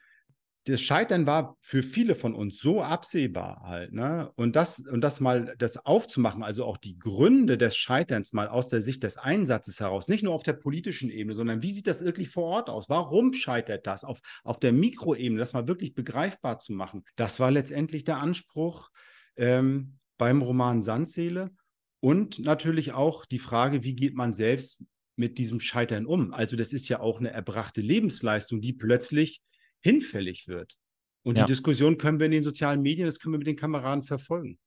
das 0.68 0.82
Scheitern 0.82 1.28
war 1.28 1.56
für 1.60 1.84
viele 1.84 2.16
von 2.16 2.34
uns 2.34 2.58
so 2.58 2.82
absehbar 2.82 3.62
halt, 3.62 3.92
ne? 3.92 4.32
Und 4.34 4.56
das, 4.56 4.80
und 4.80 5.00
das 5.00 5.20
mal 5.20 5.54
das 5.58 5.86
aufzumachen, 5.86 6.42
also 6.42 6.64
auch 6.64 6.76
die 6.76 6.98
Gründe 6.98 7.56
des 7.56 7.76
Scheiterns 7.76 8.32
mal 8.32 8.48
aus 8.48 8.66
der 8.66 8.82
Sicht 8.82 9.04
des 9.04 9.16
Einsatzes 9.16 9.78
heraus, 9.78 10.08
nicht 10.08 10.24
nur 10.24 10.34
auf 10.34 10.42
der 10.42 10.54
politischen 10.54 11.08
Ebene, 11.08 11.36
sondern 11.36 11.62
wie 11.62 11.70
sieht 11.70 11.86
das 11.86 12.04
wirklich 12.04 12.30
vor 12.30 12.44
Ort 12.44 12.68
aus? 12.68 12.88
Warum 12.88 13.32
scheitert 13.32 13.86
das? 13.86 14.02
Auf, 14.02 14.20
auf 14.42 14.58
der 14.58 14.72
Mikroebene, 14.72 15.38
das 15.38 15.52
mal 15.52 15.68
wirklich 15.68 15.94
begreifbar 15.94 16.58
zu 16.58 16.72
machen. 16.72 17.04
Das 17.14 17.38
war 17.38 17.52
letztendlich 17.52 18.02
der 18.02 18.18
Anspruch 18.18 18.90
ähm, 19.36 19.98
beim 20.18 20.42
Roman 20.42 20.82
Sandseele. 20.82 21.52
Und 22.00 22.40
natürlich 22.40 22.92
auch 22.92 23.24
die 23.24 23.38
Frage, 23.38 23.84
wie 23.84 23.94
geht 23.94 24.16
man 24.16 24.34
selbst 24.34 24.82
mit 25.14 25.38
diesem 25.38 25.60
Scheitern 25.60 26.06
um? 26.06 26.34
Also, 26.34 26.56
das 26.56 26.72
ist 26.72 26.88
ja 26.88 26.98
auch 26.98 27.20
eine 27.20 27.30
erbrachte 27.30 27.80
Lebensleistung, 27.82 28.60
die 28.60 28.72
plötzlich 28.72 29.42
hinfällig 29.80 30.48
wird. 30.48 30.76
Und 31.22 31.38
ja. 31.38 31.44
die 31.44 31.52
Diskussion 31.52 31.98
können 31.98 32.18
wir 32.18 32.26
in 32.26 32.32
den 32.32 32.42
sozialen 32.42 32.82
Medien, 32.82 33.06
das 33.06 33.18
können 33.18 33.34
wir 33.34 33.38
mit 33.38 33.46
den 33.46 33.56
Kameraden 33.56 34.02
verfolgen. 34.02 34.58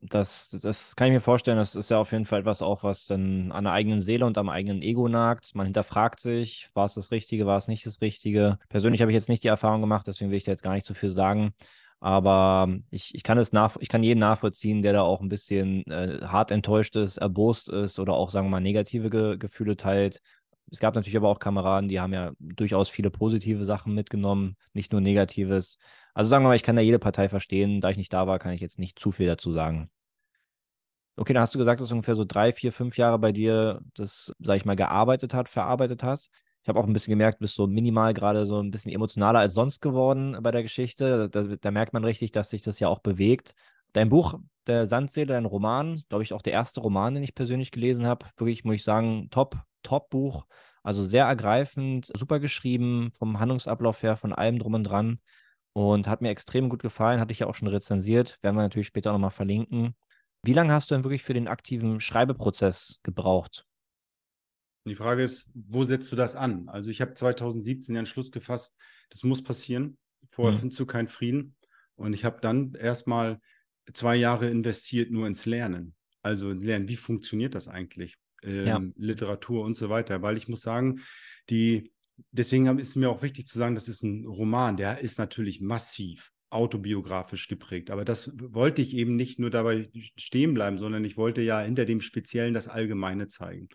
Das, 0.00 0.50
das 0.60 0.96
kann 0.96 1.06
ich 1.06 1.12
mir 1.12 1.20
vorstellen, 1.20 1.56
das 1.56 1.76
ist 1.76 1.88
ja 1.88 1.98
auf 1.98 2.10
jeden 2.10 2.24
Fall 2.24 2.40
etwas 2.40 2.62
auch, 2.62 2.82
was 2.82 3.06
dann 3.06 3.52
an 3.52 3.62
der 3.62 3.72
eigenen 3.72 4.00
Seele 4.00 4.26
und 4.26 4.36
am 4.36 4.48
eigenen 4.48 4.82
Ego 4.82 5.08
nagt. 5.08 5.54
Man 5.54 5.66
hinterfragt 5.66 6.18
sich, 6.18 6.68
war 6.74 6.86
es 6.86 6.94
das 6.94 7.12
Richtige, 7.12 7.46
war 7.46 7.56
es 7.56 7.68
nicht 7.68 7.86
das 7.86 8.00
Richtige. 8.00 8.58
Persönlich 8.68 9.00
habe 9.00 9.12
ich 9.12 9.14
jetzt 9.14 9.28
nicht 9.28 9.44
die 9.44 9.48
Erfahrung 9.48 9.80
gemacht, 9.80 10.08
deswegen 10.08 10.32
will 10.32 10.36
ich 10.36 10.42
da 10.42 10.50
jetzt 10.50 10.64
gar 10.64 10.74
nicht 10.74 10.86
zu 10.86 10.94
viel 10.94 11.10
sagen. 11.10 11.54
Aber 12.00 12.68
ich, 12.90 13.14
ich 13.14 13.22
kann 13.22 13.38
es 13.38 13.52
nach, 13.52 13.76
ich 13.78 13.88
kann 13.88 14.02
jeden 14.02 14.18
nachvollziehen, 14.18 14.82
der 14.82 14.94
da 14.94 15.02
auch 15.02 15.20
ein 15.20 15.28
bisschen 15.28 15.84
äh, 15.86 16.20
hart 16.22 16.50
enttäuscht 16.50 16.96
ist, 16.96 17.16
erbost 17.16 17.68
ist 17.68 18.00
oder 18.00 18.14
auch, 18.14 18.30
sagen 18.30 18.46
wir 18.46 18.50
mal, 18.50 18.60
negative 18.60 19.10
Ge 19.10 19.36
Gefühle 19.38 19.76
teilt. 19.76 20.20
Es 20.70 20.80
gab 20.80 20.94
natürlich 20.94 21.16
aber 21.16 21.28
auch 21.28 21.38
Kameraden, 21.38 21.88
die 21.88 22.00
haben 22.00 22.12
ja 22.12 22.32
durchaus 22.38 22.88
viele 22.88 23.10
positive 23.10 23.64
Sachen 23.64 23.94
mitgenommen, 23.94 24.56
nicht 24.72 24.92
nur 24.92 25.00
Negatives. 25.00 25.78
Also 26.14 26.28
sagen 26.28 26.44
wir 26.44 26.48
mal, 26.48 26.56
ich 26.56 26.62
kann 26.62 26.76
da 26.76 26.82
jede 26.82 26.98
Partei 26.98 27.28
verstehen. 27.28 27.80
Da 27.80 27.90
ich 27.90 27.96
nicht 27.96 28.12
da 28.12 28.26
war, 28.26 28.38
kann 28.38 28.52
ich 28.52 28.60
jetzt 28.60 28.78
nicht 28.78 28.98
zu 28.98 29.12
viel 29.12 29.26
dazu 29.26 29.52
sagen. 29.52 29.90
Okay, 31.16 31.32
dann 31.32 31.42
hast 31.42 31.54
du 31.54 31.58
gesagt, 31.58 31.80
dass 31.80 31.90
ungefähr 31.90 32.14
so 32.14 32.24
drei, 32.24 32.52
vier, 32.52 32.72
fünf 32.72 32.96
Jahre 32.96 33.18
bei 33.18 33.32
dir 33.32 33.80
das, 33.94 34.32
sag 34.38 34.56
ich 34.56 34.64
mal, 34.64 34.76
gearbeitet 34.76 35.34
hat, 35.34 35.48
verarbeitet 35.48 36.04
hast. 36.04 36.30
Ich 36.62 36.68
habe 36.68 36.78
auch 36.78 36.86
ein 36.86 36.92
bisschen 36.92 37.10
gemerkt, 37.10 37.40
du 37.40 37.44
bist 37.44 37.54
so 37.54 37.66
minimal 37.66 38.14
gerade 38.14 38.46
so 38.46 38.60
ein 38.60 38.70
bisschen 38.70 38.92
emotionaler 38.92 39.40
als 39.40 39.54
sonst 39.54 39.80
geworden 39.80 40.36
bei 40.42 40.50
der 40.50 40.62
Geschichte. 40.62 41.28
Da, 41.30 41.42
da 41.42 41.70
merkt 41.70 41.92
man 41.92 42.04
richtig, 42.04 42.30
dass 42.30 42.50
sich 42.50 42.62
das 42.62 42.78
ja 42.78 42.88
auch 42.88 43.00
bewegt. 43.00 43.54
Dein 43.94 44.10
Buch, 44.10 44.38
der 44.68 44.86
Sandseele, 44.86 45.34
dein 45.34 45.46
Roman, 45.46 46.02
glaube 46.08 46.22
ich 46.22 46.32
auch 46.32 46.42
der 46.42 46.52
erste 46.52 46.80
Roman, 46.80 47.14
den 47.14 47.22
ich 47.22 47.34
persönlich 47.34 47.70
gelesen 47.70 48.06
habe. 48.06 48.26
Wirklich, 48.36 48.64
muss 48.64 48.76
ich 48.76 48.84
sagen, 48.84 49.28
top, 49.30 49.56
Top-Buch. 49.82 50.46
Also 50.82 51.04
sehr 51.04 51.24
ergreifend, 51.24 52.10
super 52.16 52.40
geschrieben, 52.40 53.10
vom 53.12 53.40
Handlungsablauf 53.40 54.02
her, 54.02 54.16
von 54.16 54.32
allem 54.32 54.58
drum 54.58 54.74
und 54.74 54.84
dran. 54.84 55.20
Und 55.72 56.08
hat 56.08 56.22
mir 56.22 56.30
extrem 56.30 56.68
gut 56.68 56.82
gefallen, 56.82 57.20
hatte 57.20 57.32
ich 57.32 57.40
ja 57.40 57.46
auch 57.46 57.54
schon 57.54 57.68
rezensiert. 57.68 58.38
Werden 58.42 58.56
wir 58.56 58.62
natürlich 58.62 58.86
später 58.86 59.12
nochmal 59.12 59.30
verlinken. 59.30 59.94
Wie 60.42 60.52
lange 60.52 60.72
hast 60.72 60.90
du 60.90 60.94
denn 60.94 61.04
wirklich 61.04 61.22
für 61.22 61.34
den 61.34 61.48
aktiven 61.48 62.00
Schreibeprozess 62.00 63.00
gebraucht? 63.02 63.64
Die 64.86 64.94
Frage 64.94 65.22
ist, 65.22 65.50
wo 65.54 65.84
setzt 65.84 66.10
du 66.10 66.16
das 66.16 66.36
an? 66.36 66.68
Also 66.68 66.90
ich 66.90 67.00
habe 67.00 67.14
2017 67.14 67.94
ja 67.94 68.00
einen 68.00 68.06
Schluss 68.06 68.30
gefasst, 68.30 68.76
das 69.10 69.22
muss 69.22 69.42
passieren. 69.42 69.98
Vorher 70.28 70.54
mhm. 70.54 70.60
findest 70.60 70.80
du 70.80 70.86
keinen 70.86 71.08
Frieden. 71.08 71.56
Und 71.96 72.12
ich 72.12 72.24
habe 72.24 72.38
dann 72.40 72.74
erstmal 72.74 73.40
zwei 73.92 74.16
Jahre 74.16 74.48
investiert 74.48 75.10
nur 75.10 75.26
ins 75.26 75.46
Lernen. 75.46 75.94
Also 76.22 76.52
lernen, 76.52 76.88
wie 76.88 76.96
funktioniert 76.96 77.54
das 77.54 77.68
eigentlich? 77.68 78.18
ähm, 78.42 78.66
ja. 78.66 78.80
Literatur 78.96 79.64
und 79.64 79.76
so 79.76 79.88
weiter. 79.88 80.22
Weil 80.22 80.36
ich 80.36 80.48
muss 80.48 80.62
sagen, 80.62 81.00
die, 81.50 81.92
deswegen 82.30 82.78
ist 82.78 82.90
es 82.90 82.96
mir 82.96 83.10
auch 83.10 83.22
wichtig 83.22 83.46
zu 83.46 83.58
sagen, 83.58 83.74
das 83.74 83.88
ist 83.88 84.02
ein 84.02 84.26
Roman, 84.26 84.76
der 84.76 85.00
ist 85.00 85.18
natürlich 85.18 85.60
massiv 85.60 86.30
autobiografisch 86.50 87.48
geprägt. 87.48 87.90
Aber 87.90 88.04
das 88.04 88.32
wollte 88.38 88.80
ich 88.80 88.94
eben 88.94 89.16
nicht 89.16 89.38
nur 89.38 89.50
dabei 89.50 89.90
stehen 90.16 90.54
bleiben, 90.54 90.78
sondern 90.78 91.04
ich 91.04 91.16
wollte 91.16 91.42
ja 91.42 91.60
hinter 91.60 91.84
dem 91.84 92.00
Speziellen 92.00 92.54
das 92.54 92.68
Allgemeine 92.68 93.28
zeigen. 93.28 93.68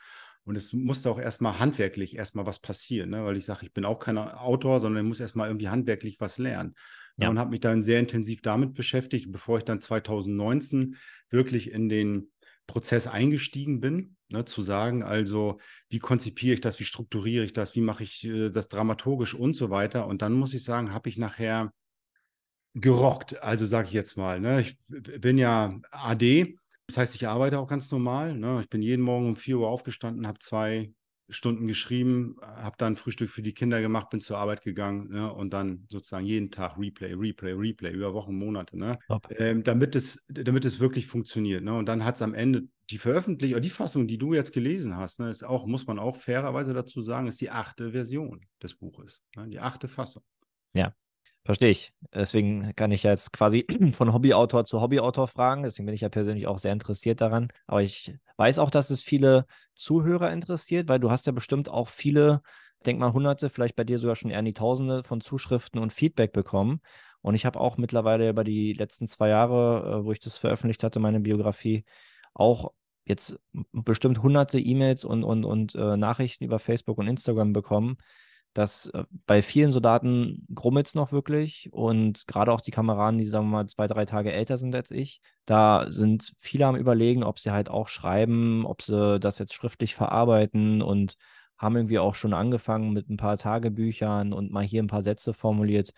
Und 0.46 0.58
es 0.58 0.74
musste 0.74 1.10
auch 1.10 1.20
erstmal 1.20 1.60
handwerklich 1.60 2.18
erstmal 2.18 2.46
was 2.46 2.60
passieren, 2.60 3.12
ne? 3.12 3.24
weil 3.24 3.38
ich 3.38 3.46
sage, 3.46 3.66
ich 3.66 3.72
bin 3.72 3.86
auch 3.86 4.00
kein 4.00 4.18
Autor, 4.18 4.82
sondern 4.82 5.06
ich 5.06 5.08
muss 5.08 5.22
erstmal 5.22 5.48
irgendwie 5.48 5.70
handwerklich 5.70 6.18
was 6.20 6.38
lernen. 6.38 6.76
Ja. 7.18 7.30
Und 7.30 7.38
habe 7.38 7.52
mich 7.52 7.60
dann 7.60 7.84
sehr 7.84 8.00
intensiv 8.00 8.42
damit 8.42 8.74
beschäftigt, 8.74 9.32
bevor 9.32 9.60
ich 9.60 9.66
dann 9.66 9.80
2019 9.80 10.98
wirklich 11.30 11.72
in 11.72 11.88
den 11.88 12.32
Prozess 12.66 13.08
eingestiegen 13.08 13.82
bin, 13.82 14.16
ne, 14.30 14.46
zu 14.46 14.64
sagen, 14.64 15.04
also 15.04 15.60
wie 15.90 16.00
konzipiere 16.00 16.56
ich 16.56 16.62
das, 16.62 16.80
wie 16.80 16.86
strukturiere 16.86 17.46
ich 17.46 17.54
das, 17.54 17.76
wie 17.76 17.82
mache 17.82 18.04
ich 18.04 18.24
äh, 18.26 18.50
das 18.50 18.70
dramaturgisch 18.70 19.36
und 19.36 19.56
so 19.56 19.70
weiter. 19.70 20.08
Und 20.08 20.22
dann 20.22 20.34
muss 20.34 20.54
ich 20.54 20.64
sagen, 20.64 20.94
habe 20.94 21.10
ich 21.10 21.18
nachher 21.18 21.74
gerockt, 22.74 23.42
also 23.44 23.66
sage 23.66 23.88
ich 23.88 23.94
jetzt 23.94 24.18
mal. 24.18 24.40
Ne, 24.40 24.62
ich 24.62 24.78
bin 24.88 25.38
ja 25.38 25.80
AD, 25.92 26.58
das 26.88 26.98
heißt, 26.98 27.16
ich 27.16 27.28
arbeite 27.28 27.60
auch 27.60 27.68
ganz 27.68 27.92
normal. 27.92 28.36
Ne, 28.36 28.62
ich 28.62 28.70
bin 28.70 28.82
jeden 28.82 29.04
Morgen 29.04 29.28
um 29.28 29.36
4 29.36 29.60
Uhr 29.60 29.68
aufgestanden, 29.68 30.28
habe 30.28 30.40
zwei 30.40 30.94
Stunden 31.34 31.68
geschrieben, 31.68 32.38
habe 32.42 32.76
dann 32.78 32.96
Frühstück 32.96 33.30
für 33.30 33.42
die 33.42 33.54
Kinder 33.54 33.82
gemacht, 33.82 34.10
bin 34.10 34.22
zur 34.22 34.38
Arbeit 34.38 34.62
gegangen 34.62 35.10
ne, 35.10 35.32
und 35.32 35.52
dann 35.52 35.86
sozusagen 35.90 36.26
jeden 36.26 36.52
Tag 36.52 36.78
Replay, 36.78 37.14
Replay, 37.14 37.54
Replay 37.54 37.92
über 37.92 38.14
Wochen, 38.14 38.38
Monate, 38.38 38.78
ne, 38.78 39.00
ähm, 39.38 39.64
damit, 39.64 39.96
es, 39.96 40.24
damit 40.28 40.66
es 40.66 40.80
wirklich 40.80 41.08
funktioniert. 41.08 41.64
Ne, 41.64 41.74
und 41.74 41.88
dann 41.88 42.06
hat 42.06 42.16
es 42.16 42.22
am 42.22 42.34
Ende 42.34 42.64
die 42.90 42.98
Veröffentlichung, 42.98 43.62
die 43.62 43.70
Fassung, 43.70 44.08
die 44.08 44.18
du 44.18 44.34
jetzt 44.34 44.54
gelesen 44.54 44.96
hast, 44.96 45.20
ne, 45.20 45.30
ist 45.30 45.44
auch, 45.44 45.66
muss 45.66 45.88
man 45.88 46.00
auch 46.00 46.18
fairerweise 46.18 46.74
dazu 46.74 47.02
sagen, 47.02 47.28
ist 47.28 47.42
die 47.42 47.50
achte 47.50 47.92
Version 47.92 48.46
des 48.62 48.76
Buches, 48.76 49.24
ne, 49.36 49.48
die 49.48 49.60
achte 49.60 49.88
Fassung. 49.88 50.24
Ja, 50.74 50.94
Verstehe 51.46 51.70
ich. 51.70 51.94
Deswegen 52.14 52.74
kann 52.76 52.92
ich 52.92 53.04
jetzt 53.04 53.34
quasi 53.34 53.66
von 53.94 54.14
Hobbyautor 54.14 54.64
zu 54.66 54.82
Hobbyautor 54.82 55.28
fragen. 55.28 55.64
Deswegen 55.64 55.86
bin 55.86 55.96
ich 55.96 56.02
ja 56.02 56.10
persönlich 56.10 56.48
auch 56.48 56.58
sehr 56.58 56.72
interessiert 56.72 57.20
daran. 57.20 57.50
Aber 57.68 57.82
ich 57.82 58.16
weiß 58.38 58.60
auch, 58.60 58.72
dass 58.72 58.90
es 58.90 59.04
viele 59.04 59.46
Zuhörer 59.76 60.32
interessiert, 60.32 60.88
weil 60.88 61.00
du 61.00 61.12
hast 61.12 61.26
ja 61.26 61.34
bestimmt 61.34 61.68
auch 61.68 61.90
viele, 61.90 62.42
denk 62.86 63.00
mal 63.00 63.12
hunderte, 63.12 63.50
vielleicht 63.50 63.76
bei 63.76 63.84
dir 63.84 64.00
sogar 64.00 64.16
schon 64.16 64.32
eher 64.32 64.40
in 64.40 64.46
die 64.46 64.54
Tausende 64.54 65.04
von 65.04 65.20
Zuschriften 65.20 65.82
und 65.82 65.92
Feedback 65.92 66.32
bekommen. 66.32 66.80
Und 67.22 67.36
ich 67.36 67.46
habe 67.46 67.60
auch 67.60 67.78
mittlerweile 67.78 68.30
über 68.30 68.46
die 68.46 68.74
letzten 68.74 69.08
zwei 69.08 69.30
Jahre, 69.30 70.00
äh, 70.02 70.06
wo 70.06 70.14
ich 70.14 70.20
das 70.22 70.38
veröffentlicht 70.38 70.84
hatte, 70.84 71.00
meine 71.00 71.20
Biografie, 71.20 71.84
auch 72.34 72.72
jetzt 73.06 73.38
bestimmt 73.74 74.24
hunderte 74.24 74.60
E-Mails 74.60 75.04
und, 75.04 75.26
und, 75.26 75.44
und 75.44 75.76
äh, 75.76 75.98
Nachrichten 75.98 76.46
über 76.46 76.60
Facebook 76.60 76.98
und 76.98 77.08
Instagram 77.08 77.52
bekommen, 77.52 77.98
dass 78.54 78.88
äh, 78.88 79.04
bei 79.26 79.42
vielen 79.42 79.72
Soldaten 79.72 80.46
grummelt 80.54 80.88
es 80.88 80.96
noch 80.96 81.12
wirklich 81.12 81.70
und 81.72 82.28
gerade 82.28 82.52
auch 82.52 82.62
die 82.62 82.72
Kameraden, 82.72 83.18
die 83.18 83.26
sagen 83.26 83.46
wir 83.48 83.58
mal 83.58 83.68
zwei, 83.68 83.88
drei 83.88 84.06
Tage 84.06 84.32
älter 84.32 84.58
sind 84.58 84.76
als 84.76 84.92
ich, 84.92 85.22
da 85.46 85.86
sind 85.90 86.34
viele 86.38 86.68
am 86.68 86.76
überlegen, 86.76 87.24
ob 87.24 87.40
sie 87.40 87.52
halt 87.52 87.70
auch 87.70 87.88
schreiben, 87.88 88.66
ob 88.66 88.82
sie 88.82 89.20
das 89.20 89.40
jetzt 89.40 89.54
schriftlich 89.54 89.96
verarbeiten 89.96 90.82
und 90.82 91.16
haben 91.58 91.76
irgendwie 91.76 92.00
auch 92.00 92.16
schon 92.16 92.34
angefangen 92.34 92.94
mit 92.94 93.10
ein 93.10 93.18
paar 93.18 93.38
Tagebüchern 93.38 94.34
und 94.34 94.52
mal 94.52 94.64
hier 94.64 94.84
ein 94.84 94.88
paar 94.88 95.02
Sätze 95.02 95.34
formuliert. 95.34 95.94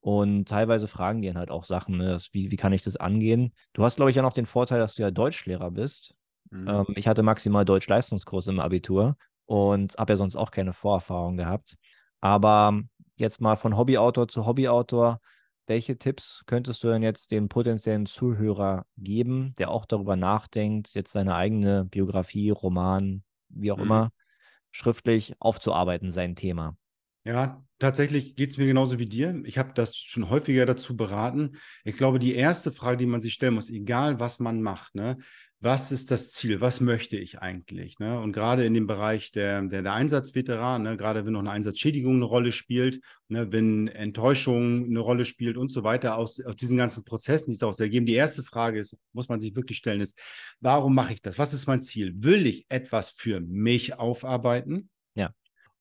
Und 0.00 0.48
teilweise 0.48 0.88
fragen 0.88 1.20
die 1.20 1.28
dann 1.28 1.36
halt 1.36 1.50
auch 1.50 1.64
Sachen, 1.64 1.98
ne? 1.98 2.18
wie, 2.32 2.50
wie 2.50 2.56
kann 2.56 2.72
ich 2.72 2.82
das 2.82 2.96
angehen? 2.96 3.52
Du 3.74 3.84
hast, 3.84 3.96
glaube 3.96 4.10
ich, 4.10 4.16
ja 4.16 4.22
noch 4.22 4.32
den 4.32 4.46
Vorteil, 4.46 4.78
dass 4.78 4.94
du 4.94 5.02
ja 5.02 5.10
Deutschlehrer 5.10 5.70
bist. 5.70 6.14
Mhm. 6.50 6.68
Ähm, 6.68 6.86
ich 6.96 7.06
hatte 7.06 7.22
maximal 7.22 7.66
Deutsch-Leistungskurs 7.66 8.46
im 8.46 8.60
Abitur 8.60 9.16
und 9.44 9.94
habe 9.98 10.12
ja 10.12 10.16
sonst 10.16 10.36
auch 10.36 10.50
keine 10.50 10.72
Vorerfahrung 10.72 11.36
gehabt. 11.36 11.76
Aber 12.20 12.80
jetzt 13.16 13.40
mal 13.40 13.56
von 13.56 13.76
Hobbyautor 13.76 14.28
zu 14.28 14.46
Hobbyautor, 14.46 15.20
welche 15.66 15.98
Tipps 15.98 16.42
könntest 16.46 16.82
du 16.82 16.88
denn 16.88 17.02
jetzt 17.02 17.30
dem 17.30 17.48
potenziellen 17.48 18.06
Zuhörer 18.06 18.86
geben, 18.96 19.54
der 19.58 19.70
auch 19.70 19.86
darüber 19.86 20.16
nachdenkt, 20.16 20.94
jetzt 20.94 21.12
seine 21.12 21.36
eigene 21.36 21.84
Biografie, 21.84 22.50
Roman, 22.50 23.22
wie 23.48 23.70
auch 23.70 23.76
mhm. 23.76 23.84
immer, 23.84 24.12
schriftlich 24.72 25.34
aufzuarbeiten, 25.38 26.10
sein 26.10 26.34
Thema? 26.34 26.76
Ja, 27.24 27.62
tatsächlich 27.78 28.34
geht 28.34 28.50
es 28.50 28.56
mir 28.56 28.66
genauso 28.66 28.98
wie 28.98 29.04
dir. 29.04 29.42
Ich 29.44 29.58
habe 29.58 29.72
das 29.74 29.94
schon 29.96 30.30
häufiger 30.30 30.64
dazu 30.64 30.96
beraten. 30.96 31.58
Ich 31.84 31.96
glaube, 31.96 32.18
die 32.18 32.34
erste 32.34 32.72
Frage, 32.72 32.96
die 32.96 33.06
man 33.06 33.20
sich 33.20 33.34
stellen 33.34 33.54
muss, 33.54 33.70
egal 33.70 34.18
was 34.18 34.40
man 34.40 34.62
macht, 34.62 34.94
ne, 34.94 35.18
was 35.62 35.92
ist 35.92 36.10
das 36.10 36.32
Ziel? 36.32 36.62
Was 36.62 36.80
möchte 36.80 37.18
ich 37.18 37.40
eigentlich? 37.40 37.98
Ne? 37.98 38.18
Und 38.18 38.32
gerade 38.32 38.64
in 38.64 38.72
dem 38.72 38.86
Bereich 38.86 39.30
der, 39.30 39.60
der, 39.62 39.82
der 39.82 39.92
Einsatzveteran, 39.92 40.82
ne, 40.82 40.96
gerade 40.96 41.26
wenn 41.26 41.34
noch 41.34 41.40
eine 41.40 41.50
Einsatzschädigung 41.50 42.14
eine 42.16 42.24
Rolle 42.24 42.52
spielt, 42.52 43.00
ne, 43.28 43.52
wenn 43.52 43.88
Enttäuschung 43.88 44.86
eine 44.86 45.00
Rolle 45.00 45.26
spielt 45.26 45.58
und 45.58 45.70
so 45.70 45.84
weiter, 45.84 46.16
aus, 46.16 46.42
aus 46.42 46.56
diesen 46.56 46.78
ganzen 46.78 47.04
Prozessen, 47.04 47.48
die 47.48 47.52
es 47.52 47.58
daraus 47.58 47.78
ergeben. 47.78 48.06
Die 48.06 48.14
erste 48.14 48.42
Frage 48.42 48.78
ist, 48.78 48.96
muss 49.12 49.28
man 49.28 49.38
sich 49.38 49.54
wirklich 49.54 49.76
stellen, 49.76 50.00
ist, 50.00 50.18
warum 50.60 50.94
mache 50.94 51.12
ich 51.12 51.20
das? 51.20 51.38
Was 51.38 51.52
ist 51.52 51.66
mein 51.66 51.82
Ziel? 51.82 52.14
Will 52.16 52.46
ich 52.46 52.64
etwas 52.70 53.10
für 53.10 53.40
mich 53.40 53.98
aufarbeiten? 53.98 54.88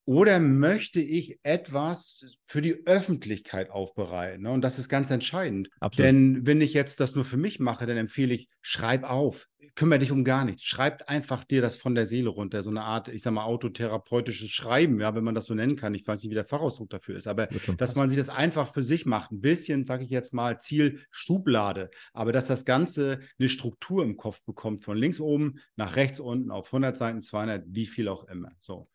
Oder 0.09 0.39
möchte 0.39 0.99
ich 0.99 1.37
etwas 1.43 2.25
für 2.47 2.63
die 2.63 2.87
Öffentlichkeit 2.87 3.69
aufbereiten? 3.69 4.41
Ne? 4.41 4.49
Und 4.49 4.61
das 4.61 4.79
ist 4.79 4.89
ganz 4.89 5.11
entscheidend. 5.11 5.69
Absolut. 5.79 6.03
Denn 6.03 6.47
wenn 6.47 6.61
ich 6.61 6.73
jetzt 6.73 6.99
das 6.99 7.13
nur 7.13 7.25
für 7.25 7.37
mich 7.37 7.59
mache, 7.59 7.85
dann 7.85 7.95
empfehle 7.95 8.33
ich, 8.33 8.47
schreib 8.59 9.03
auf, 9.03 9.47
kümmere 9.75 9.99
dich 9.99 10.11
um 10.11 10.23
gar 10.23 10.45
nichts. 10.45 10.63
Schreib 10.63 11.07
einfach 11.07 11.43
dir 11.43 11.61
das 11.61 11.75
von 11.75 11.93
der 11.93 12.07
Seele 12.07 12.29
runter. 12.29 12.63
So 12.63 12.71
eine 12.71 12.81
Art, 12.81 13.07
ich 13.07 13.21
sag 13.21 13.33
mal, 13.33 13.43
autotherapeutisches 13.43 14.49
Schreiben, 14.49 14.99
ja, 14.99 15.13
wenn 15.13 15.23
man 15.23 15.35
das 15.35 15.45
so 15.45 15.53
nennen 15.53 15.75
kann. 15.75 15.93
Ich 15.93 16.07
weiß 16.07 16.23
nicht, 16.23 16.31
wie 16.31 16.35
der 16.35 16.43
Fachausdruck 16.43 16.89
dafür 16.89 17.15
ist, 17.15 17.27
aber 17.27 17.45
dass 17.77 17.93
man 17.93 18.09
sich 18.09 18.17
das 18.17 18.29
einfach 18.29 18.73
für 18.73 18.81
sich 18.81 19.05
macht. 19.05 19.31
Ein 19.31 19.41
bisschen, 19.41 19.85
sage 19.85 20.05
ich 20.05 20.09
jetzt 20.09 20.33
mal, 20.33 20.59
Ziel 20.59 21.01
Schublade. 21.11 21.91
Aber 22.13 22.31
dass 22.31 22.47
das 22.47 22.65
Ganze 22.65 23.19
eine 23.37 23.47
Struktur 23.47 24.01
im 24.01 24.17
Kopf 24.17 24.41
bekommt, 24.41 24.83
von 24.83 24.97
links 24.97 25.19
oben 25.19 25.59
nach 25.75 25.97
rechts 25.97 26.19
unten 26.19 26.49
auf 26.49 26.65
100 26.69 26.97
Seiten, 26.97 27.21
200, 27.21 27.63
wie 27.67 27.85
viel 27.85 28.07
auch 28.07 28.27
immer. 28.27 28.53
So. 28.59 28.89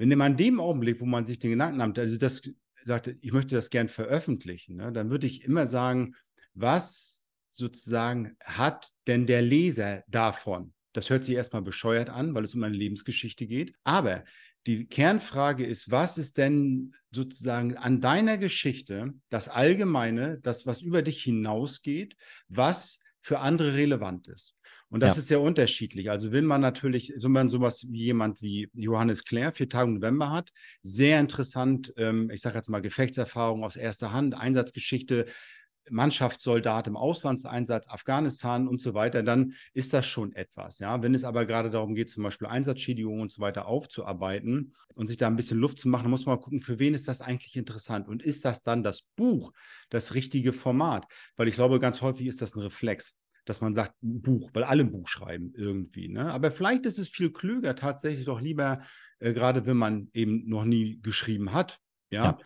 Wenn 0.00 0.16
man 0.16 0.32
in 0.32 0.38
dem 0.38 0.60
Augenblick, 0.60 0.98
wo 1.02 1.04
man 1.04 1.26
sich 1.26 1.38
den 1.38 1.50
Gedanken 1.50 1.76
nimmt, 1.76 1.98
also 1.98 2.16
das 2.16 2.40
sagte, 2.84 3.18
ich 3.20 3.32
möchte 3.32 3.54
das 3.54 3.68
gern 3.68 3.90
veröffentlichen, 3.90 4.76
ne, 4.76 4.92
dann 4.92 5.10
würde 5.10 5.26
ich 5.26 5.44
immer 5.44 5.66
sagen, 5.66 6.14
was 6.54 7.26
sozusagen 7.50 8.34
hat 8.42 8.88
denn 9.06 9.26
der 9.26 9.42
Leser 9.42 10.02
davon? 10.08 10.72
Das 10.94 11.10
hört 11.10 11.24
sich 11.24 11.34
erstmal 11.34 11.60
bescheuert 11.60 12.08
an, 12.08 12.34
weil 12.34 12.44
es 12.44 12.54
um 12.54 12.62
eine 12.62 12.74
Lebensgeschichte 12.74 13.46
geht. 13.46 13.74
Aber 13.84 14.24
die 14.66 14.86
Kernfrage 14.86 15.66
ist, 15.66 15.90
was 15.90 16.16
ist 16.16 16.38
denn 16.38 16.94
sozusagen 17.10 17.76
an 17.76 18.00
deiner 18.00 18.38
Geschichte 18.38 19.12
das 19.28 19.50
Allgemeine, 19.50 20.38
das, 20.40 20.64
was 20.64 20.80
über 20.80 21.02
dich 21.02 21.22
hinausgeht, 21.22 22.16
was 22.48 23.00
für 23.20 23.40
andere 23.40 23.74
relevant 23.74 24.28
ist? 24.28 24.56
Und 24.90 25.00
das 25.00 25.14
ja. 25.14 25.20
ist 25.20 25.28
sehr 25.28 25.40
unterschiedlich. 25.40 26.10
Also 26.10 26.32
wenn 26.32 26.44
man 26.44 26.60
natürlich, 26.60 27.14
so 27.16 27.28
man 27.28 27.48
sowas 27.48 27.86
wie 27.88 28.04
jemand 28.04 28.42
wie 28.42 28.68
Johannes 28.74 29.24
Clare, 29.24 29.52
vier 29.52 29.68
Tage 29.68 29.90
November 29.90 30.30
hat, 30.30 30.50
sehr 30.82 31.20
interessant, 31.20 31.94
ähm, 31.96 32.28
ich 32.30 32.40
sage 32.40 32.56
jetzt 32.56 32.68
mal 32.68 32.82
Gefechtserfahrung 32.82 33.64
aus 33.64 33.76
erster 33.76 34.12
Hand, 34.12 34.34
Einsatzgeschichte, 34.34 35.26
Mannschaftssoldat 35.88 36.86
im 36.86 36.96
Auslandseinsatz, 36.96 37.88
Afghanistan 37.88 38.68
und 38.68 38.80
so 38.80 38.94
weiter, 38.94 39.22
dann 39.22 39.54
ist 39.72 39.92
das 39.92 40.06
schon 40.06 40.32
etwas. 40.34 40.78
Ja, 40.78 41.02
wenn 41.02 41.14
es 41.14 41.24
aber 41.24 41.46
gerade 41.46 41.70
darum 41.70 41.94
geht, 41.94 42.10
zum 42.10 42.22
Beispiel 42.22 42.48
Einsatzschädigungen 42.48 43.22
und 43.22 43.32
so 43.32 43.40
weiter 43.40 43.66
aufzuarbeiten 43.66 44.74
und 44.94 45.06
sich 45.06 45.16
da 45.16 45.26
ein 45.26 45.36
bisschen 45.36 45.58
Luft 45.58 45.80
zu 45.80 45.88
machen, 45.88 46.10
muss 46.10 46.26
man 46.26 46.36
mal 46.36 46.42
gucken, 46.42 46.60
für 46.60 46.78
wen 46.78 46.94
ist 46.94 47.08
das 47.08 47.20
eigentlich 47.20 47.56
interessant 47.56 48.08
und 48.08 48.22
ist 48.22 48.44
das 48.44 48.62
dann 48.62 48.82
das 48.82 49.02
Buch, 49.16 49.52
das 49.88 50.14
richtige 50.14 50.52
Format? 50.52 51.06
Weil 51.36 51.48
ich 51.48 51.54
glaube, 51.54 51.78
ganz 51.78 52.00
häufig 52.00 52.26
ist 52.26 52.42
das 52.42 52.54
ein 52.54 52.60
Reflex 52.60 53.16
dass 53.50 53.60
man 53.60 53.74
sagt, 53.74 54.00
ein 54.02 54.22
Buch, 54.22 54.50
weil 54.54 54.62
alle 54.62 54.84
ein 54.84 54.92
Buch 54.92 55.08
schreiben 55.08 55.52
irgendwie. 55.56 56.08
Ne? 56.08 56.32
Aber 56.32 56.52
vielleicht 56.52 56.86
ist 56.86 56.98
es 56.98 57.08
viel 57.08 57.32
klüger, 57.32 57.74
tatsächlich 57.74 58.24
doch 58.24 58.40
lieber, 58.40 58.82
äh, 59.18 59.32
gerade 59.32 59.66
wenn 59.66 59.76
man 59.76 60.08
eben 60.14 60.48
noch 60.48 60.64
nie 60.64 61.00
geschrieben 61.02 61.52
hat, 61.52 61.80
ja, 62.10 62.24
ja. 62.24 62.38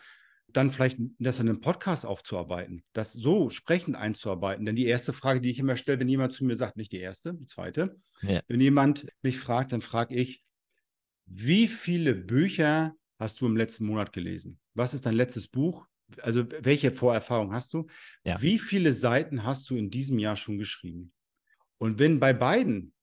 dann 0.47 0.71
vielleicht 0.71 0.97
das 1.19 1.39
in 1.39 1.47
einem 1.47 1.61
Podcast 1.61 2.07
aufzuarbeiten, 2.07 2.83
das 2.93 3.13
so 3.13 3.51
sprechend 3.51 3.95
einzuarbeiten. 3.95 4.65
Denn 4.65 4.75
die 4.75 4.87
erste 4.87 5.13
Frage, 5.13 5.41
die 5.41 5.51
ich 5.51 5.59
immer 5.59 5.77
stelle, 5.77 5.99
wenn 5.99 6.09
jemand 6.09 6.33
zu 6.33 6.43
mir 6.43 6.55
sagt, 6.55 6.75
nicht 6.75 6.91
die 6.91 6.99
erste, 6.99 7.35
die 7.35 7.45
zweite, 7.45 7.99
ja. 8.23 8.41
wenn 8.47 8.59
jemand 8.59 9.05
mich 9.21 9.37
fragt, 9.37 9.73
dann 9.73 9.81
frage 9.81 10.15
ich, 10.15 10.41
wie 11.27 11.67
viele 11.67 12.15
Bücher 12.15 12.95
hast 13.19 13.39
du 13.41 13.45
im 13.45 13.57
letzten 13.57 13.85
Monat 13.85 14.11
gelesen? 14.11 14.59
Was 14.73 14.95
ist 14.95 15.05
dein 15.05 15.15
letztes 15.15 15.47
Buch? 15.47 15.85
Also 16.21 16.45
welche 16.61 16.91
Vorerfahrung 16.91 17.53
hast 17.53 17.73
du? 17.73 17.87
Ja. 18.23 18.41
Wie 18.41 18.59
viele 18.59 18.93
Seiten 18.93 19.43
hast 19.43 19.69
du 19.69 19.75
in 19.75 19.89
diesem 19.89 20.19
Jahr 20.19 20.35
schon 20.35 20.57
geschrieben? 20.57 21.11
Und 21.77 21.99
wenn 21.99 22.19
bei 22.19 22.33
beiden 22.33 22.93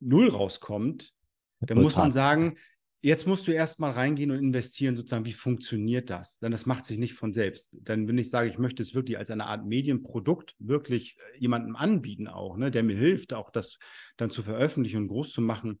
null 0.00 0.28
rauskommt, 0.28 1.12
dann 1.60 1.80
muss 1.80 1.96
man 1.96 2.12
sagen, 2.12 2.56
jetzt 3.00 3.26
musst 3.26 3.46
du 3.46 3.52
erstmal 3.52 3.90
reingehen 3.90 4.30
und 4.30 4.38
investieren, 4.38 4.96
sozusagen, 4.96 5.26
wie 5.26 5.32
funktioniert 5.32 6.08
das? 6.10 6.38
Denn 6.38 6.52
das 6.52 6.64
macht 6.64 6.86
sich 6.86 6.98
nicht 6.98 7.14
von 7.14 7.32
selbst. 7.32 7.76
Dann, 7.82 8.08
wenn 8.08 8.16
ich 8.16 8.30
sage, 8.30 8.48
ich 8.48 8.58
möchte 8.58 8.82
es 8.82 8.94
wirklich 8.94 9.18
als 9.18 9.30
eine 9.30 9.46
Art 9.46 9.66
Medienprodukt 9.66 10.54
wirklich 10.58 11.18
äh, 11.18 11.38
jemandem 11.38 11.76
anbieten, 11.76 12.28
auch, 12.28 12.56
ne, 12.56 12.70
der 12.70 12.82
mir 12.82 12.96
hilft, 12.96 13.34
auch 13.34 13.50
das 13.50 13.78
dann 14.16 14.30
zu 14.30 14.42
veröffentlichen 14.42 15.02
und 15.02 15.08
groß 15.08 15.32
zu 15.32 15.42
machen, 15.42 15.80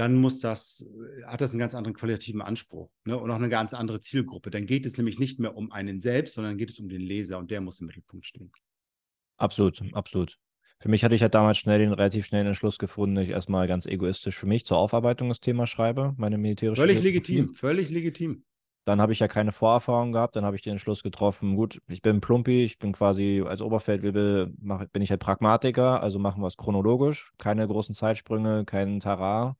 dann 0.00 0.14
muss 0.14 0.40
das, 0.40 0.88
hat 1.26 1.42
das 1.42 1.50
einen 1.50 1.58
ganz 1.58 1.74
anderen 1.74 1.94
qualitativen 1.94 2.40
Anspruch 2.40 2.90
ne? 3.04 3.18
und 3.18 3.30
auch 3.30 3.36
eine 3.36 3.50
ganz 3.50 3.74
andere 3.74 4.00
Zielgruppe. 4.00 4.50
Dann 4.50 4.64
geht 4.64 4.86
es 4.86 4.96
nämlich 4.96 5.18
nicht 5.18 5.38
mehr 5.38 5.54
um 5.54 5.72
einen 5.72 6.00
selbst, 6.00 6.34
sondern 6.34 6.56
geht 6.56 6.70
es 6.70 6.80
um 6.80 6.88
den 6.88 7.02
Leser 7.02 7.36
und 7.36 7.50
der 7.50 7.60
muss 7.60 7.80
im 7.80 7.86
Mittelpunkt 7.86 8.24
stehen. 8.24 8.50
Absolut, 9.36 9.82
absolut. 9.92 10.38
Für 10.78 10.88
mich 10.88 11.04
hatte 11.04 11.14
ich 11.14 11.20
halt 11.20 11.34
damals 11.34 11.58
schnell 11.58 11.80
den 11.80 11.92
relativ 11.92 12.24
schnellen 12.24 12.46
Entschluss 12.46 12.78
gefunden, 12.78 13.16
dass 13.16 13.24
ich 13.24 13.30
erstmal 13.30 13.68
ganz 13.68 13.84
egoistisch 13.84 14.38
für 14.38 14.46
mich 14.46 14.64
zur 14.64 14.78
Aufarbeitung 14.78 15.28
des 15.28 15.40
Themas 15.40 15.68
schreibe, 15.68 16.14
meine 16.16 16.38
militärische. 16.38 16.80
Völlig 16.80 17.02
legitim, 17.02 17.52
völlig 17.52 17.90
legitim. 17.90 18.44
Dann 18.86 19.02
habe 19.02 19.12
ich 19.12 19.18
ja 19.18 19.28
keine 19.28 19.52
Vorerfahrung 19.52 20.12
gehabt, 20.12 20.36
dann 20.36 20.46
habe 20.46 20.56
ich 20.56 20.62
den 20.62 20.72
Entschluss 20.72 21.02
getroffen, 21.02 21.56
gut, 21.56 21.82
ich 21.88 22.00
bin 22.00 22.22
Plumpi, 22.22 22.64
ich 22.64 22.78
bin 22.78 22.92
quasi 22.92 23.44
als 23.46 23.60
Oberfeldwebel, 23.60 24.54
bin 24.90 25.02
ich 25.02 25.10
halt 25.10 25.20
Pragmatiker, 25.20 26.02
also 26.02 26.18
machen 26.18 26.42
wir 26.42 26.46
es 26.46 26.56
chronologisch, 26.56 27.32
keine 27.36 27.68
großen 27.68 27.94
Zeitsprünge, 27.94 28.64
keinen 28.64 29.00
Tarar, 29.00 29.58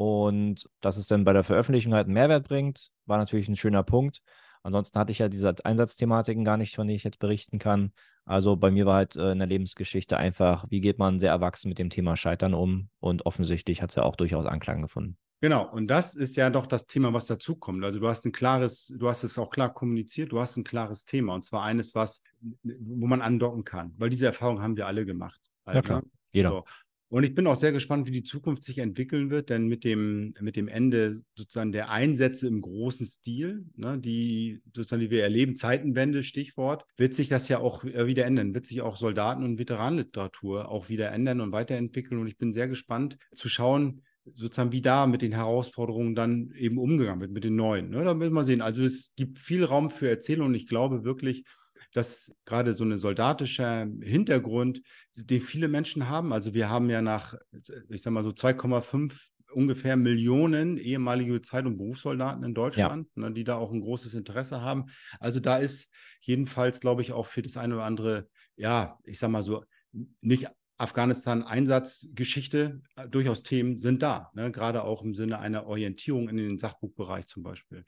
und 0.00 0.66
dass 0.80 0.96
es 0.96 1.08
dann 1.08 1.24
bei 1.24 1.34
der 1.34 1.44
Veröffentlichung 1.44 1.92
halt 1.92 2.06
einen 2.06 2.14
Mehrwert 2.14 2.48
bringt, 2.48 2.88
war 3.04 3.18
natürlich 3.18 3.48
ein 3.48 3.56
schöner 3.56 3.82
Punkt. 3.82 4.22
Ansonsten 4.62 4.98
hatte 4.98 5.12
ich 5.12 5.18
ja 5.18 5.28
diese 5.28 5.54
Einsatzthematiken 5.62 6.42
gar 6.42 6.56
nicht, 6.56 6.74
von 6.74 6.86
denen 6.86 6.96
ich 6.96 7.04
jetzt 7.04 7.18
berichten 7.18 7.58
kann. 7.58 7.92
Also 8.24 8.56
bei 8.56 8.70
mir 8.70 8.86
war 8.86 8.94
halt 8.94 9.16
äh, 9.16 9.32
in 9.32 9.40
der 9.40 9.46
Lebensgeschichte 9.46 10.16
einfach, 10.16 10.64
wie 10.70 10.80
geht 10.80 10.98
man 10.98 11.18
sehr 11.18 11.32
erwachsen 11.32 11.68
mit 11.68 11.78
dem 11.78 11.90
Thema 11.90 12.16
Scheitern 12.16 12.54
um? 12.54 12.88
Und 12.98 13.26
offensichtlich 13.26 13.82
hat 13.82 13.90
es 13.90 13.96
ja 13.96 14.04
auch 14.04 14.16
durchaus 14.16 14.46
Anklang 14.46 14.80
gefunden. 14.80 15.18
Genau, 15.42 15.70
und 15.70 15.88
das 15.88 16.14
ist 16.14 16.34
ja 16.34 16.48
doch 16.48 16.64
das 16.64 16.86
Thema, 16.86 17.12
was 17.12 17.26
dazukommt. 17.26 17.84
Also 17.84 17.98
du 17.98 18.08
hast 18.08 18.24
ein 18.24 18.32
klares, 18.32 18.96
du 18.98 19.06
hast 19.06 19.22
es 19.22 19.38
auch 19.38 19.50
klar 19.50 19.70
kommuniziert, 19.70 20.32
du 20.32 20.40
hast 20.40 20.56
ein 20.56 20.64
klares 20.64 21.04
Thema 21.04 21.34
und 21.34 21.44
zwar 21.44 21.62
eines, 21.62 21.94
was, 21.94 22.22
wo 22.62 23.06
man 23.06 23.20
andocken 23.20 23.64
kann, 23.64 23.92
weil 23.98 24.08
diese 24.08 24.24
Erfahrung 24.24 24.62
haben 24.62 24.78
wir 24.78 24.86
alle 24.86 25.04
gemacht. 25.04 25.42
Alter. 25.66 25.76
Ja, 25.76 25.82
klar. 25.82 26.02
Jeder. 26.32 26.50
So. 26.50 26.64
Und 27.10 27.24
ich 27.24 27.34
bin 27.34 27.48
auch 27.48 27.56
sehr 27.56 27.72
gespannt, 27.72 28.06
wie 28.06 28.12
die 28.12 28.22
Zukunft 28.22 28.62
sich 28.62 28.78
entwickeln 28.78 29.30
wird, 29.30 29.50
denn 29.50 29.66
mit 29.66 29.82
dem, 29.82 30.32
mit 30.40 30.54
dem 30.54 30.68
Ende 30.68 31.20
sozusagen 31.34 31.72
der 31.72 31.90
Einsätze 31.90 32.46
im 32.46 32.60
großen 32.60 33.04
Stil, 33.04 33.64
ne, 33.74 33.98
die 33.98 34.60
sozusagen, 34.72 35.02
die 35.02 35.10
wir 35.10 35.24
erleben, 35.24 35.56
Zeitenwende, 35.56 36.22
Stichwort, 36.22 36.84
wird 36.96 37.14
sich 37.14 37.28
das 37.28 37.48
ja 37.48 37.58
auch 37.58 37.82
äh, 37.82 38.06
wieder 38.06 38.26
ändern, 38.26 38.54
wird 38.54 38.66
sich 38.66 38.80
auch 38.80 38.96
Soldaten- 38.96 39.42
und 39.42 39.58
Veteranenliteratur 39.58 40.68
auch 40.68 40.88
wieder 40.88 41.10
ändern 41.10 41.40
und 41.40 41.50
weiterentwickeln. 41.50 42.20
Und 42.20 42.28
ich 42.28 42.38
bin 42.38 42.52
sehr 42.52 42.68
gespannt 42.68 43.18
zu 43.34 43.48
schauen, 43.48 44.02
sozusagen, 44.34 44.70
wie 44.70 44.82
da 44.82 45.08
mit 45.08 45.22
den 45.22 45.32
Herausforderungen 45.32 46.14
dann 46.14 46.52
eben 46.56 46.78
umgegangen 46.78 47.20
wird, 47.20 47.32
mit 47.32 47.42
den 47.42 47.56
neuen. 47.56 47.90
Ne? 47.90 48.04
Da 48.04 48.14
müssen 48.14 48.34
wir 48.34 48.44
sehen. 48.44 48.60
Also 48.60 48.84
es 48.84 49.14
gibt 49.16 49.40
viel 49.40 49.64
Raum 49.64 49.90
für 49.90 50.08
Erzählung 50.08 50.48
und 50.48 50.54
ich 50.54 50.68
glaube 50.68 51.02
wirklich, 51.02 51.44
dass 51.92 52.34
gerade 52.44 52.74
so 52.74 52.84
ein 52.84 52.96
soldatischer 52.96 53.86
Hintergrund, 54.00 54.82
den 55.14 55.40
viele 55.40 55.68
Menschen 55.68 56.08
haben. 56.08 56.32
Also 56.32 56.54
wir 56.54 56.68
haben 56.68 56.90
ja 56.90 57.02
nach, 57.02 57.34
ich 57.88 58.02
sag 58.02 58.12
mal 58.12 58.22
so 58.22 58.30
2,5 58.30 59.16
ungefähr 59.52 59.96
Millionen 59.96 60.78
ehemalige 60.78 61.42
Zeit- 61.42 61.66
und 61.66 61.76
Berufssoldaten 61.76 62.44
in 62.44 62.54
Deutschland, 62.54 63.08
ja. 63.16 63.22
ne, 63.22 63.32
die 63.32 63.44
da 63.44 63.56
auch 63.56 63.72
ein 63.72 63.80
großes 63.80 64.14
Interesse 64.14 64.60
haben. 64.60 64.86
Also 65.18 65.40
da 65.40 65.58
ist 65.58 65.92
jedenfalls, 66.20 66.80
glaube 66.80 67.02
ich, 67.02 67.12
auch 67.12 67.26
für 67.26 67.42
das 67.42 67.56
eine 67.56 67.74
oder 67.74 67.84
andere, 67.84 68.28
ja, 68.56 68.98
ich 69.04 69.18
sag 69.18 69.30
mal 69.30 69.42
so, 69.42 69.64
nicht 70.20 70.48
Afghanistan-Einsatzgeschichte, 70.78 72.80
äh, 72.96 73.08
durchaus 73.08 73.42
Themen 73.42 73.78
sind 73.78 74.02
da, 74.02 74.30
ne? 74.34 74.50
gerade 74.50 74.82
auch 74.82 75.02
im 75.02 75.14
Sinne 75.14 75.38
einer 75.38 75.66
Orientierung 75.66 76.28
in 76.28 76.36
den 76.36 76.58
Sachbuchbereich 76.58 77.26
zum 77.26 77.42
Beispiel. 77.42 77.84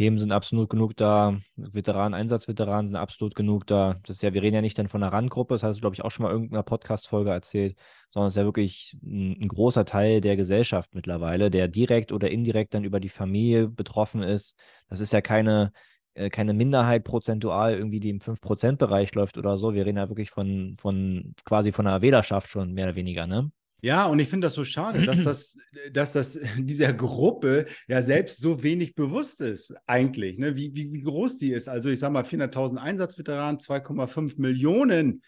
Themen 0.00 0.18
sind 0.18 0.32
absolut 0.32 0.70
genug 0.70 0.96
da. 0.96 1.38
Veteranen, 1.56 2.14
Einsatzveteranen 2.14 2.86
sind 2.86 2.96
absolut 2.96 3.34
genug 3.34 3.66
da. 3.66 4.00
Das 4.06 4.16
ist 4.16 4.22
ja, 4.22 4.32
wir 4.32 4.40
reden 4.40 4.54
ja 4.54 4.62
nicht 4.62 4.78
dann 4.78 4.88
von 4.88 5.02
einer 5.02 5.12
Randgruppe, 5.12 5.52
das 5.52 5.62
hast 5.62 5.76
du, 5.76 5.80
glaube 5.82 5.94
ich, 5.94 6.02
auch 6.02 6.10
schon 6.10 6.22
mal 6.22 6.30
in 6.30 6.36
irgendeiner 6.36 6.62
Podcast-Folge 6.62 7.28
erzählt, 7.28 7.76
sondern 8.08 8.28
es 8.28 8.32
ist 8.32 8.38
ja 8.38 8.44
wirklich 8.46 8.96
ein, 9.02 9.42
ein, 9.42 9.48
großer 9.48 9.84
Teil 9.84 10.22
der 10.22 10.36
Gesellschaft 10.36 10.94
mittlerweile, 10.94 11.50
der 11.50 11.68
direkt 11.68 12.12
oder 12.12 12.30
indirekt 12.30 12.72
dann 12.72 12.84
über 12.84 12.98
die 12.98 13.10
Familie 13.10 13.68
betroffen 13.68 14.22
ist. 14.22 14.56
Das 14.88 15.00
ist 15.00 15.12
ja 15.12 15.20
keine, 15.20 15.70
äh, 16.14 16.30
keine 16.30 16.54
Minderheit 16.54 17.04
prozentual 17.04 17.74
irgendwie, 17.74 18.00
die 18.00 18.08
im 18.08 18.20
5%-Bereich 18.20 19.14
läuft 19.14 19.36
oder 19.36 19.58
so. 19.58 19.74
Wir 19.74 19.84
reden 19.84 19.98
ja 19.98 20.08
wirklich 20.08 20.30
von, 20.30 20.76
von 20.80 21.34
quasi 21.44 21.72
von 21.72 21.86
einer 21.86 22.00
Wählerschaft 22.00 22.48
schon 22.48 22.72
mehr 22.72 22.86
oder 22.86 22.96
weniger, 22.96 23.26
ne? 23.26 23.50
Ja, 23.82 24.06
und 24.06 24.18
ich 24.18 24.28
finde 24.28 24.46
das 24.46 24.54
so 24.54 24.64
schade, 24.64 25.04
dass 25.06 25.24
das, 25.24 25.58
dass 25.92 26.12
das 26.12 26.38
dieser 26.58 26.92
Gruppe 26.92 27.66
ja 27.88 28.02
selbst 28.02 28.40
so 28.40 28.62
wenig 28.62 28.94
bewusst 28.94 29.40
ist, 29.40 29.74
eigentlich, 29.86 30.38
ne? 30.38 30.56
wie, 30.56 30.74
wie, 30.74 30.92
wie 30.92 31.02
groß 31.02 31.38
die 31.38 31.52
ist. 31.52 31.68
Also 31.68 31.88
ich 31.88 31.98
sage 31.98 32.12
mal 32.12 32.24
400.000 32.24 32.76
Einsatzveteranen, 32.76 33.60
2,5 33.60 34.40
Millionen 34.40 35.22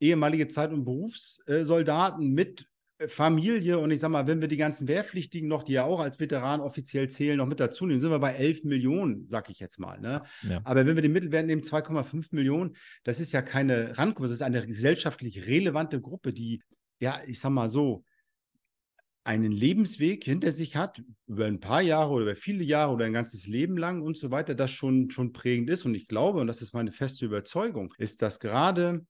ehemalige 0.00 0.48
Zeit- 0.48 0.72
und 0.72 0.84
Berufssoldaten 0.84 2.32
mit 2.32 2.66
Familie 3.08 3.78
und 3.80 3.90
ich 3.90 4.00
sage 4.00 4.12
mal, 4.12 4.26
wenn 4.26 4.40
wir 4.40 4.48
die 4.48 4.56
ganzen 4.56 4.86
Wehrpflichtigen 4.86 5.48
noch, 5.48 5.64
die 5.64 5.72
ja 5.72 5.84
auch 5.84 6.00
als 6.00 6.20
Veteran 6.20 6.60
offiziell 6.60 7.08
zählen, 7.08 7.36
noch 7.36 7.46
mit 7.46 7.58
dazu 7.58 7.86
nehmen, 7.86 8.00
sind 8.00 8.10
wir 8.10 8.20
bei 8.20 8.34
11 8.34 8.64
Millionen, 8.64 9.26
sag 9.28 9.50
ich 9.50 9.58
jetzt 9.58 9.80
mal. 9.80 10.00
Ne? 10.00 10.22
Ja. 10.42 10.60
Aber 10.64 10.86
wenn 10.86 10.94
wir 10.94 11.02
den 11.02 11.12
Mittelwert 11.12 11.46
nehmen, 11.46 11.62
2,5 11.62 12.26
Millionen, 12.30 12.76
das 13.02 13.18
ist 13.18 13.32
ja 13.32 13.42
keine 13.42 13.98
Randgruppe, 13.98 14.28
das 14.28 14.36
ist 14.36 14.42
eine 14.42 14.64
gesellschaftlich 14.64 15.46
relevante 15.46 16.00
Gruppe, 16.00 16.32
die 16.32 16.62
ja, 17.04 17.20
ich 17.26 17.38
sag 17.38 17.50
mal 17.50 17.68
so, 17.68 18.02
einen 19.24 19.52
Lebensweg 19.52 20.24
hinter 20.24 20.52
sich 20.52 20.76
hat, 20.76 21.02
über 21.26 21.46
ein 21.46 21.60
paar 21.60 21.82
Jahre 21.82 22.12
oder 22.12 22.24
über 22.24 22.36
viele 22.36 22.64
Jahre 22.64 22.92
oder 22.92 23.04
ein 23.04 23.12
ganzes 23.12 23.46
Leben 23.46 23.76
lang 23.76 24.02
und 24.02 24.16
so 24.16 24.30
weiter, 24.30 24.54
das 24.54 24.70
schon, 24.70 25.10
schon 25.10 25.32
prägend 25.32 25.70
ist. 25.70 25.84
Und 25.84 25.94
ich 25.94 26.08
glaube, 26.08 26.40
und 26.40 26.46
das 26.46 26.62
ist 26.62 26.74
meine 26.74 26.92
feste 26.92 27.26
Überzeugung, 27.26 27.94
ist, 27.98 28.22
dass 28.22 28.40
gerade 28.40 29.06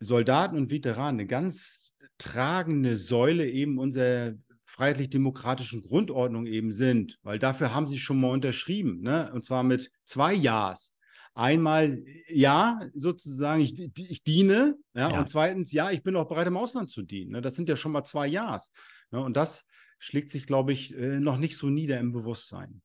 Soldaten 0.00 0.56
und 0.56 0.70
Veteranen 0.70 1.20
eine 1.20 1.26
ganz 1.26 1.92
tragende 2.18 2.96
Säule 2.96 3.48
eben 3.48 3.78
unserer 3.78 4.34
freiheitlich-demokratischen 4.64 5.82
Grundordnung 5.82 6.46
eben 6.46 6.72
sind, 6.72 7.18
weil 7.22 7.38
dafür 7.38 7.74
haben 7.74 7.86
sie 7.86 7.98
schon 7.98 8.20
mal 8.20 8.30
unterschrieben, 8.30 9.00
ne? 9.00 9.30
und 9.32 9.44
zwar 9.44 9.62
mit 9.62 9.90
zwei 10.04 10.34
Ja's. 10.34 10.95
Einmal, 11.36 12.02
ja, 12.28 12.80
sozusagen, 12.94 13.60
ich, 13.60 13.78
ich 13.98 14.24
diene, 14.24 14.78
ja, 14.94 15.10
ja, 15.10 15.18
und 15.18 15.28
zweitens, 15.28 15.70
ja, 15.70 15.90
ich 15.90 16.02
bin 16.02 16.16
auch 16.16 16.28
bereit, 16.28 16.46
im 16.46 16.56
Ausland 16.56 16.88
zu 16.88 17.02
dienen. 17.02 17.32
Ne? 17.32 17.42
Das 17.42 17.54
sind 17.54 17.68
ja 17.68 17.76
schon 17.76 17.92
mal 17.92 18.04
zwei 18.04 18.26
Ja's. 18.26 18.72
Ne? 19.10 19.20
Und 19.20 19.36
das 19.36 19.66
schlägt 19.98 20.30
sich, 20.30 20.46
glaube 20.46 20.72
ich, 20.72 20.96
äh, 20.96 21.20
noch 21.20 21.36
nicht 21.36 21.58
so 21.58 21.68
nieder 21.68 22.00
im 22.00 22.12
Bewusstsein. 22.12 22.80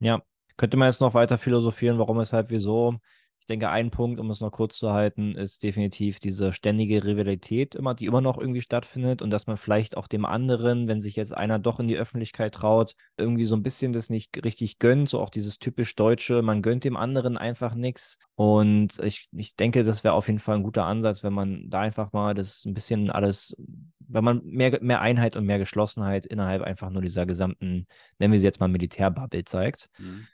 Ja, 0.00 0.22
könnte 0.56 0.76
man 0.76 0.88
jetzt 0.88 1.00
noch 1.00 1.14
weiter 1.14 1.38
philosophieren, 1.38 2.00
warum, 2.00 2.18
weshalb, 2.18 2.50
wieso. 2.50 2.98
Ich 3.44 3.48
denke, 3.48 3.68
ein 3.68 3.90
Punkt, 3.90 4.20
um 4.20 4.30
es 4.30 4.40
noch 4.40 4.52
kurz 4.52 4.78
zu 4.78 4.94
halten, 4.94 5.34
ist 5.34 5.62
definitiv 5.62 6.18
diese 6.18 6.54
ständige 6.54 7.04
Rivalität 7.04 7.74
immer, 7.74 7.92
die 7.92 8.06
immer 8.06 8.22
noch 8.22 8.38
irgendwie 8.38 8.62
stattfindet 8.62 9.20
und 9.20 9.28
dass 9.28 9.46
man 9.46 9.58
vielleicht 9.58 9.98
auch 9.98 10.06
dem 10.06 10.24
anderen, 10.24 10.88
wenn 10.88 11.02
sich 11.02 11.14
jetzt 11.14 11.36
einer 11.36 11.58
doch 11.58 11.78
in 11.78 11.86
die 11.86 11.98
Öffentlichkeit 11.98 12.54
traut, 12.54 12.94
irgendwie 13.18 13.44
so 13.44 13.54
ein 13.54 13.62
bisschen 13.62 13.92
das 13.92 14.08
nicht 14.08 14.42
richtig 14.42 14.78
gönnt, 14.78 15.10
so 15.10 15.20
auch 15.20 15.28
dieses 15.28 15.58
typisch 15.58 15.94
Deutsche, 15.94 16.40
man 16.40 16.62
gönnt 16.62 16.84
dem 16.84 16.96
anderen 16.96 17.36
einfach 17.36 17.74
nichts. 17.74 18.18
Und 18.34 18.98
ich, 19.00 19.28
ich 19.32 19.56
denke, 19.56 19.84
das 19.84 20.04
wäre 20.04 20.14
auf 20.14 20.28
jeden 20.28 20.40
Fall 20.40 20.56
ein 20.56 20.62
guter 20.62 20.86
Ansatz, 20.86 21.22
wenn 21.22 21.34
man 21.34 21.68
da 21.68 21.80
einfach 21.80 22.14
mal 22.14 22.32
das 22.32 22.64
ein 22.64 22.72
bisschen 22.72 23.10
alles, 23.10 23.54
wenn 23.98 24.24
man 24.24 24.40
mehr, 24.46 24.78
mehr 24.80 25.02
Einheit 25.02 25.36
und 25.36 25.44
mehr 25.44 25.58
Geschlossenheit 25.58 26.24
innerhalb 26.24 26.62
einfach 26.62 26.88
nur 26.88 27.02
dieser 27.02 27.26
gesamten, 27.26 27.88
nennen 28.18 28.32
wir 28.32 28.40
sie 28.40 28.46
jetzt 28.46 28.60
mal 28.60 28.68
Militärbubble 28.68 29.44
zeigt. 29.44 29.90
Mhm 29.98 30.28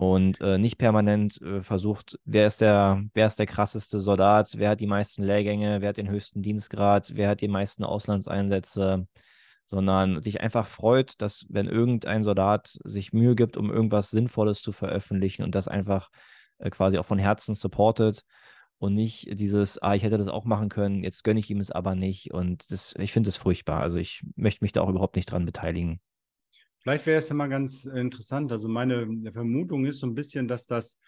und 0.00 0.40
äh, 0.40 0.56
nicht 0.56 0.78
permanent 0.78 1.42
äh, 1.42 1.62
versucht, 1.62 2.18
wer 2.24 2.46
ist 2.46 2.62
der, 2.62 3.04
wer 3.12 3.26
ist 3.26 3.38
der 3.38 3.44
krasseste 3.44 3.98
Soldat, 4.00 4.54
wer 4.56 4.70
hat 4.70 4.80
die 4.80 4.86
meisten 4.86 5.22
Lehrgänge, 5.22 5.82
wer 5.82 5.90
hat 5.90 5.98
den 5.98 6.08
höchsten 6.08 6.40
Dienstgrad, 6.40 7.12
wer 7.16 7.28
hat 7.28 7.42
die 7.42 7.48
meisten 7.48 7.84
Auslandseinsätze, 7.84 9.06
sondern 9.66 10.22
sich 10.22 10.40
einfach 10.40 10.66
freut, 10.66 11.20
dass 11.20 11.44
wenn 11.50 11.66
irgendein 11.66 12.22
Soldat 12.22 12.78
sich 12.82 13.12
Mühe 13.12 13.34
gibt, 13.34 13.58
um 13.58 13.70
irgendwas 13.70 14.10
Sinnvolles 14.10 14.62
zu 14.62 14.72
veröffentlichen 14.72 15.42
und 15.42 15.54
das 15.54 15.68
einfach 15.68 16.08
äh, 16.60 16.70
quasi 16.70 16.96
auch 16.96 17.04
von 17.04 17.18
Herzen 17.18 17.54
supportet 17.54 18.24
und 18.78 18.94
nicht 18.94 19.38
dieses, 19.38 19.76
ah, 19.82 19.94
ich 19.94 20.02
hätte 20.02 20.16
das 20.16 20.28
auch 20.28 20.46
machen 20.46 20.70
können, 20.70 21.04
jetzt 21.04 21.24
gönne 21.24 21.40
ich 21.40 21.50
ihm 21.50 21.60
es 21.60 21.70
aber 21.70 21.94
nicht 21.94 22.32
und 22.32 22.72
das, 22.72 22.94
ich 22.98 23.12
finde 23.12 23.28
das 23.28 23.36
furchtbar. 23.36 23.82
Also 23.82 23.98
ich 23.98 24.24
möchte 24.36 24.64
mich 24.64 24.72
da 24.72 24.80
auch 24.80 24.88
überhaupt 24.88 25.16
nicht 25.16 25.30
dran 25.30 25.44
beteiligen. 25.44 26.00
Vielleicht 26.82 27.06
wäre 27.06 27.18
es 27.18 27.28
ja 27.28 27.34
mal 27.34 27.48
ganz 27.48 27.84
interessant. 27.84 28.52
Also 28.52 28.68
meine 28.68 29.06
Vermutung 29.32 29.84
ist 29.84 30.00
so 30.00 30.06
ein 30.06 30.14
bisschen, 30.14 30.48
dass 30.48 30.66
das 30.66 30.98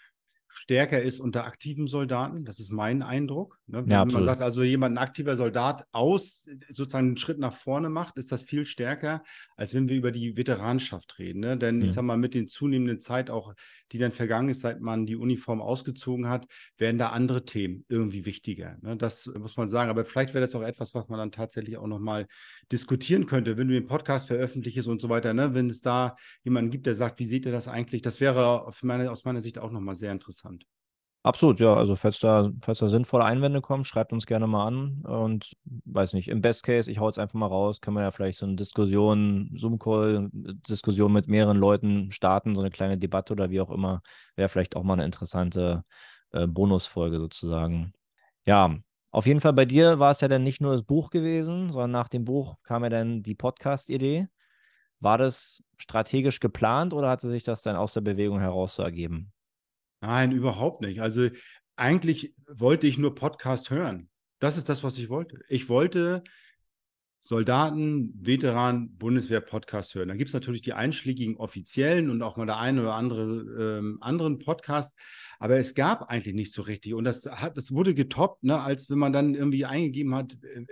stärker 0.54 1.02
ist 1.02 1.20
unter 1.20 1.44
aktiven 1.44 1.86
Soldaten. 1.86 2.44
Das 2.44 2.60
ist 2.60 2.70
mein 2.70 3.02
Eindruck. 3.02 3.58
Ne? 3.66 3.82
Wenn 3.82 3.90
ja, 3.90 4.04
man 4.04 4.24
sagt, 4.24 4.40
also 4.40 4.62
jemand, 4.62 4.94
ein 4.94 5.02
aktiver 5.02 5.36
Soldat 5.36 5.86
aus 5.92 6.48
sozusagen 6.68 7.08
einen 7.08 7.16
Schritt 7.16 7.38
nach 7.38 7.54
vorne 7.54 7.88
macht, 7.88 8.18
ist 8.18 8.32
das 8.32 8.44
viel 8.44 8.64
stärker, 8.64 9.22
als 9.56 9.74
wenn 9.74 9.88
wir 9.88 9.96
über 9.96 10.12
die 10.12 10.36
Veteranschaft 10.36 11.18
reden. 11.18 11.40
Ne? 11.40 11.56
Denn 11.56 11.78
mhm. 11.78 11.84
ich 11.84 11.92
sage 11.92 12.06
mal, 12.06 12.16
mit 12.16 12.34
den 12.34 12.48
zunehmenden 12.48 13.00
Zeit 13.00 13.30
auch, 13.30 13.54
die 13.92 13.98
dann 13.98 14.12
vergangen 14.12 14.48
ist, 14.48 14.60
seit 14.60 14.80
man 14.80 15.06
die 15.06 15.16
Uniform 15.16 15.60
ausgezogen 15.60 16.28
hat, 16.28 16.46
werden 16.78 16.98
da 16.98 17.08
andere 17.08 17.44
Themen 17.44 17.84
irgendwie 17.88 18.24
wichtiger. 18.24 18.76
Ne? 18.82 18.96
Das 18.96 19.26
muss 19.26 19.56
man 19.56 19.68
sagen. 19.68 19.90
Aber 19.90 20.04
vielleicht 20.04 20.34
wäre 20.34 20.44
das 20.44 20.54
auch 20.54 20.62
etwas, 20.62 20.94
was 20.94 21.08
man 21.08 21.18
dann 21.18 21.32
tatsächlich 21.32 21.76
auch 21.76 21.86
nochmal 21.86 22.26
diskutieren 22.70 23.26
könnte, 23.26 23.56
wenn 23.56 23.68
du 23.68 23.74
den 23.74 23.86
Podcast 23.86 24.28
veröffentlichst 24.28 24.86
und 24.86 25.00
so 25.00 25.08
weiter. 25.08 25.34
Ne? 25.34 25.54
Wenn 25.54 25.68
es 25.70 25.80
da 25.80 26.16
jemanden 26.44 26.70
gibt, 26.70 26.86
der 26.86 26.94
sagt, 26.94 27.18
wie 27.20 27.26
seht 27.26 27.46
ihr 27.46 27.52
das 27.52 27.68
eigentlich? 27.68 28.02
Das 28.02 28.20
wäre 28.20 28.70
meine, 28.82 29.10
aus 29.10 29.24
meiner 29.24 29.42
Sicht 29.42 29.58
auch 29.58 29.70
nochmal 29.70 29.96
sehr 29.96 30.12
interessant. 30.12 30.41
Absolut, 31.24 31.60
ja. 31.60 31.74
Also 31.74 31.94
falls 31.94 32.18
da, 32.18 32.50
falls 32.62 32.80
da 32.80 32.88
sinnvolle 32.88 33.24
Einwände 33.24 33.60
kommen, 33.60 33.84
schreibt 33.84 34.12
uns 34.12 34.26
gerne 34.26 34.48
mal 34.48 34.66
an. 34.66 35.02
Und 35.04 35.56
weiß 35.84 36.14
nicht, 36.14 36.28
im 36.28 36.40
Best 36.40 36.64
Case, 36.64 36.90
ich 36.90 36.98
hau 36.98 37.06
jetzt 37.06 37.18
einfach 37.20 37.38
mal 37.38 37.46
raus, 37.46 37.80
kann 37.80 37.94
man 37.94 38.02
ja 38.02 38.10
vielleicht 38.10 38.38
so 38.38 38.46
eine 38.46 38.56
Diskussion, 38.56 39.52
Zoom-Call, 39.56 40.30
Diskussion 40.32 41.12
mit 41.12 41.28
mehreren 41.28 41.58
Leuten 41.58 42.10
starten, 42.10 42.56
so 42.56 42.60
eine 42.60 42.70
kleine 42.70 42.98
Debatte 42.98 43.34
oder 43.34 43.50
wie 43.50 43.60
auch 43.60 43.70
immer. 43.70 44.02
Wäre 44.34 44.48
vielleicht 44.48 44.74
auch 44.74 44.82
mal 44.82 44.94
eine 44.94 45.04
interessante 45.04 45.84
äh, 46.32 46.48
Bonusfolge 46.48 47.18
sozusagen. 47.18 47.92
Ja, 48.44 48.76
auf 49.12 49.26
jeden 49.26 49.40
Fall 49.40 49.52
bei 49.52 49.64
dir 49.64 50.00
war 50.00 50.10
es 50.10 50.22
ja 50.22 50.28
dann 50.28 50.42
nicht 50.42 50.60
nur 50.60 50.72
das 50.72 50.82
Buch 50.82 51.10
gewesen, 51.10 51.70
sondern 51.70 51.92
nach 51.92 52.08
dem 52.08 52.24
Buch 52.24 52.56
kam 52.64 52.82
ja 52.82 52.90
dann 52.90 53.22
die 53.22 53.36
Podcast-Idee. 53.36 54.26
War 55.00 55.18
das 55.18 55.62
strategisch 55.78 56.40
geplant 56.40 56.94
oder 56.94 57.10
hatte 57.10 57.28
sich 57.28 57.44
das 57.44 57.62
dann 57.62 57.76
aus 57.76 57.92
der 57.94 58.00
Bewegung 58.02 58.40
heraus 58.40 58.74
so 58.76 58.82
ergeben? 58.82 59.32
Nein, 60.02 60.32
überhaupt 60.32 60.82
nicht. 60.82 61.00
Also 61.00 61.28
eigentlich 61.76 62.34
wollte 62.48 62.88
ich 62.88 62.98
nur 62.98 63.14
Podcast 63.14 63.70
hören. 63.70 64.10
Das 64.40 64.56
ist 64.56 64.68
das, 64.68 64.82
was 64.82 64.98
ich 64.98 65.08
wollte. 65.08 65.38
Ich 65.48 65.68
wollte 65.68 66.24
Soldaten, 67.20 68.12
Veteranen, 68.20 68.98
Bundeswehr-Podcast 68.98 69.94
hören. 69.94 70.08
Da 70.08 70.16
gibt 70.16 70.26
es 70.26 70.34
natürlich 70.34 70.60
die 70.60 70.72
einschlägigen 70.72 71.36
offiziellen 71.36 72.10
und 72.10 72.20
auch 72.20 72.36
mal 72.36 72.46
der 72.46 72.58
eine 72.58 72.80
oder 72.80 72.94
andere 72.94 73.78
ähm, 73.78 73.98
anderen 74.00 74.40
Podcast. 74.40 74.98
Aber 75.38 75.56
es 75.56 75.76
gab 75.76 76.10
eigentlich 76.10 76.34
nicht 76.34 76.52
so 76.52 76.62
richtig. 76.62 76.94
Und 76.94 77.04
das, 77.04 77.24
hat, 77.26 77.56
das 77.56 77.70
wurde 77.70 77.94
getoppt, 77.94 78.42
ne, 78.42 78.60
als 78.60 78.90
wenn 78.90 78.98
man 78.98 79.12
dann 79.12 79.36
irgendwie 79.36 79.66
eingegeben 79.66 80.16
hat, 80.16 80.36
äh, 80.42 80.66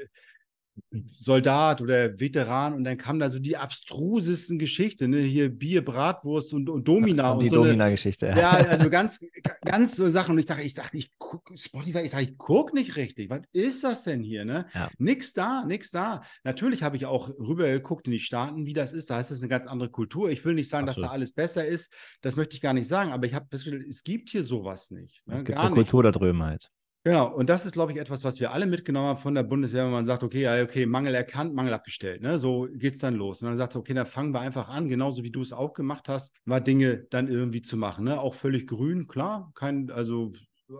Soldat 1.06 1.80
oder 1.80 2.18
Veteran 2.18 2.74
und 2.74 2.84
dann 2.84 2.96
kam 2.96 3.18
da 3.18 3.30
so 3.30 3.38
die 3.38 3.56
abstrusesten 3.56 4.58
Geschichten, 4.58 5.10
ne? 5.10 5.18
hier 5.18 5.48
Bier, 5.48 5.84
Bratwurst 5.84 6.52
und, 6.52 6.68
und 6.68 6.86
Domina. 6.86 7.32
Und 7.32 7.44
die 7.44 7.48
so 7.48 7.62
Domina-Geschichte. 7.62 8.32
Ja, 8.36 8.50
also 8.50 8.90
ganz, 8.90 9.24
ganz 9.64 9.94
so 9.94 10.08
Sachen. 10.08 10.32
Und 10.32 10.38
ich 10.38 10.46
dachte, 10.46 10.62
ich 10.62 10.74
dachte, 10.74 10.96
ich 10.96 11.16
gucke 11.18 11.56
Spotify, 11.56 12.00
ich 12.00 12.10
sage, 12.10 12.24
ich 12.24 12.38
gucke 12.38 12.74
nicht 12.74 12.96
richtig. 12.96 13.30
Was 13.30 13.42
ist 13.52 13.84
das 13.84 14.04
denn 14.04 14.22
hier? 14.22 14.44
Ne? 14.44 14.66
Ja. 14.74 14.90
Nix 14.98 15.32
da, 15.32 15.64
nix 15.64 15.90
da. 15.90 16.22
Natürlich 16.44 16.82
habe 16.82 16.96
ich 16.96 17.06
auch 17.06 17.28
rüber 17.28 17.68
geguckt 17.68 18.06
in 18.06 18.12
die 18.12 18.18
Staaten, 18.18 18.66
wie 18.66 18.72
das 18.72 18.92
ist. 18.92 19.10
Da 19.10 19.20
ist 19.20 19.30
das 19.30 19.38
eine 19.38 19.48
ganz 19.48 19.66
andere 19.66 19.90
Kultur. 19.90 20.30
Ich 20.30 20.44
will 20.44 20.54
nicht 20.54 20.68
sagen, 20.68 20.88
Absolut. 20.88 21.04
dass 21.04 21.10
da 21.10 21.14
alles 21.14 21.32
besser 21.32 21.66
ist. 21.66 21.92
Das 22.20 22.36
möchte 22.36 22.56
ich 22.56 22.62
gar 22.62 22.72
nicht 22.72 22.88
sagen. 22.88 23.12
Aber 23.12 23.26
ich 23.26 23.34
habe 23.34 23.46
festgestellt, 23.48 23.86
es 23.88 24.02
gibt 24.02 24.30
hier 24.30 24.42
sowas 24.42 24.90
nicht. 24.90 25.22
Ne? 25.26 25.34
Es 25.34 25.44
gibt 25.44 25.56
gar 25.56 25.66
eine 25.66 25.74
Kultur 25.74 26.02
da 26.02 26.10
drüben 26.10 26.42
halt. 26.42 26.70
Genau, 27.02 27.34
und 27.34 27.48
das 27.48 27.64
ist, 27.64 27.72
glaube 27.72 27.92
ich, 27.92 27.98
etwas, 27.98 28.24
was 28.24 28.40
wir 28.40 28.50
alle 28.52 28.66
mitgenommen 28.66 29.06
haben 29.08 29.18
von 29.18 29.34
der 29.34 29.42
Bundeswehr, 29.42 29.84
wenn 29.84 29.90
man 29.92 30.04
sagt, 30.04 30.22
okay, 30.22 30.42
ja, 30.42 30.62
okay, 30.62 30.84
Mangel 30.84 31.14
erkannt, 31.14 31.54
Mangel 31.54 31.72
abgestellt. 31.72 32.20
Ne? 32.20 32.38
So 32.38 32.68
geht 32.74 32.92
es 32.94 33.00
dann 33.00 33.14
los. 33.14 33.40
Und 33.40 33.48
dann 33.48 33.56
sagt 33.56 33.74
okay, 33.74 33.94
dann 33.94 34.04
fangen 34.04 34.34
wir 34.34 34.40
einfach 34.40 34.68
an, 34.68 34.86
genauso 34.86 35.22
wie 35.24 35.30
du 35.30 35.40
es 35.40 35.54
auch 35.54 35.72
gemacht 35.72 36.10
hast, 36.10 36.36
mal 36.44 36.60
Dinge 36.60 37.06
dann 37.08 37.26
irgendwie 37.26 37.62
zu 37.62 37.78
machen. 37.78 38.04
Ne? 38.04 38.20
Auch 38.20 38.34
völlig 38.34 38.66
grün, 38.66 39.08
klar, 39.08 39.50
kein, 39.54 39.90
also, 39.90 40.32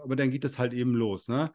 aber 0.03 0.15
dann 0.15 0.29
geht 0.29 0.45
es 0.45 0.59
halt 0.59 0.75
eben 0.75 0.95
los. 0.95 1.29
Ne? 1.29 1.53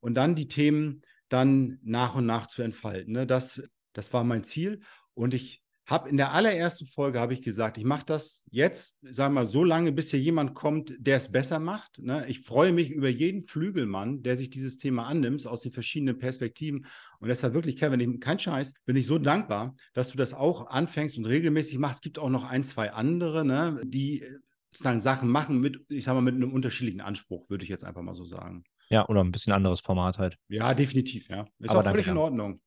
Und 0.00 0.14
dann 0.14 0.34
die 0.34 0.48
Themen 0.48 1.02
dann 1.28 1.78
nach 1.84 2.16
und 2.16 2.26
nach 2.26 2.48
zu 2.48 2.62
entfalten. 2.62 3.12
Ne? 3.12 3.24
Das, 3.24 3.62
das 3.92 4.12
war 4.12 4.24
mein 4.24 4.42
Ziel. 4.42 4.80
Und 5.14 5.32
ich 5.32 5.62
habe 5.88 6.10
in 6.10 6.18
der 6.18 6.32
allerersten 6.34 6.86
Folge 6.86 7.18
habe 7.18 7.32
ich 7.32 7.40
gesagt, 7.40 7.78
ich 7.78 7.84
mache 7.84 8.04
das 8.04 8.44
jetzt, 8.50 8.98
sagen 9.10 9.34
wir 9.34 9.40
mal, 9.40 9.46
so 9.46 9.64
lange, 9.64 9.90
bis 9.90 10.10
hier 10.10 10.20
jemand 10.20 10.54
kommt, 10.54 10.94
der 10.98 11.16
es 11.16 11.32
besser 11.32 11.60
macht. 11.60 11.98
Ne? 11.98 12.26
Ich 12.28 12.40
freue 12.40 12.72
mich 12.72 12.90
über 12.90 13.08
jeden 13.08 13.42
Flügelmann, 13.42 14.22
der 14.22 14.36
sich 14.36 14.50
dieses 14.50 14.76
Thema 14.76 15.06
annimmt, 15.06 15.46
aus 15.46 15.62
den 15.62 15.72
verschiedenen 15.72 16.18
Perspektiven. 16.18 16.84
Und 17.20 17.28
deshalb 17.28 17.54
wirklich, 17.54 17.78
Kevin, 17.78 18.00
ich, 18.00 18.20
kein 18.20 18.38
Scheiß, 18.38 18.74
bin 18.84 18.96
ich 18.96 19.06
so 19.06 19.18
dankbar, 19.18 19.74
dass 19.94 20.10
du 20.10 20.18
das 20.18 20.34
auch 20.34 20.68
anfängst 20.68 21.16
und 21.16 21.24
regelmäßig 21.24 21.78
machst. 21.78 21.96
Es 21.96 22.02
gibt 22.02 22.18
auch 22.18 22.28
noch 22.28 22.44
ein, 22.44 22.64
zwei 22.64 22.92
andere, 22.92 23.46
ne, 23.46 23.80
die 23.82 24.22
sozusagen 24.70 25.00
Sachen 25.00 25.30
machen 25.30 25.58
mit, 25.58 25.80
ich 25.88 26.04
sage 26.04 26.16
mal, 26.16 26.22
mit 26.30 26.34
einem 26.34 26.52
unterschiedlichen 26.52 27.00
Anspruch, 27.00 27.48
würde 27.48 27.64
ich 27.64 27.70
jetzt 27.70 27.84
einfach 27.84 28.02
mal 28.02 28.14
so 28.14 28.26
sagen. 28.26 28.62
Ja, 28.90 29.08
oder 29.08 29.24
ein 29.24 29.32
bisschen 29.32 29.54
anderes 29.54 29.80
Format 29.80 30.18
halt. 30.18 30.36
Ja, 30.48 30.74
definitiv, 30.74 31.30
ja. 31.30 31.46
Ist 31.58 31.70
Aber 31.70 31.80
auch 31.80 31.90
völlig 31.90 32.08
in 32.08 32.18
Ordnung. 32.18 32.60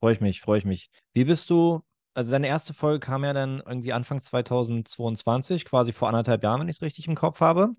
Freue 0.00 0.14
ich 0.14 0.20
mich, 0.22 0.40
freue 0.40 0.58
ich 0.58 0.64
mich. 0.64 0.90
Wie 1.12 1.24
bist 1.24 1.50
du 1.50 1.82
also 2.16 2.30
deine 2.30 2.48
erste 2.48 2.72
Folge 2.72 3.00
kam 3.00 3.24
ja 3.24 3.34
dann 3.34 3.62
irgendwie 3.66 3.92
Anfang 3.92 4.22
2022, 4.22 5.66
quasi 5.66 5.92
vor 5.92 6.08
anderthalb 6.08 6.42
Jahren, 6.42 6.60
wenn 6.60 6.68
ich 6.68 6.76
es 6.76 6.82
richtig 6.82 7.06
im 7.08 7.14
Kopf 7.14 7.40
habe. 7.40 7.74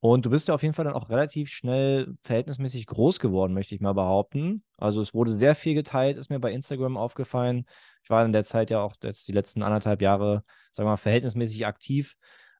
Und 0.00 0.24
du 0.24 0.30
bist 0.30 0.46
ja 0.46 0.54
auf 0.54 0.62
jeden 0.62 0.74
Fall 0.74 0.84
dann 0.84 0.94
auch 0.94 1.10
relativ 1.10 1.50
schnell 1.50 2.14
verhältnismäßig 2.22 2.86
groß 2.86 3.18
geworden, 3.18 3.52
möchte 3.52 3.74
ich 3.74 3.80
mal 3.80 3.94
behaupten. 3.94 4.62
Also 4.76 5.00
es 5.00 5.12
wurde 5.12 5.36
sehr 5.36 5.56
viel 5.56 5.74
geteilt, 5.74 6.16
ist 6.16 6.30
mir 6.30 6.38
bei 6.38 6.52
Instagram 6.52 6.96
aufgefallen. 6.96 7.64
Ich 8.04 8.10
war 8.10 8.24
in 8.24 8.32
der 8.32 8.44
Zeit 8.44 8.70
ja 8.70 8.80
auch 8.80 8.94
jetzt 9.02 9.26
die 9.26 9.32
letzten 9.32 9.64
anderthalb 9.64 10.00
Jahre, 10.02 10.44
sagen 10.70 10.86
wir 10.86 10.92
mal, 10.92 10.96
verhältnismäßig 10.96 11.66
aktiv. 11.66 12.14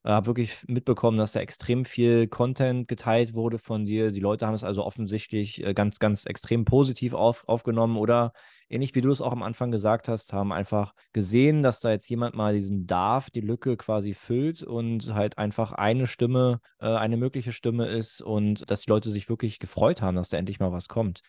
Äh, 0.05 0.11
habe 0.11 0.27
wirklich 0.27 0.67
mitbekommen, 0.69 1.19
dass 1.19 1.33
da 1.33 1.41
extrem 1.41 1.85
viel 1.85 2.29
Content 2.29 2.89
geteilt 2.89 3.35
wurde 3.35 3.59
von 3.59 3.85
dir. 3.85 4.11
Die 4.11 4.21
Leute 4.21 4.47
haben 4.47 4.55
es 4.55 4.65
also 4.65 4.85
offensichtlich 4.85 5.65
äh, 5.65 5.75
ganz, 5.75 5.99
ganz 5.99 6.25
extrem 6.27 6.65
positiv 6.65 7.15
auf, 7.15 7.49
aufgenommen 7.49 7.97
oder 7.97 8.33
ähnlich 8.69 8.95
wie 8.95 9.01
du 9.01 9.11
es 9.11 9.21
auch 9.21 9.33
am 9.33 9.43
Anfang 9.43 9.71
gesagt 9.71 10.09
hast, 10.09 10.33
haben 10.33 10.53
einfach 10.53 10.95
gesehen, 11.13 11.63
dass 11.63 11.81
da 11.81 11.91
jetzt 11.91 12.09
jemand 12.09 12.35
mal 12.35 12.55
diesen 12.55 12.87
Darf, 12.87 13.31
die 13.31 13.41
Lücke 13.41 13.77
quasi 13.77 14.15
füllt 14.15 14.63
und 14.63 15.15
halt 15.15 15.39
einfach 15.39 15.73
eine 15.73 16.07
Stimme, 16.07 16.61
äh, 16.81 16.87
eine 16.87 17.17
mögliche 17.17 17.53
Stimme 17.53 17.87
ist 17.89 18.21
und 18.21 18.71
dass 18.71 18.83
die 18.83 18.91
Leute 18.91 19.11
sich 19.11 19.29
wirklich 19.29 19.59
gefreut 19.59 20.03
haben, 20.03 20.17
dass 20.17 20.29
da 20.29 20.37
endlich 20.37 20.61
mal 20.61 20.73
was 20.73 20.89
kommt. 20.89 21.23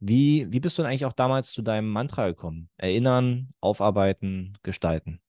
Wie, 0.00 0.52
wie 0.52 0.58
bist 0.58 0.78
du 0.78 0.82
denn 0.82 0.90
eigentlich 0.90 1.04
auch 1.04 1.12
damals 1.12 1.52
zu 1.52 1.62
deinem 1.62 1.88
Mantra 1.88 2.26
gekommen? 2.26 2.68
Erinnern, 2.76 3.50
aufarbeiten, 3.60 4.58
gestalten. 4.64 5.20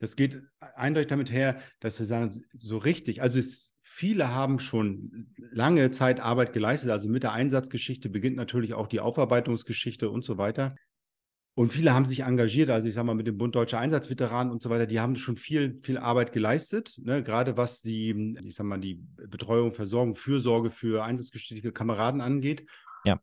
Das 0.00 0.16
geht 0.16 0.42
eindeutig 0.60 1.08
damit 1.08 1.30
her, 1.30 1.60
dass 1.78 1.98
wir 1.98 2.06
sagen, 2.06 2.42
so 2.54 2.78
richtig, 2.78 3.20
also 3.22 3.38
es, 3.38 3.76
viele 3.82 4.34
haben 4.34 4.58
schon 4.58 5.28
lange 5.52 5.90
Zeit 5.90 6.20
Arbeit 6.20 6.54
geleistet. 6.54 6.90
Also 6.90 7.08
mit 7.08 7.22
der 7.22 7.32
Einsatzgeschichte 7.32 8.08
beginnt 8.08 8.36
natürlich 8.36 8.72
auch 8.72 8.88
die 8.88 9.00
Aufarbeitungsgeschichte 9.00 10.10
und 10.10 10.24
so 10.24 10.38
weiter. 10.38 10.74
Und 11.54 11.70
viele 11.70 11.92
haben 11.92 12.06
sich 12.06 12.20
engagiert, 12.20 12.70
also 12.70 12.88
ich 12.88 12.94
sage 12.94 13.06
mal 13.06 13.14
mit 13.14 13.26
dem 13.26 13.36
Bund 13.36 13.54
Deutscher 13.54 13.78
Einsatzveteranen 13.78 14.50
und 14.50 14.62
so 14.62 14.70
weiter, 14.70 14.86
die 14.86 15.00
haben 15.00 15.16
schon 15.16 15.36
viel, 15.36 15.78
viel 15.82 15.98
Arbeit 15.98 16.32
geleistet, 16.32 16.94
ne? 17.02 17.22
gerade 17.22 17.58
was 17.58 17.82
die, 17.82 18.38
ich 18.42 18.54
sage 18.54 18.68
mal, 18.68 18.78
die 18.78 19.04
Betreuung, 19.28 19.74
Versorgung, 19.74 20.14
Fürsorge 20.14 20.70
für 20.70 21.04
einsatzgeschichtliche 21.04 21.72
Kameraden 21.72 22.22
angeht. 22.22 22.66
Ja 23.04 23.20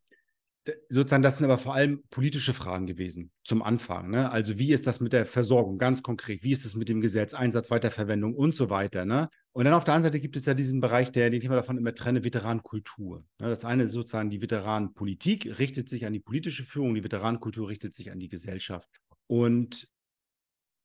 sozusagen, 0.89 1.23
das 1.23 1.37
sind 1.37 1.45
aber 1.45 1.57
vor 1.57 1.75
allem 1.75 2.03
politische 2.09 2.53
Fragen 2.53 2.87
gewesen 2.87 3.31
zum 3.43 3.61
Anfang. 3.61 4.09
Ne? 4.09 4.31
Also 4.31 4.57
wie 4.57 4.71
ist 4.71 4.87
das 4.87 4.99
mit 4.99 5.13
der 5.13 5.25
Versorgung 5.25 5.77
ganz 5.77 6.03
konkret? 6.03 6.43
Wie 6.43 6.51
ist 6.51 6.65
es 6.65 6.75
mit 6.75 6.89
dem 6.89 7.01
Gesetz, 7.01 7.33
Einsatz, 7.33 7.71
Weiterverwendung 7.71 8.35
und 8.35 8.55
so 8.55 8.69
weiter? 8.69 9.05
Ne? 9.05 9.29
Und 9.53 9.65
dann 9.65 9.73
auf 9.73 9.83
der 9.83 9.93
anderen 9.93 10.13
Seite 10.13 10.21
gibt 10.21 10.37
es 10.37 10.45
ja 10.45 10.53
diesen 10.53 10.81
Bereich, 10.81 11.11
der, 11.11 11.29
den 11.29 11.41
immer 11.41 11.55
davon 11.55 11.77
immer 11.77 11.93
trenne, 11.93 12.23
Veteranenkultur. 12.23 13.25
Ne? 13.39 13.49
Das 13.49 13.65
eine 13.65 13.83
ist 13.83 13.91
sozusagen 13.91 14.29
die 14.29 14.41
Veteranenpolitik, 14.41 15.59
richtet 15.59 15.89
sich 15.89 16.05
an 16.05 16.13
die 16.13 16.19
politische 16.19 16.63
Führung, 16.63 16.95
die 16.95 17.03
Veteranenkultur 17.03 17.69
richtet 17.69 17.93
sich 17.93 18.11
an 18.11 18.19
die 18.19 18.29
Gesellschaft. 18.29 18.89
Und 19.27 19.89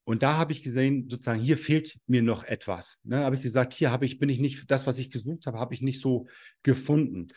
und 0.05 0.25
da 0.25 0.37
habe 0.37 0.53
ich 0.53 0.65
gesehen, 0.65 1.09
sozusagen, 1.09 1.41
hier 1.41 1.57
fehlt 1.57 1.97
mir 2.07 2.23
noch 2.23 2.43
etwas. 2.43 2.99
Ne, 3.05 3.19
habe 3.19 3.37
ich 3.37 3.43
gesagt, 3.43 3.73
hier 3.73 3.93
habe 3.93 4.05
ich, 4.05 4.19
bin 4.19 4.29
ich 4.29 4.41
nicht, 4.41 4.69
das, 4.69 4.87
was 4.87 4.99
ich 4.99 5.13
gesucht 5.13 5.47
habe, 5.47 5.59
habe 5.59 5.75
ich 5.75 5.83
nicht 5.83 6.01
so 6.01 6.27
gefunden. 6.65 7.29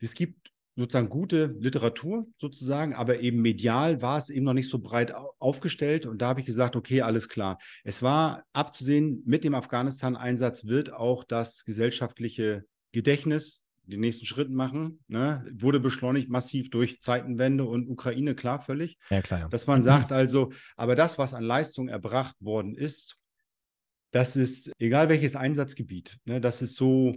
Es 0.00 0.14
gibt 0.14 0.53
sozusagen 0.76 1.08
gute 1.08 1.54
Literatur 1.58 2.26
sozusagen, 2.38 2.94
aber 2.94 3.20
eben 3.20 3.40
medial 3.40 4.02
war 4.02 4.18
es 4.18 4.28
eben 4.30 4.44
noch 4.44 4.54
nicht 4.54 4.68
so 4.68 4.80
breit 4.80 5.12
aufgestellt. 5.38 6.06
Und 6.06 6.20
da 6.20 6.28
habe 6.28 6.40
ich 6.40 6.46
gesagt, 6.46 6.74
okay, 6.76 7.02
alles 7.02 7.28
klar. 7.28 7.58
Es 7.84 8.02
war 8.02 8.44
abzusehen, 8.52 9.22
mit 9.24 9.44
dem 9.44 9.54
Afghanistan-Einsatz 9.54 10.66
wird 10.66 10.92
auch 10.92 11.24
das 11.24 11.64
gesellschaftliche 11.64 12.64
Gedächtnis 12.92 13.64
den 13.86 14.00
nächsten 14.00 14.24
Schritt 14.24 14.50
machen. 14.50 15.00
Ne? 15.08 15.44
Wurde 15.52 15.80
beschleunigt 15.80 16.28
massiv 16.28 16.70
durch 16.70 17.00
Zeitenwende 17.00 17.64
und 17.64 17.88
Ukraine, 17.88 18.34
klar, 18.34 18.60
völlig. 18.60 18.98
Ja, 19.10 19.22
klar. 19.22 19.40
Ja. 19.40 19.48
Dass 19.48 19.66
man 19.66 19.80
mhm. 19.80 19.84
sagt 19.84 20.12
also, 20.12 20.52
aber 20.76 20.94
das, 20.94 21.18
was 21.18 21.34
an 21.34 21.44
Leistung 21.44 21.88
erbracht 21.88 22.36
worden 22.40 22.74
ist, 22.74 23.16
das 24.10 24.36
ist, 24.36 24.72
egal 24.78 25.08
welches 25.08 25.34
Einsatzgebiet, 25.36 26.18
ne, 26.24 26.40
das 26.40 26.62
ist 26.62 26.76
so 26.76 27.16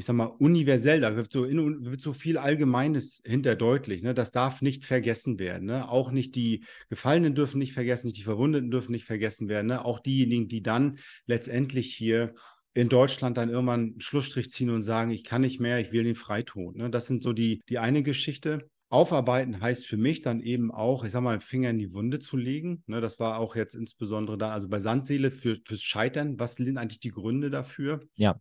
ich 0.00 0.06
sag 0.06 0.14
mal, 0.14 0.34
universell, 0.38 1.02
da 1.02 1.14
wird 1.14 1.30
so, 1.30 1.44
in, 1.44 1.84
wird 1.84 2.00
so 2.00 2.14
viel 2.14 2.38
Allgemeines 2.38 3.20
hinter 3.22 3.54
deutlich. 3.54 4.02
Ne? 4.02 4.14
Das 4.14 4.32
darf 4.32 4.62
nicht 4.62 4.86
vergessen 4.86 5.38
werden. 5.38 5.66
Ne? 5.66 5.90
Auch 5.90 6.10
nicht 6.10 6.34
die 6.36 6.64
Gefallenen 6.88 7.34
dürfen 7.34 7.58
nicht 7.58 7.74
vergessen, 7.74 8.06
nicht 8.06 8.16
die 8.16 8.22
Verwundeten 8.22 8.70
dürfen 8.70 8.92
nicht 8.92 9.04
vergessen 9.04 9.50
werden. 9.50 9.66
Ne? 9.66 9.84
Auch 9.84 10.00
diejenigen, 10.00 10.48
die 10.48 10.62
dann 10.62 10.98
letztendlich 11.26 11.94
hier 11.94 12.34
in 12.72 12.88
Deutschland 12.88 13.36
dann 13.36 13.50
irgendwann 13.50 13.80
einen 13.80 14.00
Schlussstrich 14.00 14.48
ziehen 14.48 14.70
und 14.70 14.80
sagen, 14.80 15.10
ich 15.10 15.22
kann 15.22 15.42
nicht 15.42 15.60
mehr, 15.60 15.80
ich 15.80 15.92
will 15.92 16.04
den 16.04 16.16
Freitod. 16.16 16.76
Ne? 16.76 16.88
Das 16.88 17.06
sind 17.06 17.22
so 17.22 17.34
die, 17.34 17.60
die 17.68 17.78
eine 17.78 18.02
Geschichte. 18.02 18.70
Aufarbeiten 18.88 19.60
heißt 19.60 19.86
für 19.86 19.98
mich 19.98 20.22
dann 20.22 20.40
eben 20.40 20.72
auch, 20.72 21.04
ich 21.04 21.12
sag 21.12 21.20
mal, 21.20 21.36
den 21.36 21.42
Finger 21.42 21.68
in 21.68 21.78
die 21.78 21.92
Wunde 21.92 22.20
zu 22.20 22.38
legen. 22.38 22.82
Ne, 22.86 23.00
das 23.00 23.20
war 23.20 23.38
auch 23.38 23.54
jetzt 23.54 23.74
insbesondere 23.74 24.36
dann, 24.36 24.50
also 24.50 24.68
bei 24.68 24.80
Sandseele 24.80 25.30
für, 25.30 25.58
fürs 25.64 25.82
Scheitern. 25.82 26.40
Was 26.40 26.54
sind 26.54 26.76
eigentlich 26.76 26.98
die 26.98 27.12
Gründe 27.12 27.50
dafür? 27.50 28.00
Ja 28.16 28.40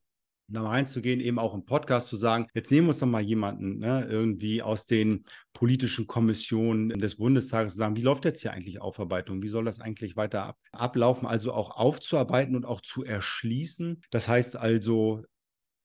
da 0.54 0.68
reinzugehen, 0.68 1.20
eben 1.20 1.40
auch 1.40 1.54
im 1.54 1.66
Podcast 1.66 2.10
zu 2.10 2.18
sagen, 2.18 2.48
jetzt 2.54 2.72
nehmen 2.72 2.88
wir 2.88 2.90
uns 2.90 3.00
doch 3.00 3.08
mal 3.08 3.22
jemanden 3.22 3.80
ne, 3.80 4.08
irgendwie 4.10 4.62
aus 4.62 4.86
den 4.86 5.26
politischen 5.54 6.08
Kommissionen 6.08 6.90
des 6.90 7.18
Bundestages 7.18 7.74
zu 7.74 7.78
sagen, 7.78 7.96
wie 7.96 8.02
läuft 8.02 8.26
jetzt 8.26 8.42
hier 8.42 8.54
eigentlich 8.54 8.82
Aufarbeitung? 8.82 9.42
Wie 9.44 9.50
soll 9.50 9.66
das 9.66 9.80
eigentlich 9.80 10.16
weiter 10.16 10.46
ab 10.46 10.58
ablaufen? 10.72 11.28
Also 11.28 11.54
auch 11.54 11.72
aufzuarbeiten 11.72 12.56
und 12.56 12.66
auch 12.66 12.82
zu 12.82 13.04
erschließen. 13.04 14.02
Das 14.12 14.28
heißt 14.28 14.56
also 14.56 15.24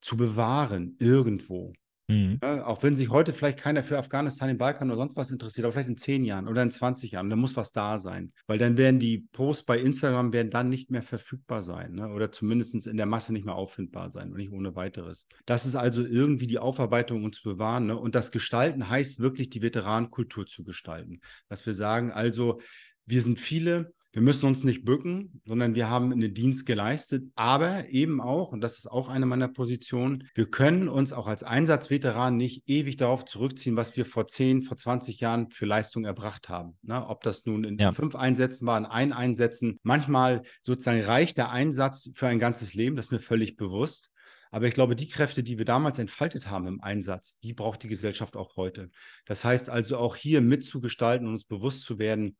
zu 0.01 0.17
bewahren 0.17 0.95
irgendwo. 0.99 1.73
Mhm. 2.07 2.39
Ja, 2.43 2.65
auch 2.65 2.83
wenn 2.83 2.95
sich 2.95 3.09
heute 3.09 3.33
vielleicht 3.33 3.57
keiner 3.57 3.83
für 3.83 3.97
Afghanistan, 3.97 4.47
den 4.47 4.59
Balkan 4.59 4.91
oder 4.91 4.99
sonst 4.99 5.15
was 5.15 5.31
interessiert, 5.31 5.65
aber 5.65 5.73
vielleicht 5.73 5.89
in 5.89 5.97
zehn 5.97 6.23
Jahren 6.23 6.47
oder 6.47 6.61
in 6.61 6.69
20 6.69 7.11
Jahren, 7.11 7.29
dann 7.29 7.39
muss 7.39 7.55
was 7.55 7.71
da 7.71 7.97
sein. 7.97 8.31
Weil 8.45 8.59
dann 8.59 8.77
werden 8.77 8.99
die 8.99 9.27
Posts 9.31 9.63
bei 9.63 9.79
Instagram 9.79 10.31
werden 10.31 10.51
dann 10.51 10.69
nicht 10.69 10.91
mehr 10.91 11.01
verfügbar 11.01 11.63
sein 11.63 11.95
ne? 11.95 12.09
oder 12.09 12.31
zumindest 12.31 12.85
in 12.85 12.97
der 12.97 13.07
Masse 13.07 13.33
nicht 13.33 13.45
mehr 13.45 13.55
auffindbar 13.55 14.11
sein 14.11 14.31
und 14.31 14.37
nicht 14.37 14.51
ohne 14.51 14.75
weiteres. 14.75 15.27
Das 15.45 15.65
ist 15.65 15.75
also 15.75 16.05
irgendwie 16.05 16.47
die 16.47 16.59
Aufarbeitung 16.59 17.23
uns 17.23 17.41
bewahren. 17.41 17.87
Ne? 17.87 17.97
Und 17.97 18.13
das 18.13 18.31
Gestalten 18.31 18.87
heißt 18.87 19.19
wirklich 19.19 19.49
die 19.49 19.63
Veteranenkultur 19.63 20.45
zu 20.45 20.63
gestalten. 20.63 21.21
Dass 21.49 21.65
wir 21.65 21.73
sagen, 21.73 22.11
also 22.11 22.59
wir 23.07 23.21
sind 23.23 23.39
viele, 23.39 23.93
wir 24.15 24.21
müssen 24.21 24.45
uns 24.45 24.63
nicht 24.63 24.85
bücken, 24.85 25.41
sondern 25.43 25.75
wir 25.75 25.89
haben 25.89 26.13
einen 26.13 26.33
Dienst 26.33 26.65
geleistet, 26.65 27.25
aber 27.35 27.89
eben 27.89 28.21
auch, 28.21 28.53
und 28.53 28.61
das 28.61 28.77
ist 28.77 28.89
auch 28.89 29.09
eine 29.09 29.25
meiner 29.25 29.49
Positionen, 29.49 30.29
wir 30.33 30.49
können 30.49 30.87
uns 30.87 31.11
auch 31.11 31.27
als 31.27 31.43
Einsatzveteran 31.43 32.37
nicht 32.37 32.63
ewig 32.65 32.95
darauf 32.95 33.25
zurückziehen, 33.25 33.75
was 33.75 33.97
wir 33.97 34.05
vor 34.05 34.25
10, 34.25 34.61
vor 34.61 34.77
20 34.77 35.19
Jahren 35.19 35.51
für 35.51 35.65
Leistung 35.65 36.05
erbracht 36.05 36.47
haben. 36.47 36.77
Ne? 36.81 37.05
Ob 37.05 37.23
das 37.23 37.45
nun 37.45 37.65
in 37.65 37.77
ja. 37.77 37.91
fünf 37.91 38.15
Einsätzen 38.15 38.65
war, 38.65 38.77
in 38.77 38.85
ein 38.85 39.11
Einsätzen. 39.11 39.81
Manchmal 39.83 40.43
sozusagen 40.61 41.01
reicht 41.01 41.37
der 41.37 41.49
Einsatz 41.51 42.09
für 42.13 42.27
ein 42.27 42.39
ganzes 42.39 42.73
Leben, 42.73 42.95
das 42.95 43.07
ist 43.07 43.11
mir 43.11 43.19
völlig 43.19 43.57
bewusst. 43.57 44.11
Aber 44.49 44.65
ich 44.65 44.73
glaube, 44.73 44.95
die 44.95 45.09
Kräfte, 45.09 45.43
die 45.43 45.57
wir 45.57 45.65
damals 45.65 45.99
entfaltet 45.99 46.49
haben 46.49 46.67
im 46.67 46.79
Einsatz, 46.79 47.37
die 47.39 47.51
braucht 47.51 47.83
die 47.83 47.89
Gesellschaft 47.89 48.37
auch 48.37 48.55
heute. 48.55 48.91
Das 49.25 49.43
heißt 49.43 49.69
also 49.69 49.97
auch 49.97 50.15
hier 50.15 50.39
mitzugestalten 50.39 51.27
und 51.27 51.33
uns 51.33 51.43
bewusst 51.43 51.81
zu 51.81 51.99
werden, 51.99 52.37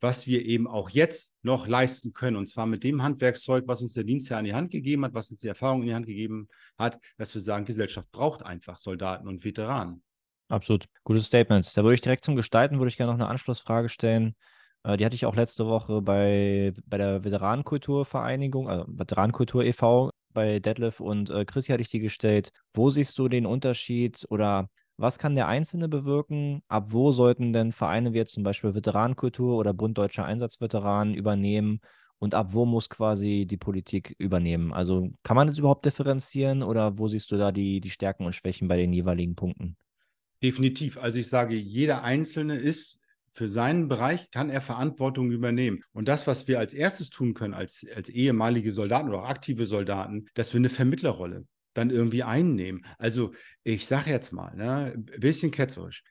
was 0.00 0.26
wir 0.26 0.44
eben 0.44 0.66
auch 0.66 0.90
jetzt 0.90 1.34
noch 1.42 1.66
leisten 1.66 2.12
können. 2.12 2.36
Und 2.36 2.46
zwar 2.46 2.66
mit 2.66 2.84
dem 2.84 3.02
Handwerkszeug, 3.02 3.64
was 3.66 3.82
uns 3.82 3.92
der 3.92 4.04
Dienst 4.04 4.28
ja 4.30 4.38
an 4.38 4.44
die 4.44 4.54
Hand 4.54 4.70
gegeben 4.70 5.04
hat, 5.04 5.14
was 5.14 5.30
uns 5.30 5.40
die 5.40 5.48
Erfahrung 5.48 5.82
in 5.82 5.88
die 5.88 5.94
Hand 5.94 6.06
gegeben 6.06 6.48
hat, 6.78 6.98
dass 7.18 7.34
wir 7.34 7.42
sagen, 7.42 7.64
Gesellschaft 7.64 8.10
braucht 8.10 8.42
einfach 8.42 8.78
Soldaten 8.78 9.28
und 9.28 9.44
Veteranen. 9.44 10.02
Absolut. 10.48 10.86
Gutes 11.04 11.26
Statement. 11.26 11.76
Da 11.76 11.82
würde 11.84 11.94
ich 11.94 12.00
direkt 12.00 12.24
zum 12.24 12.34
Gestalten, 12.34 12.78
würde 12.78 12.88
ich 12.88 12.96
gerne 12.96 13.12
noch 13.12 13.18
eine 13.18 13.28
Anschlussfrage 13.28 13.88
stellen. 13.88 14.34
Äh, 14.82 14.96
die 14.96 15.04
hatte 15.04 15.14
ich 15.14 15.26
auch 15.26 15.36
letzte 15.36 15.66
Woche 15.66 16.02
bei, 16.02 16.72
bei 16.86 16.98
der 16.98 17.24
Veteranenkulturvereinigung, 17.24 18.68
also 18.68 18.84
Veteranenkultur 18.88 19.64
e.V. 19.64 20.10
bei 20.32 20.58
Detlef 20.58 21.00
und 21.00 21.30
äh, 21.30 21.44
Chrissy 21.44 21.72
hatte 21.72 21.82
ich 21.82 21.90
die 21.90 22.00
gestellt. 22.00 22.50
Wo 22.72 22.90
siehst 22.90 23.18
du 23.18 23.28
den 23.28 23.46
Unterschied 23.46 24.26
oder 24.28 24.68
was 25.00 25.18
kann 25.18 25.34
der 25.34 25.48
Einzelne 25.48 25.88
bewirken? 25.88 26.62
Ab 26.68 26.86
wo 26.88 27.10
sollten 27.10 27.52
denn 27.52 27.72
Vereine 27.72 28.12
wie 28.12 28.18
jetzt 28.18 28.32
zum 28.32 28.42
Beispiel 28.42 28.74
Veteranenkultur 28.74 29.56
oder 29.56 29.72
Bund 29.72 29.96
Deutscher 29.96 30.24
Einsatzveteranen 30.24 31.14
übernehmen? 31.14 31.80
Und 32.18 32.34
ab 32.34 32.48
wo 32.50 32.66
muss 32.66 32.90
quasi 32.90 33.46
die 33.48 33.56
Politik 33.56 34.14
übernehmen? 34.18 34.74
Also 34.74 35.10
kann 35.22 35.36
man 35.36 35.46
das 35.46 35.56
überhaupt 35.56 35.86
differenzieren 35.86 36.62
oder 36.62 36.98
wo 36.98 37.08
siehst 37.08 37.30
du 37.32 37.38
da 37.38 37.50
die, 37.50 37.80
die 37.80 37.88
Stärken 37.88 38.26
und 38.26 38.34
Schwächen 38.34 38.68
bei 38.68 38.76
den 38.76 38.92
jeweiligen 38.92 39.34
Punkten? 39.36 39.76
Definitiv. 40.42 40.98
Also 40.98 41.18
ich 41.18 41.28
sage, 41.28 41.54
jeder 41.54 42.04
Einzelne 42.04 42.56
ist 42.56 43.00
für 43.32 43.48
seinen 43.48 43.88
Bereich 43.88 44.30
kann 44.30 44.50
er 44.50 44.60
Verantwortung 44.60 45.30
übernehmen. 45.30 45.82
Und 45.92 46.08
das, 46.08 46.26
was 46.26 46.46
wir 46.46 46.58
als 46.58 46.74
erstes 46.74 47.08
tun 47.08 47.32
können, 47.32 47.54
als, 47.54 47.86
als 47.94 48.08
ehemalige 48.08 48.72
Soldaten 48.72 49.08
oder 49.08 49.22
auch 49.22 49.28
aktive 49.28 49.64
Soldaten, 49.64 50.26
dass 50.34 50.52
wir 50.52 50.58
eine 50.58 50.68
Vermittlerrolle 50.68 51.46
dann 51.74 51.90
irgendwie 51.90 52.22
einnehmen. 52.22 52.84
Also 52.98 53.32
ich 53.62 53.86
sage 53.86 54.10
jetzt 54.10 54.32
mal, 54.32 54.54
ne, 54.56 54.92
ein 54.94 55.04
bisschen 55.20 55.50
ketzerisch. 55.50 56.02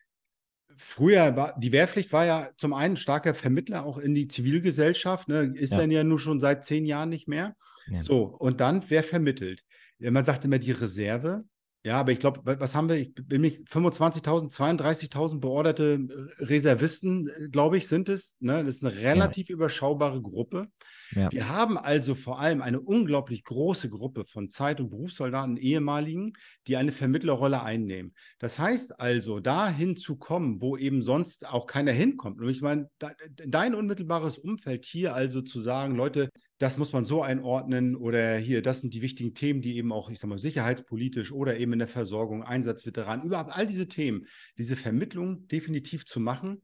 Früher 0.75 1.35
war 1.35 1.59
die 1.59 1.73
Wehrpflicht 1.73 2.13
war 2.13 2.25
ja 2.25 2.49
zum 2.57 2.73
einen 2.73 2.95
starker 2.95 3.33
Vermittler 3.33 3.83
auch 3.83 3.97
in 3.97 4.15
die 4.15 4.27
Zivilgesellschaft, 4.27 5.27
ne, 5.27 5.53
ist 5.55 5.71
ja. 5.71 5.79
dann 5.79 5.91
ja 5.91 6.03
nur 6.03 6.19
schon 6.19 6.39
seit 6.39 6.65
zehn 6.65 6.85
Jahren 6.85 7.09
nicht 7.09 7.27
mehr. 7.27 7.55
Ja. 7.87 8.01
So, 8.01 8.23
und 8.23 8.61
dann, 8.61 8.83
wer 8.89 9.03
vermittelt? 9.03 9.63
Man 9.99 10.23
sagt 10.23 10.45
immer 10.45 10.59
die 10.59 10.71
Reserve, 10.71 11.43
ja, 11.83 11.97
aber 11.97 12.11
ich 12.11 12.19
glaube, 12.19 12.41
was 12.43 12.75
haben 12.75 12.89
wir? 12.89 12.97
Ich 12.97 13.13
bin 13.15 13.39
nicht 13.39 13.67
25.000, 13.69 14.53
32.000 14.53 15.39
beorderte 15.39 15.99
äh, 16.39 16.43
Reservisten, 16.43 17.29
äh, 17.29 17.47
glaube 17.47 17.77
ich, 17.77 17.87
sind 17.87 18.09
es. 18.09 18.35
Ne? 18.41 18.65
Das 18.65 18.75
ist 18.75 18.83
eine 18.83 18.97
relativ 18.97 19.47
ja. 19.47 19.53
überschaubare 19.53 20.21
Gruppe. 20.21 20.67
Ja. 21.11 21.31
Wir 21.31 21.47
haben 21.47 21.77
also 21.77 22.15
vor 22.15 22.39
allem 22.39 22.61
eine 22.61 22.81
unglaublich 22.81 23.45
große 23.45 23.89
Gruppe 23.89 24.25
von 24.25 24.49
Zeit- 24.49 24.81
und 24.81 24.89
Berufssoldaten, 24.89 25.55
ehemaligen, 25.55 26.33
die 26.67 26.75
eine 26.75 26.91
Vermittlerrolle 26.91 27.63
einnehmen. 27.63 28.13
Das 28.39 28.59
heißt 28.59 28.99
also, 28.99 29.39
dahin 29.39 29.95
zu 29.95 30.17
kommen, 30.17 30.61
wo 30.61 30.75
eben 30.75 31.01
sonst 31.01 31.47
auch 31.47 31.65
keiner 31.65 31.93
hinkommt. 31.93 32.41
Und 32.41 32.49
ich 32.49 32.61
meine, 32.61 32.89
dein 33.47 33.73
unmittelbares 33.73 34.37
Umfeld 34.37 34.85
hier 34.85 35.15
also 35.15 35.41
zu 35.41 35.61
sagen, 35.61 35.95
Leute, 35.95 36.29
das 36.59 36.77
muss 36.77 36.91
man 36.91 37.05
so 37.05 37.23
einordnen 37.23 37.95
oder 37.95 38.37
hier, 38.37 38.61
das 38.61 38.81
sind 38.81 38.93
die 38.93 39.01
wichtigen 39.01 39.33
Themen, 39.33 39.61
die 39.61 39.77
eben 39.77 39.93
auch, 39.93 40.09
ich 40.09 40.19
sag 40.19 40.27
mal, 40.27 40.37
sicherheitspolitisch 40.37 41.31
oder 41.31 41.57
eben 41.57 41.73
in 41.73 41.79
der 41.79 41.87
Versorgung, 41.87 42.43
Einsatzveteranen, 42.43 43.25
überhaupt 43.25 43.51
all 43.55 43.65
diese 43.65 43.87
Themen, 43.87 44.27
diese 44.57 44.75
Vermittlung 44.75 45.47
definitiv 45.47 46.05
zu 46.05 46.19
machen. 46.19 46.61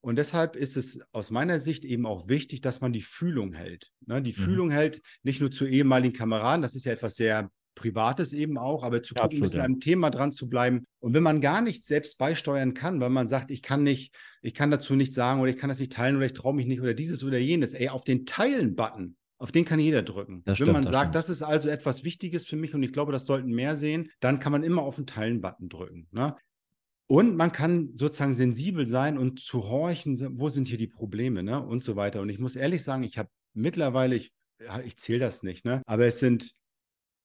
Und 0.00 0.16
deshalb 0.16 0.54
ist 0.54 0.76
es 0.76 1.00
aus 1.10 1.30
meiner 1.30 1.58
Sicht 1.58 1.84
eben 1.84 2.06
auch 2.06 2.28
wichtig, 2.28 2.60
dass 2.60 2.80
man 2.80 2.92
die 2.92 3.02
Fühlung 3.02 3.52
hält. 3.52 3.90
Ne? 4.06 4.22
Die 4.22 4.30
mhm. 4.30 4.42
Fühlung 4.42 4.70
hält 4.70 5.02
nicht 5.24 5.40
nur 5.40 5.50
zu 5.50 5.66
ehemaligen 5.66 6.14
Kameraden, 6.14 6.62
das 6.62 6.76
ist 6.76 6.84
ja 6.84 6.92
etwas 6.92 7.16
sehr 7.16 7.50
Privates 7.74 8.32
eben 8.32 8.58
auch, 8.58 8.84
aber 8.84 9.02
zu 9.02 9.14
gucken, 9.14 9.42
Absolut, 9.42 9.54
ja. 9.54 9.62
einem 9.64 9.80
Thema 9.80 10.10
dran 10.10 10.30
zu 10.30 10.48
bleiben. 10.48 10.86
Und 11.00 11.14
wenn 11.14 11.22
man 11.22 11.40
gar 11.40 11.62
nichts 11.62 11.86
selbst 11.86 12.18
beisteuern 12.18 12.74
kann, 12.74 13.00
weil 13.00 13.10
man 13.10 13.28
sagt, 13.28 13.50
ich 13.50 13.62
kann 13.62 13.82
nicht, 13.82 14.14
ich 14.42 14.54
kann 14.54 14.70
dazu 14.70 14.94
nichts 14.94 15.14
sagen 15.14 15.40
oder 15.40 15.50
ich 15.50 15.56
kann 15.56 15.70
das 15.70 15.78
nicht 15.78 15.92
teilen 15.92 16.16
oder 16.16 16.26
ich 16.26 16.34
traue 16.34 16.54
mich 16.54 16.66
nicht 16.66 16.80
oder 16.80 16.94
dieses 16.94 17.24
oder 17.24 17.38
jenes, 17.38 17.72
ey, 17.72 17.88
auf 17.88 18.04
den 18.04 18.26
Teilen-Button, 18.26 19.16
auf 19.42 19.50
den 19.50 19.64
kann 19.64 19.80
jeder 19.80 20.02
drücken. 20.02 20.42
Das 20.44 20.60
wenn 20.60 20.66
stimmt, 20.66 20.72
man 20.74 20.82
das 20.84 20.92
sagt, 20.92 21.06
stimmt. 21.06 21.14
das 21.16 21.28
ist 21.28 21.42
also 21.42 21.68
etwas 21.68 22.04
Wichtiges 22.04 22.46
für 22.46 22.54
mich 22.54 22.76
und 22.76 22.82
ich 22.84 22.92
glaube, 22.92 23.10
das 23.10 23.26
sollten 23.26 23.50
mehr 23.50 23.74
sehen, 23.74 24.08
dann 24.20 24.38
kann 24.38 24.52
man 24.52 24.62
immer 24.62 24.82
auf 24.82 24.94
den 24.94 25.06
Teilen-Button 25.06 25.68
drücken. 25.68 26.06
Ne? 26.12 26.36
Und 27.08 27.36
man 27.36 27.50
kann 27.50 27.90
sozusagen 27.96 28.34
sensibel 28.34 28.88
sein 28.88 29.18
und 29.18 29.40
zu 29.40 29.64
horchen, 29.64 30.16
wo 30.38 30.48
sind 30.48 30.68
hier 30.68 30.78
die 30.78 30.86
Probleme, 30.86 31.42
ne? 31.42 31.60
Und 31.60 31.82
so 31.82 31.96
weiter. 31.96 32.20
Und 32.20 32.28
ich 32.28 32.38
muss 32.38 32.54
ehrlich 32.54 32.84
sagen, 32.84 33.02
ich 33.02 33.18
habe 33.18 33.28
mittlerweile, 33.52 34.14
ich, 34.14 34.32
ich 34.84 34.96
zähle 34.96 35.18
das 35.18 35.42
nicht, 35.42 35.64
ne? 35.64 35.82
Aber 35.86 36.06
es 36.06 36.20
sind 36.20 36.54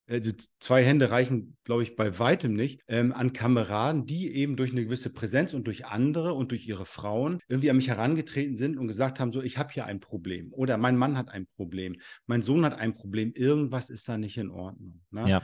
also 0.10 0.32
zwei 0.60 0.84
Hände 0.84 1.12
reichen, 1.12 1.58
glaube 1.64 1.84
ich, 1.84 1.96
bei 1.96 2.18
weitem 2.18 2.54
nicht, 2.54 2.82
ähm, 2.88 3.12
an 3.12 3.34
Kameraden, 3.34 4.06
die 4.06 4.34
eben 4.34 4.56
durch 4.56 4.72
eine 4.72 4.84
gewisse 4.84 5.12
Präsenz 5.12 5.54
und 5.54 5.68
durch 5.68 5.86
andere 5.86 6.34
und 6.34 6.52
durch 6.52 6.68
ihre 6.68 6.86
Frauen 6.86 7.40
irgendwie 7.48 7.70
an 7.70 7.78
mich 7.78 7.90
herangetreten 7.90 8.56
sind 8.56 8.78
und 8.78 8.88
gesagt 8.88 9.20
haben, 9.20 9.34
so, 9.34 9.42
ich 9.42 9.58
habe 9.58 9.74
hier 9.74 9.86
ein 9.86 10.00
Problem 10.00 10.54
oder 10.54 10.78
mein 10.78 10.98
Mann 10.98 11.18
hat 11.18 11.30
ein 11.30 11.48
Problem, 11.56 11.98
mein 12.26 12.42
Sohn 12.42 12.64
hat 12.64 12.80
ein 12.80 12.96
Problem, 12.96 13.34
irgendwas 13.34 13.90
ist 13.90 14.08
da 14.08 14.18
nicht 14.18 14.38
in 14.38 14.50
Ordnung. 14.50 15.02
Ne? 15.12 15.30
Ja. 15.30 15.44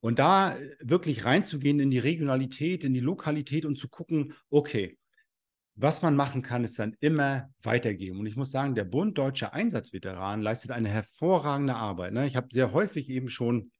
Und 0.00 0.18
da 0.18 0.56
äh, 0.56 0.76
wirklich 0.80 1.24
reinzugehen 1.24 1.80
in 1.80 1.90
die 1.90 1.98
Regionalität, 1.98 2.84
in 2.84 2.92
die 2.92 3.00
Lokalität 3.00 3.64
und 3.64 3.78
zu 3.78 3.88
gucken, 3.88 4.34
okay, 4.50 4.98
was 5.74 6.02
man 6.02 6.16
machen 6.16 6.42
kann, 6.42 6.64
ist 6.64 6.78
dann 6.78 6.96
immer 7.00 7.48
weitergeben. 7.62 8.20
Und 8.20 8.26
ich 8.26 8.36
muss 8.36 8.50
sagen, 8.50 8.74
der 8.74 8.84
Bund 8.84 9.16
Deutscher 9.16 9.54
Einsatzveteranen 9.54 10.42
leistet 10.42 10.70
eine 10.70 10.90
hervorragende 10.90 11.74
Arbeit. 11.74 12.12
Ne? 12.12 12.26
Ich 12.26 12.36
habe 12.36 12.48
sehr 12.50 12.74
häufig 12.74 13.08
eben 13.08 13.30
schon 13.30 13.70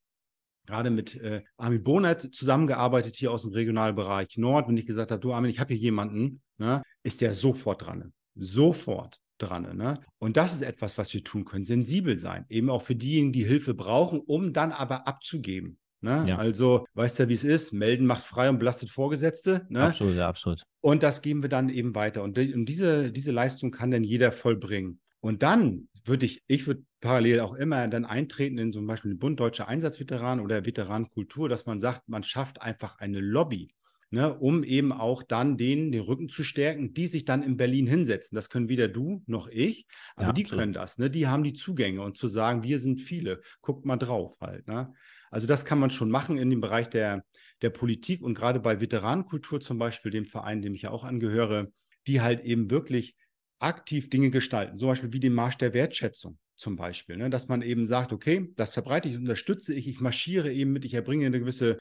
gerade 0.66 0.90
mit 0.90 1.20
äh, 1.20 1.42
Armin 1.56 1.82
Bonert 1.82 2.34
zusammengearbeitet 2.34 3.16
hier 3.16 3.32
aus 3.32 3.42
dem 3.42 3.52
Regionalbereich 3.52 4.36
Nord. 4.38 4.68
Wenn 4.68 4.76
ich 4.76 4.86
gesagt 4.86 5.10
habe, 5.10 5.20
du 5.20 5.32
Armin, 5.32 5.50
ich 5.50 5.60
habe 5.60 5.74
hier 5.74 5.82
jemanden, 5.82 6.40
ne? 6.58 6.82
ist 7.02 7.20
der 7.20 7.34
sofort 7.34 7.86
dran. 7.86 8.12
Sofort 8.34 9.20
dran. 9.38 9.76
Ne? 9.76 10.00
Und 10.18 10.36
das 10.36 10.54
ist 10.54 10.62
etwas, 10.62 10.98
was 10.98 11.12
wir 11.12 11.24
tun 11.24 11.44
können. 11.44 11.64
Sensibel 11.64 12.18
sein, 12.18 12.46
eben 12.48 12.70
auch 12.70 12.82
für 12.82 12.94
diejenigen, 12.94 13.32
die 13.32 13.44
Hilfe 13.44 13.74
brauchen, 13.74 14.20
um 14.20 14.52
dann 14.52 14.72
aber 14.72 15.06
abzugeben. 15.06 15.78
Ne? 16.00 16.24
Ja. 16.28 16.36
Also, 16.36 16.84
weißt 16.94 17.20
du, 17.20 17.28
wie 17.28 17.34
es 17.34 17.44
ist? 17.44 17.72
Melden 17.72 18.06
macht 18.06 18.24
frei 18.24 18.50
und 18.50 18.58
belastet 18.58 18.90
Vorgesetzte. 18.90 19.66
Ne? 19.68 19.82
Absolut, 19.84 20.16
ja, 20.16 20.28
absolut. 20.28 20.62
Und 20.80 21.02
das 21.02 21.22
geben 21.22 21.42
wir 21.42 21.48
dann 21.48 21.68
eben 21.68 21.94
weiter. 21.94 22.22
Und, 22.22 22.36
die, 22.36 22.52
und 22.54 22.66
diese, 22.66 23.12
diese 23.12 23.30
Leistung 23.30 23.70
kann 23.70 23.92
dann 23.92 24.02
jeder 24.02 24.32
vollbringen. 24.32 25.00
Und 25.20 25.44
dann 25.44 25.88
würde 26.05 26.26
ich, 26.26 26.42
ich 26.46 26.66
würde 26.66 26.84
parallel 27.00 27.40
auch 27.40 27.55
immer 27.55 27.86
dann 27.88 28.05
eintreten 28.05 28.59
in 28.59 28.72
zum 28.72 28.86
Beispiel 28.86 29.12
den 29.12 29.18
Bund 29.18 29.38
Deutscher 29.40 29.68
Einsatzveteranen 29.68 30.44
oder 30.44 30.66
Veteranenkultur, 30.66 31.48
dass 31.48 31.66
man 31.66 31.80
sagt, 31.80 32.09
man 32.09 32.22
schafft 32.22 32.61
einfach 32.61 32.98
eine 32.98 33.20
Lobby. 33.20 33.74
Ne, 34.14 34.34
um 34.34 34.62
eben 34.62 34.92
auch 34.92 35.22
dann 35.22 35.57
denen 35.57 35.90
den 35.90 36.03
Rücken 36.03 36.28
zu 36.28 36.44
stärken, 36.44 36.92
die 36.92 37.07
sich 37.07 37.24
dann 37.24 37.42
in 37.42 37.57
Berlin 37.57 37.86
hinsetzen. 37.86 38.36
Das 38.36 38.50
können 38.50 38.68
weder 38.68 38.86
du 38.86 39.22
noch 39.26 39.48
ich, 39.48 39.86
aber 40.16 40.26
ja, 40.26 40.32
die 40.34 40.44
absolut. 40.44 40.61
können 40.61 40.72
das. 40.74 40.98
Ne? 40.98 41.09
Die 41.09 41.28
haben 41.28 41.42
die 41.42 41.55
Zugänge 41.55 42.03
und 42.03 42.18
zu 42.18 42.28
sagen, 42.28 42.62
wir 42.62 42.78
sind 42.78 43.00
viele, 43.00 43.40
guckt 43.62 43.86
mal 43.86 43.96
drauf 43.96 44.36
halt. 44.42 44.68
Ne? 44.68 44.92
Also 45.30 45.46
das 45.46 45.64
kann 45.64 45.78
man 45.78 45.88
schon 45.88 46.11
machen 46.11 46.36
in 46.36 46.50
dem 46.50 46.61
Bereich 46.61 46.90
der, 46.90 47.24
der 47.62 47.70
Politik 47.70 48.20
und 48.20 48.34
gerade 48.34 48.61
bei 48.61 48.82
Veteranenkultur 48.82 49.62
zum 49.62 49.78
Beispiel, 49.78 50.12
dem 50.12 50.26
Verein, 50.26 50.61
dem 50.61 50.74
ich 50.74 50.82
ja 50.82 50.90
auch 50.90 51.05
angehöre, 51.05 51.72
die 52.07 52.20
halt 52.20 52.40
eben 52.40 52.70
wirklich 52.70 53.16
aktiv 53.62 54.10
Dinge 54.10 54.30
gestalten, 54.30 54.78
zum 54.78 54.88
Beispiel 54.88 55.12
wie 55.12 55.20
den 55.20 55.34
Marsch 55.34 55.58
der 55.58 55.74
Wertschätzung 55.74 56.38
zum 56.56 56.76
Beispiel, 56.76 57.16
ne? 57.16 57.30
dass 57.30 57.48
man 57.48 57.62
eben 57.62 57.84
sagt, 57.84 58.12
okay, 58.12 58.52
das 58.56 58.72
verbreite 58.72 59.08
ich, 59.08 59.16
unterstütze 59.16 59.74
ich, 59.74 59.88
ich 59.88 60.00
marschiere 60.00 60.52
eben 60.52 60.72
mit, 60.72 60.84
ich 60.84 60.94
erbringe 60.94 61.26
eine 61.26 61.40
gewisse, 61.40 61.78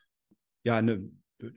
ja, 0.63 0.77
eine, 0.77 1.09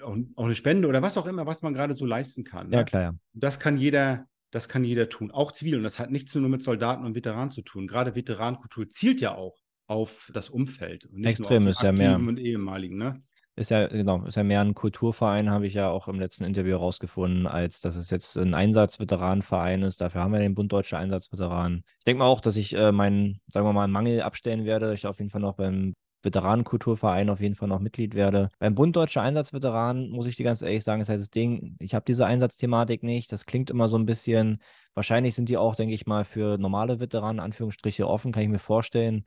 auch, 0.02 0.16
auch 0.36 0.44
eine 0.44 0.54
Spende 0.54 0.88
oder 0.88 1.02
was 1.02 1.16
auch 1.16 1.26
immer, 1.26 1.46
was 1.46 1.62
man 1.62 1.74
gerade 1.74 1.94
so 1.94 2.04
leisten 2.04 2.44
kann. 2.44 2.68
Ne? 2.70 2.76
Ja, 2.76 2.84
klar, 2.84 3.02
ja. 3.02 3.14
Das 3.32 3.60
kann 3.60 3.76
jeder, 3.76 4.26
das 4.50 4.68
kann 4.68 4.84
jeder 4.84 5.08
tun, 5.08 5.30
auch 5.30 5.52
zivil. 5.52 5.76
Und 5.76 5.84
das 5.84 5.98
hat 5.98 6.10
nichts 6.10 6.34
nur 6.34 6.48
mit 6.48 6.62
Soldaten 6.62 7.04
und 7.04 7.14
Veteranen 7.14 7.50
zu 7.50 7.62
tun. 7.62 7.86
Gerade 7.86 8.14
Veteranenkultur 8.14 8.88
zielt 8.88 9.20
ja 9.20 9.34
auch 9.34 9.56
auf 9.86 10.30
das 10.32 10.48
Umfeld. 10.48 11.06
Und 11.06 11.20
nicht 11.20 11.40
Extrem 11.40 11.66
ist 11.66 11.82
ja 11.82 11.92
mehr. 11.92 12.16
Und 12.16 12.38
ehemaligen, 12.38 12.96
ne? 12.96 13.22
Ist 13.56 13.70
ja, 13.70 13.86
genau, 13.86 14.24
ist 14.24 14.36
ja 14.36 14.42
mehr 14.42 14.60
ein 14.60 14.74
Kulturverein, 14.74 15.48
habe 15.48 15.66
ich 15.66 15.74
ja 15.74 15.88
auch 15.88 16.08
im 16.08 16.18
letzten 16.18 16.44
Interview 16.44 16.72
herausgefunden, 16.72 17.46
als 17.46 17.80
dass 17.80 17.94
es 17.94 18.10
jetzt 18.10 18.36
ein 18.36 18.52
Einsatzveteranenverein 18.52 19.82
ist. 19.82 20.00
Dafür 20.00 20.22
haben 20.22 20.32
wir 20.32 20.40
den 20.40 20.56
Bund 20.56 20.72
Deutsche 20.72 20.98
Einsatzveteranen. 20.98 21.84
Ich 21.98 22.04
denke 22.04 22.18
mal 22.18 22.26
auch, 22.26 22.40
dass 22.40 22.56
ich 22.56 22.74
äh, 22.74 22.90
meinen, 22.90 23.40
sagen 23.46 23.64
wir 23.64 23.72
mal, 23.72 23.86
Mangel 23.86 24.22
abstellen 24.22 24.64
werde, 24.64 24.86
dass 24.86 24.98
ich 24.98 25.06
auf 25.06 25.18
jeden 25.18 25.30
Fall 25.30 25.40
noch 25.40 25.54
beim 25.54 25.94
Veteranenkulturverein 26.24 27.30
auf 27.30 27.40
jeden 27.40 27.54
Fall 27.54 27.68
noch 27.68 27.78
Mitglied 27.78 28.14
werde. 28.14 28.50
Beim 28.58 28.74
Bund 28.74 28.96
Deutsche 28.96 29.20
Einsatzveteranen 29.20 30.10
muss 30.10 30.26
ich 30.26 30.36
dir 30.36 30.44
ganz 30.44 30.62
ehrlich 30.62 30.82
sagen, 30.82 31.00
ist 31.00 31.08
halt 31.08 31.20
das 31.20 31.30
Ding, 31.30 31.76
ich 31.78 31.94
habe 31.94 32.04
diese 32.06 32.26
Einsatzthematik 32.26 33.02
nicht. 33.02 33.30
Das 33.30 33.46
klingt 33.46 33.70
immer 33.70 33.86
so 33.88 33.96
ein 33.96 34.06
bisschen, 34.06 34.60
wahrscheinlich 34.94 35.34
sind 35.34 35.48
die 35.48 35.58
auch, 35.58 35.76
denke 35.76 35.94
ich 35.94 36.06
mal, 36.06 36.24
für 36.24 36.58
normale 36.58 36.98
Veteranen, 36.98 37.40
Anführungsstriche, 37.40 38.08
offen, 38.08 38.32
kann 38.32 38.42
ich 38.42 38.48
mir 38.48 38.58
vorstellen. 38.58 39.24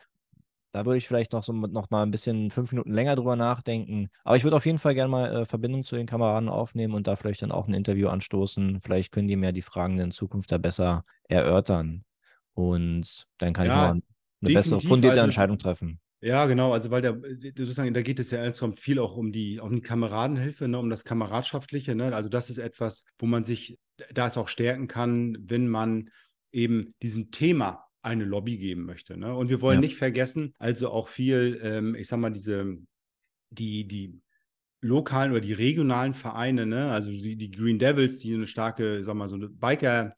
Da 0.72 0.86
würde 0.86 0.98
ich 0.98 1.08
vielleicht 1.08 1.32
noch 1.32 1.44
so 1.44 1.54
noch 1.54 1.90
mal 1.90 2.04
ein 2.04 2.12
bisschen 2.12 2.52
fünf 2.52 2.72
Minuten 2.72 2.94
länger 2.94 3.16
drüber 3.16 3.36
nachdenken. 3.36 4.10
Aber 4.24 4.36
ich 4.36 4.44
würde 4.44 4.58
auf 4.58 4.66
jeden 4.66 4.80
Fall 4.80 4.94
gerne 4.94 5.10
mal 5.10 5.36
äh, 5.36 5.46
Verbindung 5.46 5.84
zu 5.84 5.96
den 5.96 6.08
Kameraden 6.08 6.50
aufnehmen 6.50 6.94
und 6.94 7.08
da 7.08 7.16
vielleicht 7.16 7.42
dann 7.42 7.52
auch 7.52 7.68
ein 7.68 7.74
Interview 7.74 8.10
anstoßen. 8.10 8.80
Vielleicht 8.80 9.12
können 9.12 9.28
die 9.28 9.38
mir 9.38 9.54
die 9.54 9.62
Fragen 9.62 10.00
in 10.00 10.12
Zukunft 10.12 10.52
da 10.52 10.58
besser 10.58 11.06
erörtern. 11.30 12.04
Und 12.54 13.26
dann 13.38 13.54
kann 13.54 13.68
ja, 13.68 13.72
ich 13.72 13.78
mal 13.78 14.02
eine 14.42 14.54
bessere, 14.54 14.82
fundierte 14.82 15.20
also, 15.20 15.26
Entscheidung 15.26 15.58
treffen. 15.58 16.00
Ja, 16.20 16.48
genau, 16.48 16.74
also 16.74 16.90
weil 16.90 17.02
der 17.02 17.22
sozusagen, 17.56 17.94
da 17.94 18.02
geht 18.02 18.20
es 18.20 18.32
ja 18.32 18.44
insgesamt 18.44 18.80
viel 18.80 18.98
auch 19.00 19.16
um 19.16 19.32
die, 19.32 19.60
um 19.60 19.76
die 19.76 19.82
Kameradenhilfe, 19.82 20.68
ne, 20.68 20.80
um 20.80 20.90
das 20.90 21.04
Kameradschaftliche. 21.04 21.94
Ne? 21.94 22.14
Also 22.16 22.28
das 22.28 22.50
ist 22.50 22.58
etwas, 22.58 23.06
wo 23.20 23.28
man 23.28 23.44
sich 23.44 23.78
da 24.14 24.28
auch 24.36 24.48
stärken 24.48 24.88
kann, 24.88 25.38
wenn 25.40 25.68
man 25.68 26.10
eben 26.52 26.92
diesem 27.04 27.32
Thema 27.32 27.87
eine 28.08 28.26
Lobby 28.26 28.58
geben 28.58 28.86
möchte. 28.86 29.18
Ne? 29.18 29.36
Und 29.36 29.50
wir 29.50 29.62
wollen 29.62 29.82
ja. 29.82 29.88
nicht 29.88 29.98
vergessen, 29.98 30.54
also 30.58 30.90
auch 30.90 31.08
viel, 31.08 31.60
ähm, 31.64 31.96
ich 31.96 32.08
sag 32.08 32.20
mal, 32.20 32.32
diese, 32.32 32.78
die, 33.50 33.88
die 33.88 34.20
lokalen 34.82 35.32
oder 35.32 35.42
die 35.42 35.54
regionalen 35.54 36.14
Vereine, 36.14 36.66
ne? 36.66 36.92
also 36.92 37.12
die, 37.12 37.36
die 37.36 37.52
Green 37.52 37.80
Devils, 37.80 38.20
die 38.20 38.34
eine 38.34 38.48
starke, 38.48 39.04
sag 39.04 39.16
mal, 39.16 39.28
so 39.28 39.36
eine 39.36 39.50
Biker, 39.50 40.16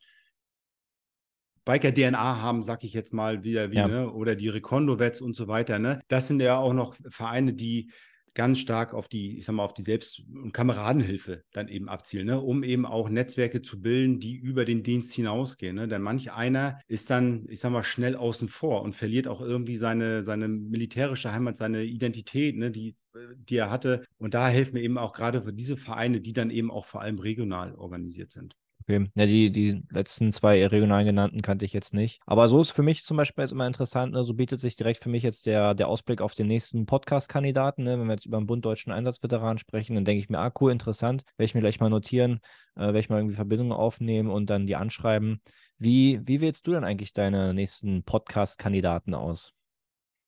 Biker-DNA 1.65 2.41
haben, 2.41 2.63
sag 2.63 2.83
ich 2.83 2.93
jetzt 2.93 3.13
mal 3.13 3.43
wieder, 3.43 3.71
wie, 3.71 3.75
ja. 3.75 3.87
ne? 3.87 4.11
oder 4.11 4.35
die 4.35 4.49
Recondo-Vets 4.49 5.21
und 5.21 5.35
so 5.35 5.47
weiter. 5.47 5.79
Ne? 5.79 6.01
Das 6.07 6.27
sind 6.27 6.41
ja 6.41 6.57
auch 6.57 6.73
noch 6.73 6.95
Vereine, 7.09 7.53
die 7.53 7.91
ganz 8.33 8.59
stark 8.59 8.93
auf 8.93 9.07
die, 9.07 9.37
ich 9.37 9.45
sag 9.45 9.53
mal, 9.53 9.63
auf 9.63 9.73
die 9.73 9.81
Selbst- 9.81 10.23
und 10.33 10.53
Kameradenhilfe 10.53 11.43
dann 11.51 11.67
eben 11.67 11.89
abzielen, 11.89 12.27
ne? 12.27 12.39
um 12.39 12.63
eben 12.63 12.85
auch 12.85 13.09
Netzwerke 13.09 13.61
zu 13.61 13.81
bilden, 13.81 14.19
die 14.19 14.35
über 14.35 14.65
den 14.65 14.83
Dienst 14.83 15.13
hinausgehen. 15.13 15.75
Ne? 15.75 15.87
Denn 15.87 16.01
manch 16.01 16.31
einer 16.31 16.79
ist 16.87 17.09
dann, 17.09 17.45
ich 17.49 17.59
sag 17.59 17.71
mal, 17.71 17.83
schnell 17.83 18.15
außen 18.15 18.47
vor 18.47 18.81
und 18.81 18.95
verliert 18.95 19.27
auch 19.27 19.41
irgendwie 19.41 19.77
seine, 19.77 20.23
seine 20.23 20.47
militärische 20.47 21.31
Heimat, 21.31 21.57
seine 21.57 21.83
Identität, 21.83 22.57
ne? 22.57 22.71
die, 22.71 22.95
die 23.35 23.57
er 23.57 23.69
hatte. 23.69 24.03
Und 24.17 24.33
da 24.33 24.47
helfen 24.47 24.73
mir 24.73 24.81
eben 24.81 24.97
auch 24.97 25.13
gerade 25.13 25.53
diese 25.53 25.77
Vereine, 25.77 26.21
die 26.21 26.33
dann 26.33 26.49
eben 26.49 26.71
auch 26.71 26.85
vor 26.85 27.01
allem 27.01 27.19
regional 27.19 27.75
organisiert 27.75 28.31
sind. 28.31 28.55
Okay, 28.89 29.07
ja, 29.13 29.27
die, 29.27 29.51
die 29.51 29.83
letzten 29.91 30.31
zwei 30.31 30.65
regional 30.65 31.05
genannten 31.05 31.43
kannte 31.43 31.63
ich 31.63 31.73
jetzt 31.73 31.93
nicht. 31.93 32.21
Aber 32.25 32.47
so 32.47 32.59
ist 32.59 32.71
für 32.71 32.81
mich 32.81 33.03
zum 33.03 33.17
Beispiel 33.17 33.43
jetzt 33.43 33.51
immer 33.51 33.67
interessant, 33.67 34.13
ne? 34.13 34.23
so 34.23 34.33
bietet 34.33 34.59
sich 34.59 34.77
direkt 34.77 35.03
für 35.03 35.09
mich 35.09 35.21
jetzt 35.21 35.45
der, 35.45 35.75
der 35.75 35.87
Ausblick 35.87 36.21
auf 36.21 36.33
den 36.33 36.47
nächsten 36.47 36.87
Podcast-Kandidaten. 36.87 37.83
Ne? 37.83 37.99
Wenn 37.99 38.07
wir 38.07 38.15
jetzt 38.15 38.25
über 38.25 38.37
einen 38.37 38.47
Bund 38.47 38.65
deutschen 38.65 38.91
Einsatzveteranen 38.91 39.59
sprechen, 39.59 39.93
dann 39.93 40.05
denke 40.05 40.23
ich 40.23 40.29
mir, 40.29 40.39
ah, 40.39 40.51
cool, 40.59 40.71
interessant, 40.71 41.23
werde 41.37 41.45
ich 41.45 41.53
mir 41.53 41.61
gleich 41.61 41.79
mal 41.79 41.91
notieren, 41.91 42.39
äh, 42.75 42.79
werde 42.79 42.99
ich 42.99 43.09
mal 43.09 43.17
irgendwie 43.17 43.35
Verbindungen 43.35 43.73
aufnehmen 43.73 44.31
und 44.31 44.49
dann 44.49 44.65
die 44.65 44.75
anschreiben. 44.75 45.39
Wie, 45.77 46.21
wie 46.23 46.41
wählst 46.41 46.65
du 46.65 46.71
denn 46.71 46.83
eigentlich 46.83 47.13
deine 47.13 47.53
nächsten 47.53 48.01
Podcast-Kandidaten 48.01 49.13
aus? 49.13 49.53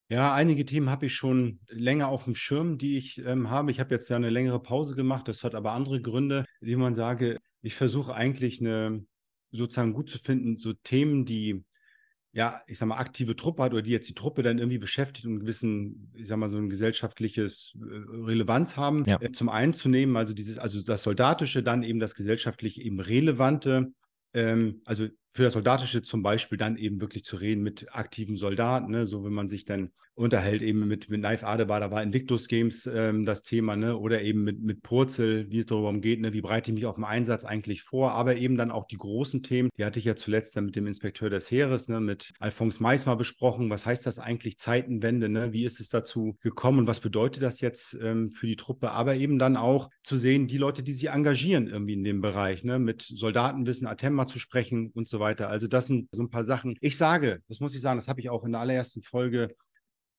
Ja, 0.07 0.35
einige 0.35 0.65
Themen 0.65 0.91
habe 0.91 1.07
ich 1.07 1.15
schon 1.15 1.61
länger 1.69 2.09
auf 2.09 2.25
dem 2.25 2.35
Schirm, 2.35 2.77
die 2.77 2.97
ich 2.97 3.25
ähm, 3.25 3.49
habe. 3.49 3.71
Ich 3.71 3.79
habe 3.79 3.95
jetzt 3.95 4.09
ja 4.09 4.17
eine 4.17 4.29
längere 4.29 4.61
Pause 4.61 4.93
gemacht. 4.95 5.27
Das 5.27 5.43
hat 5.43 5.55
aber 5.55 5.71
andere 5.71 5.99
Gründe, 5.99 6.45
die 6.59 6.75
man 6.75 6.95
sage, 6.95 7.39
ich 7.61 7.75
versuche 7.75 8.13
eigentlich 8.13 8.59
eine 8.59 9.05
sozusagen 9.51 9.93
gut 9.93 10.09
zu 10.09 10.17
finden, 10.17 10.57
so 10.57 10.73
Themen, 10.73 11.25
die 11.25 11.63
ja, 12.33 12.61
ich 12.65 12.77
sag 12.77 12.87
mal, 12.87 12.97
aktive 12.97 13.35
Truppe 13.35 13.63
hat 13.63 13.73
oder 13.73 13.81
die 13.81 13.91
jetzt 13.91 14.07
die 14.07 14.13
Truppe 14.13 14.41
dann 14.41 14.57
irgendwie 14.57 14.77
beschäftigt 14.77 15.25
und 15.25 15.33
einen 15.33 15.39
gewissen, 15.41 16.11
ich 16.15 16.27
sag 16.29 16.37
mal, 16.37 16.49
so 16.49 16.57
ein 16.57 16.69
gesellschaftliches 16.69 17.75
äh, 17.77 18.25
Relevanz 18.25 18.77
haben, 18.77 19.03
ja. 19.05 19.21
äh, 19.21 19.31
zum 19.33 19.49
einen 19.49 19.73
zu 19.73 19.89
nehmen, 19.89 20.15
also 20.15 20.33
dieses, 20.33 20.57
also 20.57 20.81
das 20.81 21.03
Soldatische, 21.03 21.61
dann 21.61 21.83
eben 21.83 21.99
das 21.99 22.15
gesellschaftlich 22.15 22.79
eben 22.79 23.01
Relevante, 23.01 23.91
ähm, 24.33 24.81
also 24.85 25.07
für 25.33 25.43
das 25.43 25.53
Soldatische 25.53 26.01
zum 26.01 26.23
Beispiel 26.23 26.57
dann 26.57 26.77
eben 26.77 26.99
wirklich 26.99 27.23
zu 27.23 27.37
reden 27.37 27.63
mit 27.63 27.87
aktiven 27.91 28.35
Soldaten, 28.35 28.91
ne? 28.91 29.05
so 29.05 29.23
wenn 29.23 29.33
man 29.33 29.47
sich 29.47 29.63
dann 29.63 29.91
unterhält, 30.13 30.61
eben 30.61 30.87
mit, 30.87 31.09
mit 31.09 31.21
Knife 31.21 31.47
Adebar, 31.47 31.79
da 31.79 31.89
war 31.89 32.03
Invictus 32.03 32.47
Games 32.47 32.85
ähm, 32.85 33.25
das 33.25 33.43
Thema, 33.43 33.77
ne? 33.77 33.97
oder 33.97 34.21
eben 34.21 34.43
mit, 34.43 34.61
mit 34.61 34.81
Purzel, 34.83 35.49
wie 35.49 35.59
es 35.59 35.67
darum 35.67 36.01
geht, 36.01 36.19
ne? 36.19 36.33
wie 36.33 36.41
bereite 36.41 36.71
ich 36.71 36.75
mich 36.75 36.85
auf 36.85 36.95
den 36.95 37.05
Einsatz 37.05 37.45
eigentlich 37.45 37.81
vor, 37.83 38.11
aber 38.11 38.35
eben 38.35 38.57
dann 38.57 38.71
auch 38.71 38.85
die 38.85 38.97
großen 38.97 39.41
Themen, 39.41 39.69
die 39.77 39.85
hatte 39.85 39.99
ich 39.99 40.05
ja 40.05 40.15
zuletzt 40.15 40.57
dann 40.57 40.65
mit 40.65 40.75
dem 40.75 40.85
Inspekteur 40.85 41.29
des 41.29 41.49
Heeres, 41.49 41.87
ne? 41.87 42.01
mit 42.01 42.33
Alphonse 42.39 42.83
Mais 42.83 43.05
mal 43.05 43.15
besprochen, 43.15 43.69
was 43.69 43.85
heißt 43.85 44.05
das 44.05 44.19
eigentlich, 44.19 44.57
Zeitenwende, 44.57 45.29
ne? 45.29 45.53
wie 45.53 45.63
ist 45.63 45.79
es 45.79 45.89
dazu 45.89 46.35
gekommen 46.41 46.87
was 46.87 46.99
bedeutet 46.99 47.41
das 47.41 47.61
jetzt 47.61 47.97
ähm, 48.01 48.31
für 48.31 48.47
die 48.47 48.57
Truppe, 48.57 48.91
aber 48.91 49.15
eben 49.15 49.39
dann 49.39 49.55
auch 49.55 49.89
zu 50.03 50.17
sehen, 50.17 50.47
die 50.47 50.57
Leute, 50.57 50.83
die 50.83 50.91
sich 50.91 51.09
engagieren 51.09 51.67
irgendwie 51.67 51.93
in 51.93 52.03
dem 52.03 52.19
Bereich, 52.19 52.65
ne? 52.65 52.79
mit 52.79 53.01
Soldatenwissen, 53.01 53.87
Atemma 53.87 54.25
zu 54.25 54.39
sprechen 54.39 54.91
und 54.93 55.07
so 55.07 55.20
weiter. 55.21 55.47
Also 55.47 55.67
das 55.67 55.85
sind 55.85 56.09
so 56.11 56.23
ein 56.23 56.29
paar 56.29 56.43
Sachen. 56.43 56.77
Ich 56.81 56.97
sage, 56.97 57.41
das 57.47 57.61
muss 57.61 57.73
ich 57.73 57.79
sagen, 57.81 57.97
das 57.97 58.09
habe 58.09 58.19
ich 58.19 58.29
auch 58.29 58.43
in 58.43 58.51
der 58.51 58.59
allerersten 58.59 59.01
Folge, 59.01 59.55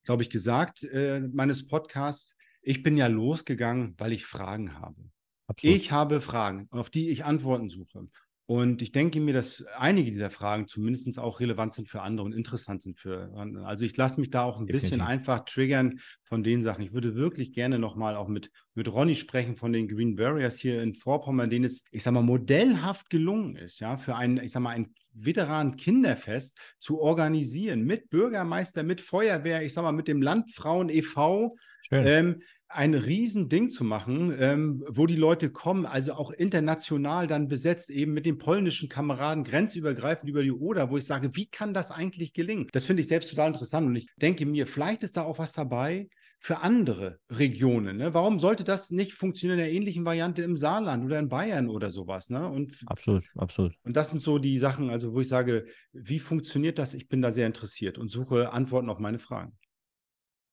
glaube 0.05 0.23
ich, 0.23 0.31
gesagt, 0.31 0.85
äh, 0.85 1.21
meines 1.21 1.67
Podcasts. 1.67 2.35
Ich 2.63 2.83
bin 2.83 2.97
ja 2.97 3.09
losgegangen, 3.09 3.95
weil 3.99 4.13
ich 4.13 4.25
Fragen 4.25 4.79
habe. 4.79 5.11
Absolut. 5.49 5.77
Ich 5.77 5.93
habe 5.93 6.21
Fragen, 6.23 6.69
auf 6.71 6.89
die 6.89 7.11
ich 7.11 7.27
Antworten 7.27 7.69
suche. 7.69 8.09
Und 8.53 8.83
ich 8.83 8.93
denke 8.93 9.19
mir, 9.19 9.33
dass 9.33 9.65
einige 9.79 10.11
dieser 10.11 10.29
Fragen 10.29 10.69
zumindest 10.69 11.19
auch 11.19 11.41
relevant 11.41 11.73
sind 11.73 11.89
für 11.89 12.03
andere 12.03 12.27
und 12.27 12.35
interessant 12.35 12.83
sind 12.83 13.01
für 13.01 13.33
andere. 13.35 13.65
Also 13.65 13.87
ich 13.87 13.97
lasse 13.97 14.21
mich 14.21 14.29
da 14.29 14.43
auch 14.43 14.61
ein 14.61 14.67
Definitiv. 14.67 14.91
bisschen 14.91 15.01
einfach 15.01 15.47
triggern 15.47 16.01
von 16.23 16.43
den 16.43 16.61
Sachen. 16.61 16.85
Ich 16.85 16.93
würde 16.93 17.15
wirklich 17.15 17.55
gerne 17.55 17.79
nochmal 17.79 18.15
auch 18.15 18.29
mit, 18.29 18.51
mit 18.75 18.93
Ronny 18.93 19.15
sprechen 19.15 19.57
von 19.57 19.73
den 19.73 19.89
Green 19.89 20.17
Barriers 20.17 20.59
hier 20.59 20.83
in 20.83 20.95
Vorpommern, 20.95 21.49
denen 21.49 21.65
es, 21.65 21.83
ich 21.93 22.03
sag 22.03 22.13
mal, 22.13 22.23
modellhaft 22.23 23.09
gelungen 23.09 23.57
ist, 23.57 23.81
ja, 23.81 23.97
für 23.97 24.17
ein, 24.17 24.37
ich 24.37 24.53
sag 24.53 24.61
mal, 24.61 24.77
ein 24.77 24.93
Veteran-Kinderfest 25.15 26.59
zu 26.79 27.01
organisieren 27.01 27.87
mit 27.87 28.11
Bürgermeister, 28.11 28.83
mit 28.83 29.01
Feuerwehr, 29.01 29.63
ich 29.63 29.73
sag 29.73 29.83
mal, 29.83 29.93
mit 29.93 30.09
dem 30.09 30.21
Landfrauen 30.21 30.91
e.V. 30.91 31.57
Ähm, 31.91 32.43
ein 32.75 32.95
Riesending 32.95 33.71
zu 33.71 33.85
machen, 33.85 34.35
ähm, 34.39 34.85
wo 34.89 35.07
die 35.07 35.17
Leute 35.17 35.51
kommen, 35.51 35.87
also 35.87 36.15
auch 36.15 36.31
international 36.31 37.27
dann 37.27 37.49
besetzt, 37.49 37.91
eben 37.91 38.13
mit 38.13 38.27
den 38.27 38.39
polnischen 38.39 38.89
Kameraden 38.89 39.45
grenzübergreifend 39.45 40.29
über 40.29 40.43
die 40.43 40.53
Oder, 40.53 40.91
wo 40.91 40.97
ich 40.97 41.05
sage, 41.05 41.31
wie 41.35 41.47
kann 41.47 41.75
das 41.75 41.91
eigentlich 41.91 42.33
gelingen? 42.33 42.69
Das 42.73 42.87
finde 42.87 43.03
ich 43.03 43.09
selbst 43.09 43.31
total 43.31 43.49
interessant 43.49 43.87
und 43.87 43.97
ich 43.97 44.07
denke 44.17 44.47
mir, 44.47 44.67
vielleicht 44.67 45.03
ist 45.03 45.17
da 45.17 45.23
auch 45.23 45.39
was 45.39 45.53
dabei 45.53 46.09
für 46.45 46.59
andere 46.59 47.21
Regionen. 47.31 47.99
Ne? 47.99 48.15
Warum 48.15 48.41
sollte 48.41 48.65
das 48.65 48.91
nicht 48.91 49.15
funktionieren 49.15 49.61
in 49.61 49.65
der 49.65 49.73
ähnlichen 49.73 50.05
Variante 50.05 50.43
im 50.43 50.57
Saarland 50.57 51.05
oder 51.05 51.21
in 51.21 51.29
Bayern 51.29 51.69
oder 51.69 51.93
sowas? 51.93 52.31
Ne? 52.31 52.49
Und, 52.49 52.75
absolut, 52.87 53.23
absolut. 53.37 53.75
Und 53.85 53.97
das 53.97 54.11
sind 54.11 54.19
so 54.19 54.39
die 54.39 54.59
Sachen, 54.59 54.91
also 54.91 55.15
wo 55.15 55.21
ich 55.21 55.29
sage, 55.29 55.67
wie 55.93 56.19
funktioniert 56.19 56.81
das? 56.81 56.95
Ich 56.95 57.09
bin 57.09 57.23
da 57.23 57.31
sehr 57.31 57.47
interessiert 57.47 57.97
und 57.97 58.11
suche 58.11 58.53
Antworten 58.53 58.91
auf 58.91 58.99
meine 58.99 59.21
Fragen. 59.21 59.57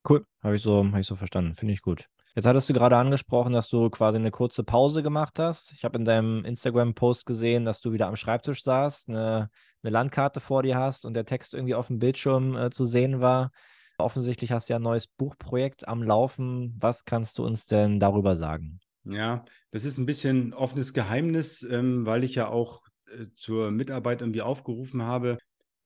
Cool, 0.09 0.25
habe 0.41 0.55
ich, 0.55 0.63
so, 0.63 0.83
hab 0.91 0.99
ich 0.99 1.05
so 1.05 1.15
verstanden. 1.15 1.53
Finde 1.53 1.73
ich 1.73 1.81
gut. 1.81 2.09
Jetzt 2.35 2.45
hattest 2.45 2.69
du 2.69 2.73
gerade 2.73 2.97
angesprochen, 2.97 3.53
dass 3.53 3.69
du 3.69 3.89
quasi 3.89 4.17
eine 4.17 4.31
kurze 4.31 4.63
Pause 4.63 5.03
gemacht 5.03 5.39
hast. 5.39 5.73
Ich 5.73 5.83
habe 5.83 5.99
in 5.99 6.05
deinem 6.05 6.45
Instagram-Post 6.45 7.25
gesehen, 7.25 7.65
dass 7.65 7.81
du 7.81 7.91
wieder 7.91 8.07
am 8.07 8.15
Schreibtisch 8.15 8.63
saßt, 8.63 9.09
eine, 9.09 9.49
eine, 9.83 9.91
Landkarte 9.91 10.39
vor 10.39 10.63
dir 10.63 10.77
hast 10.77 11.05
und 11.05 11.13
der 11.13 11.25
Text 11.25 11.53
irgendwie 11.53 11.75
auf 11.75 11.87
dem 11.87 11.99
Bildschirm 11.99 12.55
äh, 12.55 12.69
zu 12.69 12.85
sehen 12.85 13.19
war. 13.19 13.51
Offensichtlich 13.97 14.51
hast 14.51 14.69
du 14.69 14.73
ja 14.73 14.79
ein 14.79 14.83
neues 14.83 15.07
Buchprojekt 15.07 15.87
am 15.87 16.01
Laufen. 16.01 16.75
Was 16.79 17.05
kannst 17.05 17.37
du 17.37 17.45
uns 17.45 17.65
denn 17.65 17.99
darüber 17.99 18.35
sagen? 18.35 18.79
Ja, 19.03 19.43
das 19.71 19.85
ist 19.85 19.97
ein 19.97 20.05
bisschen 20.05 20.53
offenes 20.53 20.93
Geheimnis, 20.93 21.61
ähm, 21.63 22.05
weil 22.05 22.23
ich 22.23 22.35
ja 22.35 22.47
auch 22.47 22.81
äh, 23.07 23.25
zur 23.35 23.71
Mitarbeit 23.71 24.21
irgendwie 24.21 24.41
aufgerufen 24.41 25.03
habe. 25.03 25.37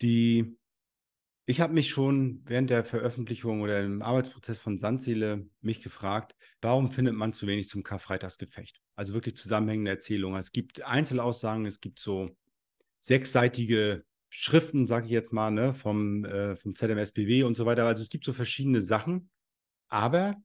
Die 0.01 0.57
ich 1.45 1.59
habe 1.59 1.73
mich 1.73 1.89
schon 1.89 2.41
während 2.45 2.69
der 2.69 2.85
Veröffentlichung 2.85 3.61
oder 3.61 3.81
im 3.81 4.01
Arbeitsprozess 4.01 4.59
von 4.59 4.77
Sandseele 4.77 5.49
mich 5.61 5.81
gefragt, 5.81 6.35
warum 6.61 6.91
findet 6.91 7.15
man 7.15 7.33
zu 7.33 7.47
wenig 7.47 7.67
zum 7.67 7.83
Karfreitagsgefecht? 7.83 8.81
Also 8.95 9.13
wirklich 9.13 9.35
zusammenhängende 9.35 9.91
Erzählungen. 9.91 10.39
Es 10.39 10.53
gibt 10.53 10.83
Einzelaussagen, 10.83 11.65
es 11.65 11.81
gibt 11.81 11.99
so 11.99 12.29
sechsseitige 13.01 14.05
Schriften, 14.29 14.87
sage 14.87 15.07
ich 15.07 15.11
jetzt 15.11 15.33
mal, 15.33 15.51
ne, 15.51 15.73
vom, 15.73 16.23
äh, 16.23 16.55
vom 16.55 16.75
ZMSBW 16.75 17.43
und 17.43 17.57
so 17.57 17.65
weiter. 17.65 17.85
Also 17.85 18.01
es 18.01 18.09
gibt 18.09 18.23
so 18.23 18.31
verschiedene 18.31 18.81
Sachen, 18.81 19.29
aber 19.89 20.35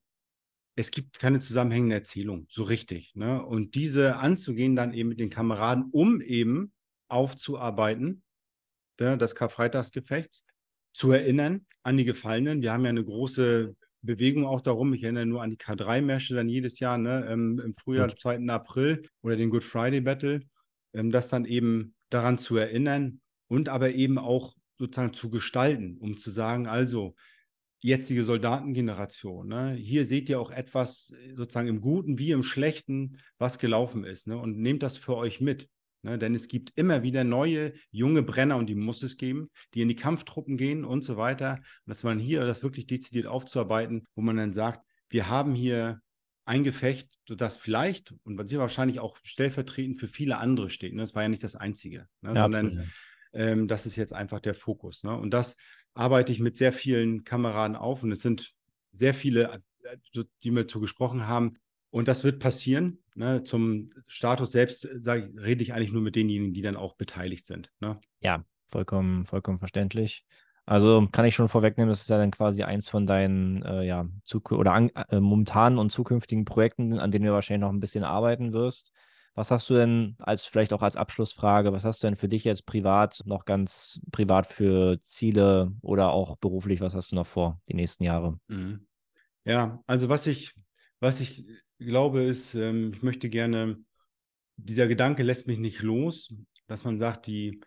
es 0.74 0.90
gibt 0.90 1.18
keine 1.18 1.38
zusammenhängende 1.40 1.94
Erzählung, 1.94 2.46
so 2.51 2.64
richtig. 2.64 3.14
Ne? 3.14 3.44
Und 3.44 3.76
diese 3.76 4.16
anzugehen 4.16 4.76
dann 4.76 4.92
eben 4.92 5.09
mit 5.09 5.20
den 5.20 5.30
Kameraden, 5.30 5.88
um 5.92 6.20
eben 6.20 6.72
aufzuarbeiten, 7.09 8.22
ne, 9.01 9.16
das 9.16 9.34
Karfreitagsgefechts, 9.34 10.44
zu 10.93 11.12
erinnern 11.12 11.66
an 11.82 11.97
die 11.97 12.05
Gefallenen. 12.05 12.62
Wir 12.62 12.72
haben 12.72 12.84
ja 12.84 12.91
eine 12.91 13.05
große 13.05 13.74
Bewegung 14.03 14.47
auch 14.47 14.61
darum. 14.61 14.95
Ich 14.95 15.03
erinnere 15.03 15.26
nur 15.26 15.43
an 15.43 15.51
die 15.51 15.57
K3-Märsche 15.57 16.34
dann 16.34 16.49
jedes 16.49 16.78
Jahr, 16.80 16.99
ne, 16.99 17.26
im, 17.30 17.59
im 17.61 17.74
Frühjahr, 17.74 18.14
2. 18.14 18.49
April 18.49 19.03
oder 19.22 19.36
den 19.36 19.51
Good 19.51 19.64
Friday 19.64 20.01
Battle, 20.01 20.41
ähm, 20.93 21.11
das 21.11 21.28
dann 21.28 21.45
eben 21.45 21.95
daran 22.11 22.39
zu 22.39 22.57
erinnern 22.57 23.20
und 23.49 23.68
aber 23.68 23.93
eben 23.93 24.18
auch 24.18 24.55
sozusagen 24.78 25.12
zu 25.12 25.30
gestalten, 25.30 25.99
um 25.99 26.16
zu 26.16 26.30
sagen, 26.30 26.66
also 26.66 27.14
jetzige 27.80 28.24
Soldatengeneration, 28.24 29.49
ne, 29.49 29.72
hier 29.74 30.05
seht 30.05 30.28
ihr 30.28 30.41
auch 30.41 30.51
etwas 30.51 31.14
sozusagen 31.36 31.68
im 31.68 31.80
Guten 31.80 32.18
wie 32.18 32.32
im 32.32 32.43
Schlechten, 32.43 33.18
was 33.39 33.59
gelaufen 33.59 34.05
ist, 34.05 34.26
ne, 34.26 34.36
und 34.36 34.59
nehmt 34.59 34.82
das 34.82 34.97
für 34.97 35.16
euch 35.16 35.41
mit. 35.41 35.68
Ne, 36.03 36.16
denn 36.16 36.34
es 36.34 36.46
gibt 36.46 36.72
immer 36.76 37.03
wieder 37.03 37.24
neue, 37.24 37.72
junge 37.90 38.22
Brenner 38.22 38.57
und 38.57 38.66
die 38.66 38.76
muss 38.76 39.03
es 39.03 39.16
geben, 39.16 39.51
die 39.74 39.82
in 39.82 39.88
die 39.88 39.96
Kampftruppen 39.96 40.57
gehen 40.57 40.84
und 40.84 41.03
so 41.03 41.16
weiter. 41.16 41.57
Und 41.57 41.88
dass 41.88 42.05
man 42.05 42.20
hier 42.20 42.44
das 42.44 42.62
wirklich 42.62 42.86
dezidiert 42.86 43.26
aufzuarbeiten, 43.26 44.07
wo 44.14 44.22
man 44.22 44.36
dann 44.36 44.53
sagt, 44.53 44.86
wir 45.09 45.28
haben 45.28 45.55
hier 45.57 46.01
ein 46.44 46.62
Gefecht, 46.62 47.18
das 47.26 47.57
vielleicht 47.57 48.14
und 48.22 48.38
was 48.38 48.49
hier 48.49 48.61
wahrscheinlich 48.61 49.01
auch 49.01 49.16
stellvertretend 49.22 49.99
für 49.99 50.09
viele 50.09 50.38
andere 50.38 50.70
steht. 50.70 50.94
Ne? 50.94 51.03
Das 51.03 51.14
war 51.14 51.22
ja 51.22 51.28
nicht 51.28 51.42
das 51.42 51.57
Einzige, 51.57 52.07
ne? 52.20 52.34
ja, 52.34 52.42
sondern 52.42 52.66
absolut, 52.66 52.86
ja. 53.32 53.40
ähm, 53.40 53.68
das 53.68 53.84
ist 53.84 53.96
jetzt 53.96 54.12
einfach 54.12 54.40
der 54.40 54.55
Fokus. 54.55 55.03
Ne? 55.03 55.14
Und 55.16 55.32
das 55.32 55.57
arbeite 55.94 56.30
ich 56.30 56.38
mit 56.38 56.57
sehr 56.57 56.72
vielen 56.72 57.24
Kameraden 57.24 57.76
auf 57.76 58.05
und 58.05 58.12
es 58.12 58.20
sind 58.20 58.55
sehr 58.92 59.14
viele, 59.14 59.61
äh, 59.82 60.24
die 60.42 60.53
mir 60.53 60.68
zu 60.68 60.80
gesprochen 60.80 61.26
haben, 61.26 61.55
und 61.90 62.09
das 62.09 62.24
wird 62.24 62.38
passieren. 62.38 62.99
Ne? 63.19 63.43
Zum 63.43 63.91
Status 64.07 64.53
selbst 64.53 64.85
äh, 64.85 65.01
sag, 65.01 65.31
rede 65.37 65.62
ich 65.62 65.75
eigentlich 65.75 65.93
nur 65.93 66.03
mit 66.03 66.14
denjenigen, 66.14 66.55
die 66.55 66.62
dann 66.62 66.77
auch 66.77 66.95
beteiligt 66.95 67.47
sind. 67.47 67.71
Ne? 67.81 68.01
Ja, 68.21 68.45
vollkommen, 68.69 69.27
vollkommen 69.27 69.59
verständlich. 69.59 70.25
Also 70.66 71.09
kann 71.11 71.25
ich 71.25 71.35
schon 71.35 71.49
vorwegnehmen, 71.49 71.89
das 71.89 72.03
ist 72.03 72.11
ja 72.11 72.19
dann 72.19 72.31
quasi 72.31 72.62
eins 72.62 72.89
von 72.89 73.07
deinen 73.07 73.62
äh, 73.62 73.85
ja, 73.85 74.07
oder 74.51 74.73
an, 74.73 74.91
äh, 75.09 75.19
momentanen 75.19 75.79
und 75.79 75.91
zukünftigen 75.91 76.45
Projekten, 76.45 76.99
an 76.99 77.11
denen 77.11 77.25
du 77.25 77.33
wahrscheinlich 77.33 77.62
noch 77.62 77.73
ein 77.73 77.81
bisschen 77.81 78.05
arbeiten 78.05 78.53
wirst. 78.53 78.93
Was 79.35 79.51
hast 79.51 79.71
du 79.71 79.75
denn 79.75 80.14
als 80.19 80.45
vielleicht 80.45 80.73
auch 80.73 80.83
als 80.83 80.97
Abschlussfrage, 80.97 81.73
was 81.73 81.85
hast 81.85 82.03
du 82.03 82.07
denn 82.07 82.16
für 82.16 82.29
dich 82.29 82.45
jetzt 82.45 82.66
privat 82.66 83.23
noch 83.25 83.47
ganz 83.47 84.01
privat 84.12 84.47
für 84.47 85.03
Ziele 85.05 85.73
oder 85.81 86.11
auch 86.11 86.37
beruflich, 86.37 86.81
was 86.81 86.95
hast 86.95 87.12
du 87.12 87.16
noch 87.16 87.27
vor 87.27 87.61
die 87.69 87.75
nächsten 87.75 88.05
Jahre? 88.05 88.39
Mhm. 88.49 88.87
Ja, 89.45 89.83
also 89.87 90.09
was 90.09 90.27
ich, 90.27 90.55
was 91.01 91.21
ich 91.21 91.47
glaube, 91.87 92.22
ist, 92.22 92.55
ähm, 92.55 92.93
ich 92.95 93.03
möchte 93.03 93.29
gerne, 93.29 93.79
dieser 94.57 94.89
Gedanke 94.89 95.22
lässt 95.22 95.47
mich 95.47 95.59
nicht 95.59 95.83
los, 95.83 96.35
dass 96.66 96.85
man 96.85 96.99
sagt, 96.99 97.26
die, 97.26 97.61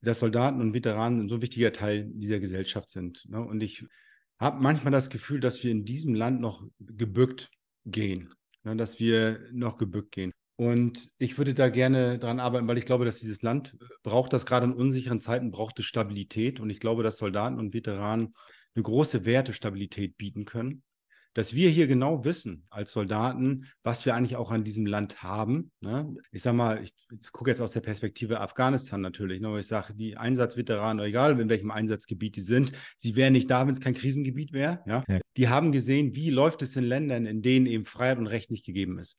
dass 0.00 0.20
Soldaten 0.20 0.60
und 0.60 0.74
Veteranen 0.74 1.20
ein 1.20 1.28
so 1.28 1.42
wichtiger 1.42 1.72
Teil 1.72 2.08
dieser 2.12 2.40
Gesellschaft 2.40 2.90
sind. 2.90 3.24
Ne? 3.28 3.40
Und 3.40 3.62
ich 3.62 3.84
habe 4.38 4.62
manchmal 4.62 4.92
das 4.92 5.10
Gefühl, 5.10 5.40
dass 5.40 5.62
wir 5.64 5.70
in 5.70 5.84
diesem 5.84 6.14
Land 6.14 6.40
noch 6.40 6.62
gebückt 6.78 7.50
gehen, 7.84 8.32
ne? 8.62 8.76
dass 8.76 9.00
wir 9.00 9.40
noch 9.52 9.76
gebückt 9.76 10.12
gehen. 10.12 10.32
Und 10.56 11.10
ich 11.18 11.38
würde 11.38 11.54
da 11.54 11.68
gerne 11.68 12.18
dran 12.18 12.40
arbeiten, 12.40 12.66
weil 12.66 12.78
ich 12.78 12.84
glaube, 12.84 13.04
dass 13.04 13.20
dieses 13.20 13.42
Land 13.42 13.76
braucht 14.02 14.32
das 14.32 14.44
gerade 14.44 14.66
in 14.66 14.72
unsicheren 14.72 15.20
Zeiten, 15.20 15.52
braucht 15.52 15.78
es 15.78 15.84
Stabilität. 15.84 16.58
Und 16.58 16.68
ich 16.68 16.80
glaube, 16.80 17.04
dass 17.04 17.18
Soldaten 17.18 17.58
und 17.58 17.74
Veteranen 17.74 18.34
eine 18.74 18.82
große 18.82 19.24
Wertestabilität 19.24 20.16
bieten 20.16 20.44
können. 20.44 20.82
Dass 21.38 21.54
wir 21.54 21.70
hier 21.70 21.86
genau 21.86 22.24
wissen 22.24 22.64
als 22.68 22.90
Soldaten, 22.90 23.66
was 23.84 24.04
wir 24.04 24.16
eigentlich 24.16 24.34
auch 24.34 24.50
an 24.50 24.64
diesem 24.64 24.86
Land 24.86 25.22
haben. 25.22 25.70
Ne? 25.78 26.16
Ich 26.32 26.42
sage 26.42 26.56
mal, 26.56 26.82
ich, 26.82 26.92
ich 27.12 27.30
gucke 27.30 27.48
jetzt 27.48 27.60
aus 27.60 27.70
der 27.70 27.80
Perspektive 27.80 28.40
Afghanistan 28.40 29.00
natürlich. 29.00 29.40
Ne? 29.40 29.56
Ich 29.60 29.68
sage, 29.68 29.94
die 29.94 30.16
Einsatzveteranen, 30.16 31.06
egal 31.06 31.38
in 31.38 31.48
welchem 31.48 31.70
Einsatzgebiet 31.70 32.34
die 32.34 32.40
sind, 32.40 32.72
sie 32.96 33.14
wären 33.14 33.34
nicht 33.34 33.48
da, 33.48 33.64
wenn 33.64 33.72
es 33.72 33.80
kein 33.80 33.94
Krisengebiet 33.94 34.52
wäre. 34.52 34.82
Ja? 34.84 35.04
ja? 35.06 35.20
Die 35.36 35.48
haben 35.48 35.70
gesehen, 35.70 36.16
wie 36.16 36.30
läuft 36.30 36.60
es 36.62 36.74
in 36.74 36.82
Ländern, 36.82 37.24
in 37.24 37.40
denen 37.40 37.66
eben 37.66 37.84
Freiheit 37.84 38.18
und 38.18 38.26
Recht 38.26 38.50
nicht 38.50 38.66
gegeben 38.66 38.98
ist. 38.98 39.16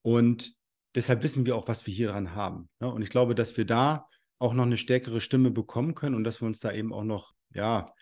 Und 0.00 0.54
deshalb 0.94 1.22
wissen 1.22 1.44
wir 1.44 1.54
auch, 1.54 1.68
was 1.68 1.86
wir 1.86 1.92
hier 1.92 2.08
dran 2.08 2.34
haben. 2.34 2.70
Ne? 2.80 2.90
Und 2.90 3.02
ich 3.02 3.10
glaube, 3.10 3.34
dass 3.34 3.58
wir 3.58 3.66
da 3.66 4.06
auch 4.38 4.54
noch 4.54 4.64
eine 4.64 4.78
stärkere 4.78 5.20
Stimme 5.20 5.50
bekommen 5.50 5.94
können 5.94 6.14
und 6.14 6.24
dass 6.24 6.40
wir 6.40 6.46
uns 6.46 6.60
da 6.60 6.72
eben 6.72 6.94
auch 6.94 7.04
noch, 7.04 7.34
ja, 7.52 7.92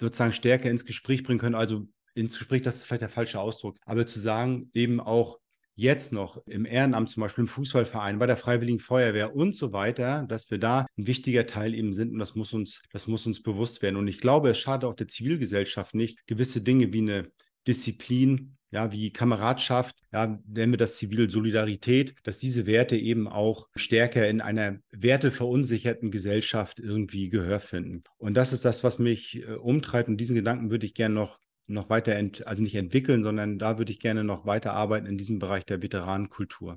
sozusagen 0.00 0.32
stärker 0.32 0.72
ins 0.72 0.84
Gespräch 0.84 1.22
bringen 1.22 1.38
können. 1.38 1.54
Also 1.54 1.86
ins 2.14 2.38
Gespräch, 2.38 2.62
das 2.62 2.76
ist 2.76 2.84
vielleicht 2.84 3.02
der 3.02 3.08
falsche 3.08 3.40
Ausdruck, 3.40 3.76
aber 3.84 4.06
zu 4.06 4.20
sagen, 4.20 4.70
eben 4.72 5.00
auch 5.00 5.38
jetzt 5.76 6.12
noch 6.12 6.46
im 6.46 6.66
Ehrenamt, 6.66 7.10
zum 7.10 7.22
Beispiel 7.22 7.42
im 7.42 7.48
Fußballverein, 7.48 8.18
bei 8.18 8.26
der 8.26 8.36
Freiwilligen 8.36 8.80
Feuerwehr 8.80 9.34
und 9.34 9.54
so 9.54 9.72
weiter, 9.72 10.24
dass 10.28 10.50
wir 10.50 10.58
da 10.58 10.86
ein 10.96 11.06
wichtiger 11.06 11.46
Teil 11.46 11.74
eben 11.74 11.92
sind 11.92 12.12
und 12.12 12.18
das 12.18 12.34
muss 12.34 12.52
uns, 12.52 12.82
das 12.92 13.06
muss 13.06 13.26
uns 13.26 13.42
bewusst 13.42 13.82
werden. 13.82 13.96
Und 13.96 14.08
ich 14.08 14.20
glaube, 14.20 14.50
es 14.50 14.58
schadet 14.58 14.88
auch 14.88 14.94
der 14.94 15.08
Zivilgesellschaft 15.08 15.94
nicht, 15.94 16.26
gewisse 16.26 16.60
Dinge 16.60 16.92
wie 16.92 17.00
eine 17.00 17.28
Disziplin, 17.66 18.56
ja, 18.70 18.90
wie 18.92 19.12
Kameradschaft, 19.12 19.96
ja, 20.12 20.38
nennen 20.48 20.72
wir 20.72 20.76
das 20.76 20.96
Zivilsolidarität, 20.96 22.14
dass 22.24 22.38
diese 22.38 22.66
Werte 22.66 22.96
eben 22.96 23.28
auch 23.28 23.68
stärker 23.76 24.28
in 24.28 24.40
einer 24.40 24.78
werteverunsicherten 24.90 26.10
Gesellschaft 26.10 26.80
irgendwie 26.80 27.30
Gehör 27.30 27.60
finden. 27.60 28.02
Und 28.16 28.34
das 28.36 28.52
ist 28.52 28.64
das, 28.64 28.82
was 28.82 28.98
mich 28.98 29.36
äh, 29.36 29.52
umtreibt. 29.52 30.08
Und 30.08 30.16
diesen 30.16 30.34
Gedanken 30.34 30.70
würde 30.70 30.86
ich 30.86 30.94
gerne 30.94 31.14
noch 31.14 31.38
noch 31.66 31.88
weiter, 31.90 32.14
ent, 32.14 32.46
also 32.46 32.62
nicht 32.62 32.74
entwickeln, 32.74 33.24
sondern 33.24 33.58
da 33.58 33.78
würde 33.78 33.92
ich 33.92 34.00
gerne 34.00 34.24
noch 34.24 34.46
weiter 34.46 34.74
arbeiten 34.74 35.06
in 35.06 35.18
diesem 35.18 35.38
Bereich 35.38 35.64
der 35.64 35.82
Veteranenkultur. 35.82 36.76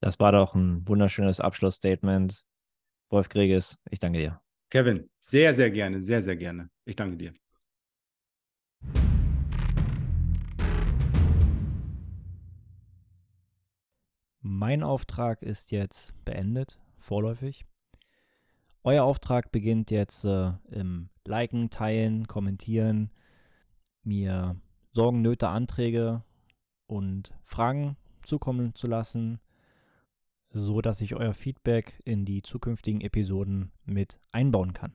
Das 0.00 0.20
war 0.20 0.32
doch 0.32 0.54
ein 0.54 0.86
wunderschönes 0.86 1.40
Abschlussstatement. 1.40 2.44
Wolf 3.10 3.28
Greges, 3.28 3.80
ich 3.90 3.98
danke 3.98 4.18
dir. 4.18 4.40
Kevin, 4.70 5.08
sehr, 5.18 5.54
sehr 5.54 5.70
gerne, 5.70 6.02
sehr, 6.02 6.22
sehr 6.22 6.36
gerne. 6.36 6.70
Ich 6.84 6.94
danke 6.94 7.16
dir. 7.16 7.32
Mein 14.40 14.82
Auftrag 14.82 15.42
ist 15.42 15.72
jetzt 15.72 16.14
beendet, 16.24 16.78
vorläufig. 16.98 17.64
Euer 18.84 19.04
Auftrag 19.04 19.50
beginnt 19.50 19.90
jetzt 19.90 20.24
äh, 20.24 20.52
im 20.70 21.10
Liken, 21.26 21.70
Teilen, 21.70 22.26
Kommentieren, 22.26 23.10
mir 24.08 24.56
Sorgen, 24.90 25.22
Nöte, 25.22 25.48
Anträge 25.48 26.22
und 26.86 27.32
Fragen 27.44 27.96
zukommen 28.24 28.74
zu 28.74 28.86
lassen, 28.86 29.38
so 30.50 30.80
dass 30.80 31.00
ich 31.00 31.14
euer 31.14 31.34
Feedback 31.34 32.00
in 32.04 32.24
die 32.24 32.42
zukünftigen 32.42 33.00
Episoden 33.02 33.70
mit 33.84 34.18
einbauen 34.32 34.72
kann. 34.72 34.94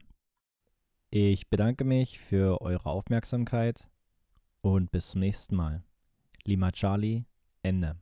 Ich 1.09 1.49
bedanke 1.49 1.85
mich 1.85 2.19
für 2.19 2.59
eure 2.61 2.89
Aufmerksamkeit 2.89 3.87
und 4.61 4.91
bis 4.91 5.11
zum 5.11 5.21
nächsten 5.21 5.55
Mal. 5.55 5.83
Lima 6.43 6.71
Charlie, 6.71 7.25
Ende. 7.61 7.95